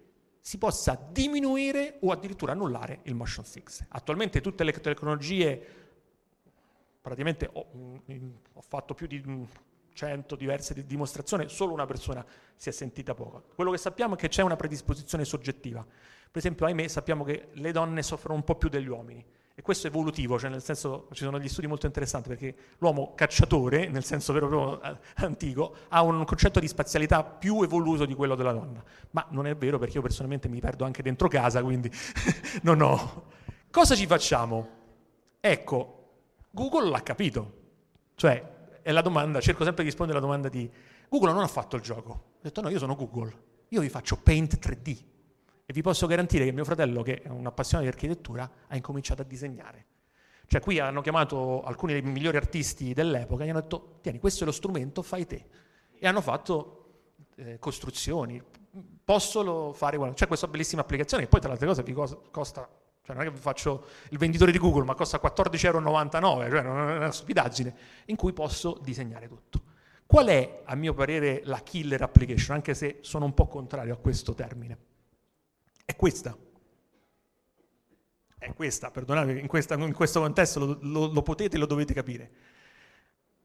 [0.41, 3.85] si possa diminuire o addirittura annullare il motion sickness.
[3.89, 5.65] Attualmente tutte le tecnologie,
[6.99, 9.21] praticamente ho, mm, ho fatto più di
[9.93, 13.43] 100 diverse dimostrazioni, solo una persona si è sentita poco.
[13.53, 15.83] Quello che sappiamo è che c'è una predisposizione soggettiva.
[15.83, 19.23] Per esempio, ahimè, sappiamo che le donne soffrono un po' più degli uomini.
[19.61, 23.13] E questo è evolutivo, cioè nel senso ci sono degli studi molto interessanti perché l'uomo
[23.13, 28.15] cacciatore, nel senso vero proprio eh, antico, ha un concetto di spazialità più evoluto di
[28.15, 28.83] quello della donna.
[29.11, 31.91] Ma non è vero perché io personalmente mi perdo anche dentro casa, quindi
[32.63, 33.25] non ho.
[33.69, 34.67] Cosa ci facciamo?
[35.39, 36.09] Ecco,
[36.49, 37.59] Google l'ha capito.
[38.15, 40.67] Cioè, è la domanda, cerco sempre di rispondere alla domanda di
[41.07, 42.11] Google non ha fatto il gioco.
[42.11, 43.31] Ho detto no, io sono Google,
[43.67, 45.09] io vi faccio Paint 3D
[45.71, 49.21] e vi posso garantire che mio fratello, che è un appassionato di architettura, ha incominciato
[49.21, 49.85] a disegnare.
[50.45, 54.43] Cioè qui hanno chiamato alcuni dei migliori artisti dell'epoca e gli hanno detto, tieni, questo
[54.43, 55.45] è lo strumento, fai te.
[55.97, 57.05] E hanno fatto
[57.37, 58.43] eh, costruzioni.
[59.01, 61.93] Posso fare, bueno, c'è questa bellissima applicazione che poi tra le altre cose vi
[62.29, 62.69] costa,
[63.01, 66.89] cioè non è che faccio il venditore di Google, ma costa 14,99 euro, cioè non
[66.89, 67.75] è una stupidaggine,
[68.07, 69.61] in cui posso disegnare tutto.
[70.05, 73.97] Qual è, a mio parere, la killer application, anche se sono un po' contrario a
[73.97, 74.89] questo termine?
[75.91, 76.37] È questa.
[78.37, 81.93] È questa, perdonate, in, questa, in questo contesto lo, lo, lo potete e lo dovete
[81.93, 82.31] capire.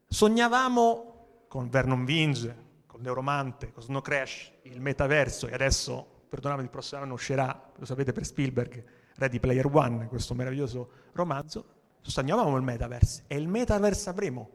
[0.07, 2.57] Sognavamo con Vernon Vinge,
[2.87, 7.85] con Neuromante, con Snow Crash, il metaverso e adesso, perdonate, il prossimo anno uscirà, lo
[7.85, 8.85] sapete per Spielberg,
[9.17, 11.67] Ready Player One, questo meraviglioso romanzo,
[12.01, 14.51] sognavamo il metaverse e il metaverse avremo.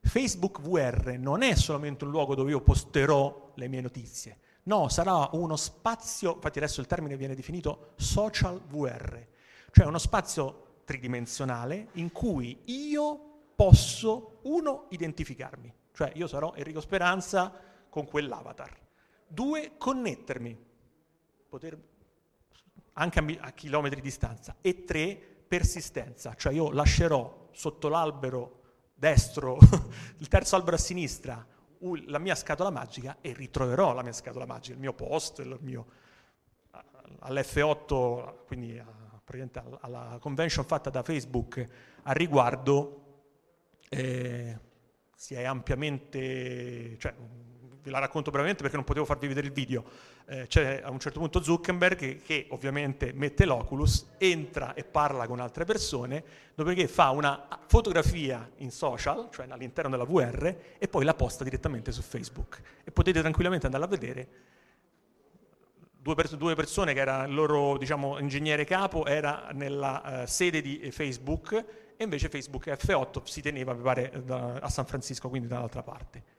[0.00, 5.28] Facebook VR non è solamente un luogo dove io posterò le mie notizie, No, sarà
[5.32, 9.24] uno spazio, infatti adesso il termine viene definito social VR,
[9.70, 17.52] cioè uno spazio tridimensionale in cui io posso, uno, identificarmi, cioè io sarò Enrico Speranza
[17.88, 18.76] con quell'avatar,
[19.28, 20.58] due, connettermi,
[21.48, 21.78] poter,
[22.94, 25.14] anche a, a chilometri di distanza, e tre,
[25.46, 28.62] persistenza, cioè io lascerò sotto l'albero
[28.94, 29.58] destro,
[30.18, 31.46] il terzo albero a sinistra,
[32.06, 35.86] la mia scatola magica e ritroverò la mia scatola magica, il mio post, il mio,
[37.20, 38.82] all'F8, quindi
[39.80, 41.68] alla convention fatta da Facebook
[42.02, 43.02] a riguardo,
[43.88, 44.58] eh,
[45.14, 47.14] si è ampiamente, cioè,
[47.86, 49.84] ve la racconto brevemente perché non potevo farvi vedere il video.
[50.26, 55.28] Eh, c'è a un certo punto Zuckerberg che, che, ovviamente mette l'Oculus, entra e parla
[55.28, 56.24] con altre persone,
[56.56, 61.92] dopodiché fa una fotografia in social, cioè all'interno della VR, e poi la posta direttamente
[61.92, 62.60] su Facebook.
[62.82, 64.28] E potete tranquillamente andare a vedere
[65.96, 70.60] due, pers- due persone che era il loro diciamo, ingegnere capo, era nella uh, sede
[70.60, 71.52] di Facebook
[71.96, 76.34] e invece Facebook F8 si teneva, mi pare, da, a San Francisco, quindi dall'altra parte.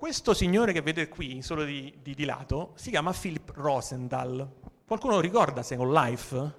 [0.00, 4.50] Questo signore che vedete qui, solo di, di, di lato, si chiama Philip Rosendahl.
[4.86, 6.54] Qualcuno ricorda Second Life?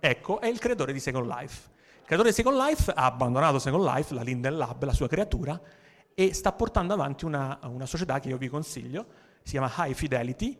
[0.00, 1.70] Ecco, è il creatore di Second Life.
[2.00, 5.58] Il creatore di Second Life ha abbandonato Second Life, la Linden Lab, la sua creatura,
[6.12, 9.06] e sta portando avanti una, una società che io vi consiglio,
[9.44, 10.58] si chiama High Fidelity,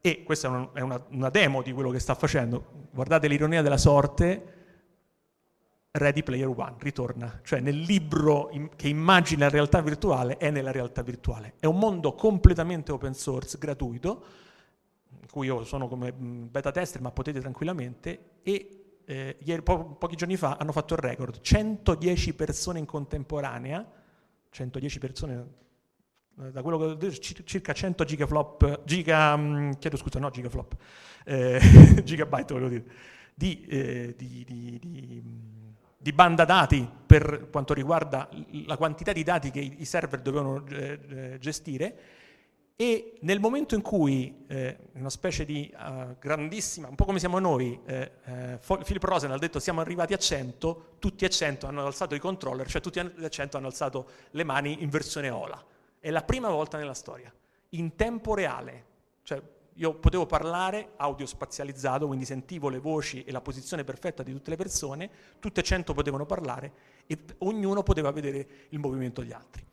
[0.00, 2.88] e questa è, una, una demo di quello che sta facendo.
[2.90, 4.59] Guardate l'ironia della sorte,
[5.92, 11.02] Ready Player One ritorna, cioè nel libro che immagina la realtà virtuale è nella realtà
[11.02, 11.54] virtuale.
[11.58, 14.24] È un mondo completamente open source, gratuito,
[15.20, 20.14] in cui io sono come beta tester, ma potete tranquillamente, e eh, ieri, po- pochi
[20.14, 23.84] giorni fa hanno fatto il record, 110 persone in contemporanea,
[24.48, 25.48] 110 persone,
[26.40, 29.36] eh, da quello che ho detto, circa 100 gigaflop, giga,
[29.76, 30.76] chiedo scusa, no gigaflop,
[31.24, 31.58] eh,
[32.04, 32.84] gigabyte volevo dire,
[33.34, 35.59] di, eh, di, di, di
[36.02, 38.28] di banda dati per quanto riguarda
[38.64, 41.98] la quantità di dati che i server dovevano eh, gestire
[42.80, 47.38] e nel momento in cui eh, una specie di uh, grandissima, un po' come siamo
[47.38, 51.84] noi, eh, eh, Philip Rosen ha detto siamo arrivati a 100, tutti a 100 hanno
[51.84, 55.62] alzato i controller, cioè tutti a 100 hanno alzato le mani in versione OLA.
[55.98, 57.30] È la prima volta nella storia,
[57.70, 58.84] in tempo reale.
[59.24, 59.42] Cioè,
[59.80, 64.50] io potevo parlare audio spazializzato, quindi sentivo le voci e la posizione perfetta di tutte
[64.50, 66.72] le persone, tutte e cento potevano parlare
[67.06, 69.64] e ognuno poteva vedere il movimento degli altri.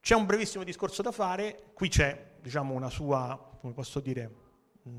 [0.00, 4.30] C'è un brevissimo discorso da fare, qui c'è diciamo, una sua, come posso dire,
[4.82, 4.90] mh,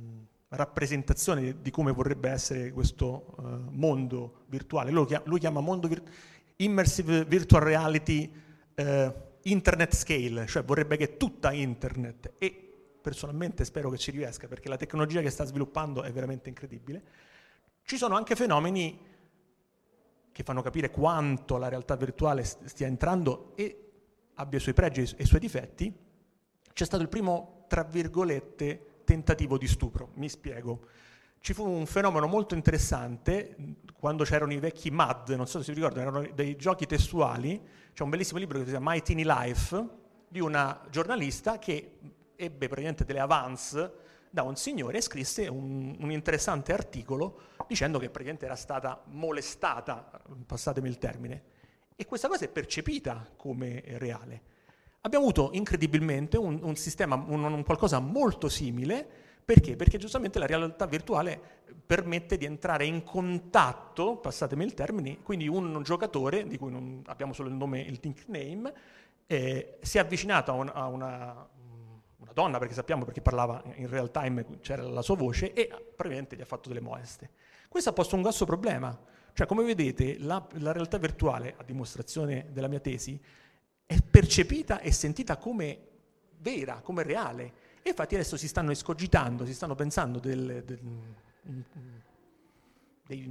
[0.49, 4.91] rappresentazione di come vorrebbe essere questo uh, mondo virtuale.
[4.91, 6.03] Lui chiama, lui chiama mondo vir-
[6.57, 8.31] immersive virtual reality
[8.75, 9.13] uh,
[9.43, 12.66] internet scale, cioè vorrebbe che tutta internet e
[13.07, 17.01] personalmente spero che ci riesca perché la tecnologia che sta sviluppando è veramente incredibile.
[17.83, 18.99] Ci sono anche fenomeni
[20.29, 23.91] che fanno capire quanto la realtà virtuale stia entrando e
[24.33, 25.95] abbia i suoi pregi e i suoi difetti.
[26.73, 30.09] C'è stato il primo, tra virgolette, tentativo di stupro.
[30.15, 30.87] Mi spiego.
[31.39, 33.55] Ci fu un fenomeno molto interessante
[33.97, 37.57] quando c'erano i vecchi MAD, non so se vi ricordano, erano dei giochi testuali.
[37.93, 39.87] C'è un bellissimo libro che si chiama My Teeny Life
[40.27, 41.93] di una giornalista che
[42.37, 48.09] ebbe praticamente delle avance da un signore e scrisse un, un, interessante articolo dicendo che
[48.09, 51.43] praticamente era stata molestata, passatemi il termine,
[51.95, 54.41] e questa cosa è percepita come reale.
[55.01, 59.07] Abbiamo avuto incredibilmente un, un sistema, un, un, qualcosa molto simile,
[59.43, 59.75] perché?
[59.75, 61.39] Perché giustamente la realtà virtuale
[61.85, 67.47] permette di entrare in contatto, passatemi il termine, quindi un giocatore, di cui abbiamo solo
[67.47, 68.73] il nome, il nickname,
[69.25, 71.47] eh, si è avvicinato a, un, a una,
[72.27, 76.35] una donna, perché sappiamo perché parlava in real time, c'era la sua voce, e probabilmente
[76.35, 77.29] gli ha fatto delle moleste.
[77.69, 78.97] Questo ha posto un grosso problema.
[79.33, 83.19] Cioè, come vedete, la, la realtà virtuale, a dimostrazione della mia tesi,
[83.85, 85.79] è percepita e sentita come
[86.39, 87.53] vera, come reale.
[87.81, 90.79] E infatti adesso si stanno escogitando, si stanno pensando del, del,
[93.05, 93.27] dei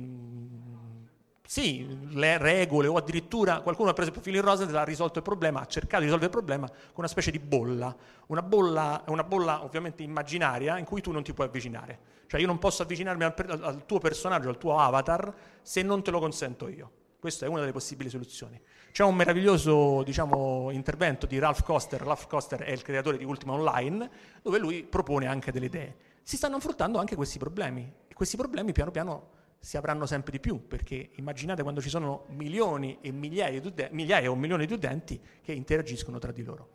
[1.46, 5.18] sì, le regole o addirittura qualcuno ha preso il profilo in rosa e ha risolto
[5.18, 7.94] il problema, ha cercato di risolvere il problema con una specie di bolla,
[8.26, 12.14] una bolla, una bolla ovviamente immaginaria in cui tu non ti puoi avvicinare.
[12.26, 15.32] Cioè io non posso avvicinarmi al, al tuo personaggio, al tuo avatar,
[15.62, 16.90] se non te lo consento io.
[17.20, 18.60] Questa è una delle possibili soluzioni.
[18.90, 23.52] C'è un meraviglioso diciamo, intervento di Ralph Koster, Ralph Koster è il creatore di Ultima
[23.52, 24.10] Online,
[24.42, 25.96] dove lui propone anche delle idee.
[26.22, 29.28] Si stanno affrontando anche questi problemi e questi problemi piano piano
[29.66, 34.30] si avranno sempre di più, perché immaginate quando ci sono milioni e migliaia, udenti, migliaia
[34.30, 36.68] o milioni di utenti che interagiscono tra di loro.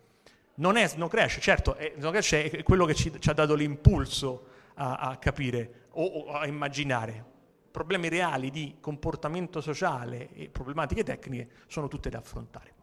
[0.55, 4.95] Non è Snowcrash, certo, è, Snowcrash è quello che ci, ci ha dato l'impulso a,
[4.95, 7.23] a capire o, o, a immaginare.
[7.72, 12.73] Problemi reali di comportamento sociale e problematiche tecniche sono tutte da affrontare.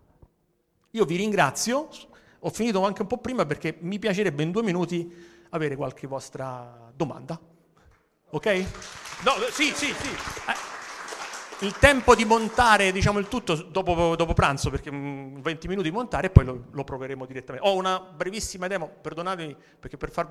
[0.93, 1.87] Io vi ringrazio,
[2.39, 6.91] ho finito anche un po' prima perché mi piacerebbe in due minuti avere qualche vostra
[6.97, 7.57] domanda.
[8.31, 8.47] Ok?
[9.25, 10.11] No, sì, sì, sì.
[10.11, 15.89] Eh, il tempo di montare, diciamo, il tutto dopo, dopo pranzo, perché 20 mm, minuti
[15.89, 17.67] di montare e poi lo, lo, proveremo direttamente.
[17.67, 20.29] Ho una brevissima demo, perdonatemi, perché per far...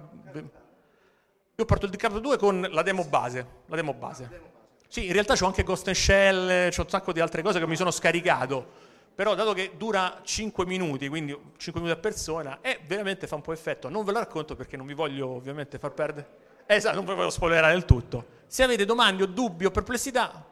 [1.55, 3.47] Io parto il Riccardo 2 con la demo base.
[3.65, 4.55] La demo base.
[4.87, 7.67] Sì, in realtà c'ho anche Ghost and Shell, c'ho un sacco di altre cose che
[7.67, 8.85] mi sono scaricato.
[9.15, 13.41] Però dato che dura 5 minuti, quindi 5 minuti a persona, e veramente fa un
[13.41, 13.89] po' effetto.
[13.89, 17.75] Non ve lo racconto perché non vi voglio ovviamente far perdere Esatto, non volevo spoilerare
[17.75, 18.35] il tutto.
[18.47, 20.45] Se avete domande o dubbi o perplessità,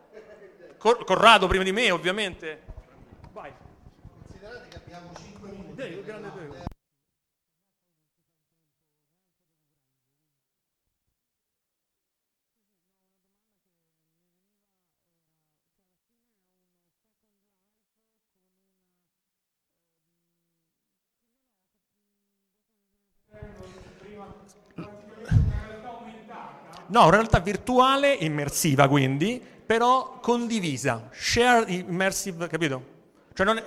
[0.77, 2.61] Cor- Corrado prima di me ovviamente.
[3.33, 3.51] Vai.
[4.25, 5.75] Considerate che abbiamo 5 minuti.
[26.87, 32.93] No, realtà virtuale, immersiva quindi, però condivisa, share immersive, capito?
[33.33, 33.63] Cioè non è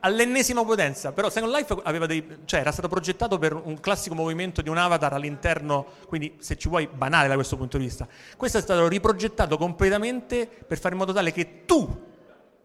[0.00, 4.68] all'ennesima potenza, però Second Life dei, cioè era stato progettato per un classico movimento di
[4.68, 8.06] un avatar all'interno, quindi se ci vuoi banale da questo punto di vista.
[8.36, 12.04] Questo è stato riprogettato completamente per fare in modo tale che tu,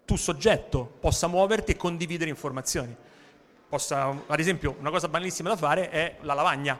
[0.06, 2.95] tu soggetto, possa muoverti e condividere informazioni.
[3.68, 6.77] Possa, ad esempio, una cosa banalissima da fare è la lavagna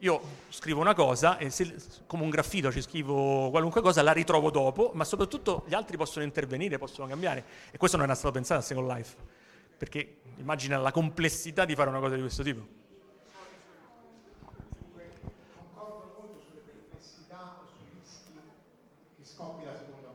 [0.00, 1.74] io scrivo una cosa e se,
[2.06, 6.24] come un graffito ci scrivo qualunque cosa, la ritrovo dopo, ma soprattutto gli altri possono
[6.24, 7.44] intervenire, possono cambiare.
[7.72, 9.16] E questo non era stato pensato a Second Life,
[9.76, 12.76] perché immagina la complessità di fare una cosa di questo tipo.
[15.56, 18.32] Concordo molto sulle perplessità o sui rischi
[19.16, 20.08] che scoppia la seconda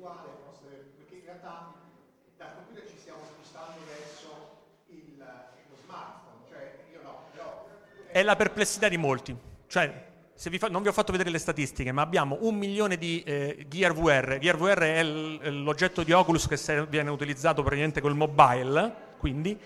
[0.00, 1.74] virtuale, forse, perché in realtà
[2.36, 7.68] dal computer ci stiamo spostando verso il, lo smartphone, cioè io no, però
[8.12, 9.36] È la perplessità di molti.
[9.66, 10.08] Cioè,
[10.48, 13.66] vi fa- non vi ho fatto vedere le statistiche, ma abbiamo un milione di eh,
[13.68, 14.38] Gear VR.
[14.40, 19.56] Gear VR è l- l'oggetto di Oculus che se- viene utilizzato praticamente col mobile, quindi,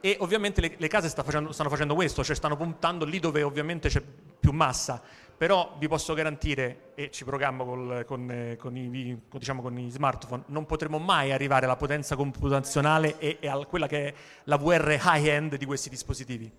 [0.00, 3.42] e ovviamente le, le case sta facendo- stanno facendo questo, cioè stanno puntando lì dove
[3.42, 4.00] ovviamente c'è
[4.40, 5.02] più massa.
[5.36, 9.78] Però vi posso garantire, e ci programmo col- con, eh, con i, con- diciamo, con
[9.78, 14.14] i smartphone, non potremo mai arrivare alla potenza computazionale e, e a quella che è
[14.44, 16.50] la VR high-end di questi dispositivi.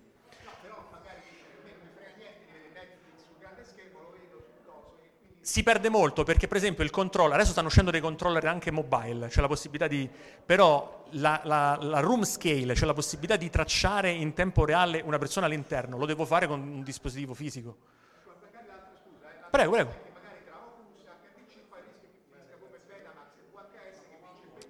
[5.44, 9.26] Si perde molto perché, per esempio, il controller, adesso stanno uscendo dei controller anche mobile,
[9.26, 10.08] c'è la possibilità di.
[10.46, 15.18] però la, la- la room scale, cioè la possibilità di tracciare in tempo reale una
[15.18, 17.76] persona all'interno, lo devo fare con un dispositivo fisico.
[19.50, 20.10] Prego, prego.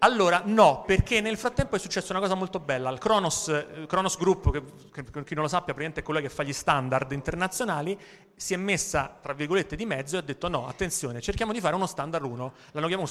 [0.05, 2.91] Allora, no, perché nel frattempo è successa una cosa molto bella.
[2.91, 6.29] Il Kronos, eh, Kronos Group, che, per chi non lo sappia, praticamente è quello che
[6.29, 7.97] fa gli standard internazionali,
[8.35, 11.77] si è messa, tra virgolette, di mezzo e ha detto no, attenzione, cerchiamo di fare
[11.77, 12.53] uno standard uno,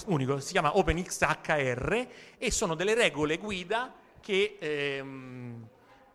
[0.08, 2.08] unico, si chiama OpenXHR
[2.38, 5.66] e sono delle regole guida che ehm,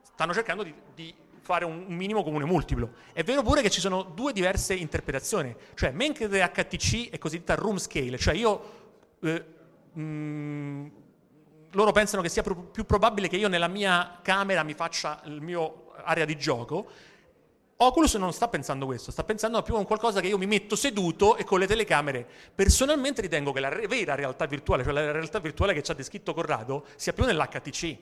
[0.02, 2.90] stanno cercando di, di fare un minimo comune multiplo.
[3.14, 7.78] È vero pure che ci sono due diverse interpretazioni, cioè mentre HTC è cosiddetta room
[7.78, 8.74] scale, cioè io...
[9.22, 9.54] eh,
[9.98, 10.86] mm,
[11.72, 15.40] loro pensano che sia pro- più probabile che io nella mia camera mi faccia il
[15.40, 16.88] mio area di gioco.
[17.78, 20.76] Oculus non sta pensando questo, sta pensando più a un qualcosa che io mi metto
[20.76, 22.26] seduto e con le telecamere.
[22.54, 25.94] Personalmente ritengo che la re- vera realtà virtuale, cioè la realtà virtuale che ci ha
[25.94, 27.98] descritto Corrado, sia più nell'HTC.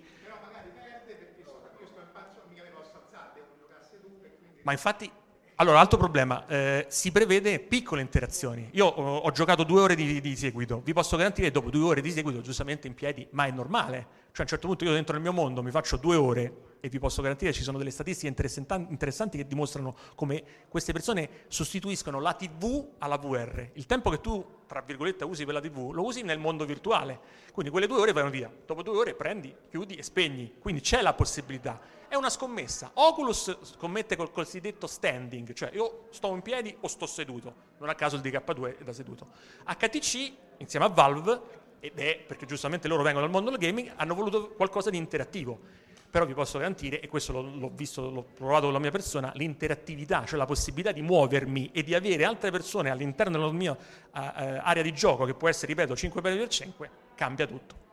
[4.63, 5.11] Ma infatti,
[5.57, 8.71] allora, altro problema, eh, si prevede piccole interazioni.
[8.73, 11.85] Io ho, ho giocato due ore di, di seguito, vi posso garantire che dopo due
[11.85, 14.23] ore di seguito, giustamente in piedi, ma è normale.
[14.35, 16.89] Cioè a un certo punto io dentro nel mio mondo mi faccio due ore e
[16.89, 18.27] vi posso garantire che ci sono delle statistiche
[18.89, 23.71] interessanti che dimostrano come queste persone sostituiscono la TV alla VR.
[23.75, 27.21] Il tempo che tu, tra virgolette, usi per la TV, lo usi nel mondo virtuale.
[27.53, 28.53] Quindi quelle due ore vanno via.
[28.67, 30.57] Dopo due ore prendi, chiudi e spegni.
[30.59, 31.81] Quindi c'è la possibilità.
[32.15, 32.93] È una scommessa.
[32.95, 37.53] Oculus scommette col cosiddetto standing, cioè io sto in piedi o sto seduto.
[37.79, 39.27] Non a caso il DK2 è da seduto.
[39.65, 41.41] HTC, insieme a Valve,
[41.81, 45.59] ed è perché giustamente loro vengono dal mondo del gaming, hanno voluto qualcosa di interattivo.
[46.09, 49.33] Però vi posso garantire, e questo l'ho, l'ho visto, l'ho provato con la mia persona,
[49.35, 54.21] l'interattività, cioè la possibilità di muovermi e di avere altre persone all'interno della mia eh,
[54.21, 57.84] eh, area di gioco, che può essere, ripeto, 5 per 5, cambia tutto.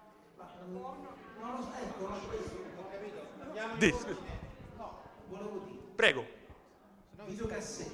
[3.81, 4.15] Di, scusi.
[5.95, 6.23] Prego.
[7.25, 7.89] videocassette,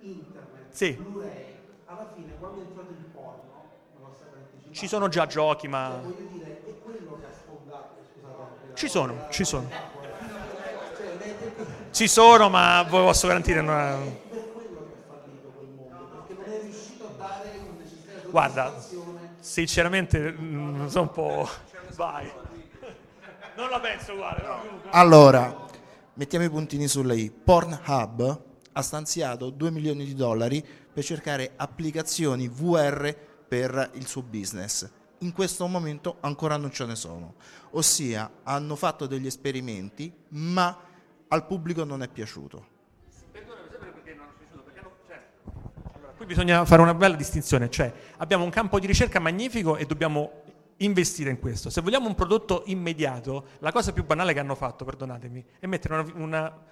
[0.00, 0.92] internet, Sì.
[0.92, 1.56] Blu-ray,
[1.86, 4.12] alla fine quando è entrato il porno, non
[4.72, 6.02] Ci sono già giochi, ma...
[6.02, 7.94] voglio dire, è quello che ha sfondato,
[8.74, 9.70] Ci sono, ci sono.
[11.92, 13.62] Ci sono, ma posso garantire...
[13.62, 14.28] non è-
[18.28, 18.74] Guarda,
[19.38, 21.48] sinceramente mm, sono un po'...
[21.94, 22.30] Vai.
[23.60, 25.66] Non la penso uguale, però comunque- Allora,
[26.14, 27.30] mettiamo i puntini sulle i.
[27.30, 28.42] Pornhub
[28.72, 33.14] ha stanziato 2 milioni di dollari per cercare applicazioni VR
[33.46, 34.88] per il suo business.
[35.18, 37.34] In questo momento ancora non ce ne sono.
[37.72, 40.74] Ossia, hanno fatto degli esperimenti, ma
[41.28, 42.66] al pubblico non è piaciuto.
[45.92, 49.84] Allora, qui bisogna fare una bella distinzione, cioè abbiamo un campo di ricerca magnifico e
[49.84, 50.44] dobbiamo
[50.80, 51.70] investire in questo.
[51.70, 55.94] Se vogliamo un prodotto immediato, la cosa più banale che hanno fatto, perdonatemi, è mettere
[55.94, 56.62] una, una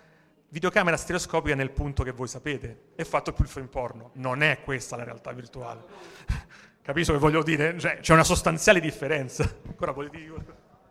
[0.50, 4.10] videocamera stereoscopica nel punto che voi sapete e fatto più il film porno.
[4.14, 5.82] Non è questa la realtà virtuale.
[6.82, 7.78] Capisco che voglio dire?
[7.78, 9.42] Cioè, c'è una sostanziale differenza.
[9.66, 10.44] Ancora volete dire?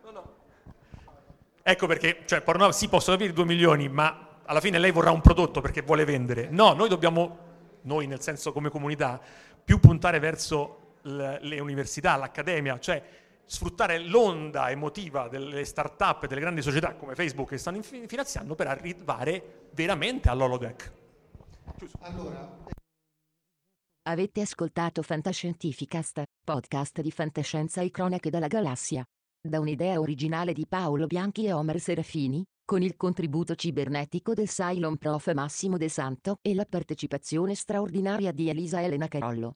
[0.03, 0.34] No, no.
[1.64, 5.22] Ecco perché, cioè, Pornhub sì, posso capire 2 milioni, ma alla fine lei vorrà un
[5.22, 6.49] prodotto perché vuole vendere.
[6.52, 7.38] No, noi dobbiamo,
[7.81, 9.19] noi nel senso come comunità,
[9.64, 13.01] più puntare verso le università, l'accademia, cioè
[13.45, 18.67] sfruttare l'onda emotiva delle start-up e delle grandi società come Facebook che stanno finanziando per
[18.67, 20.91] arrivare veramente all'holodeck.
[24.03, 29.03] Avete ascoltato Fantascientificast, podcast di fantascienza e cronache dalla galassia.
[29.39, 34.97] Da un'idea originale di Paolo Bianchi e Omer Serafini, con il contributo cibernetico del Cylon
[34.97, 39.55] Prof Massimo De Santo e la partecipazione straordinaria di Elisa Elena Carollo.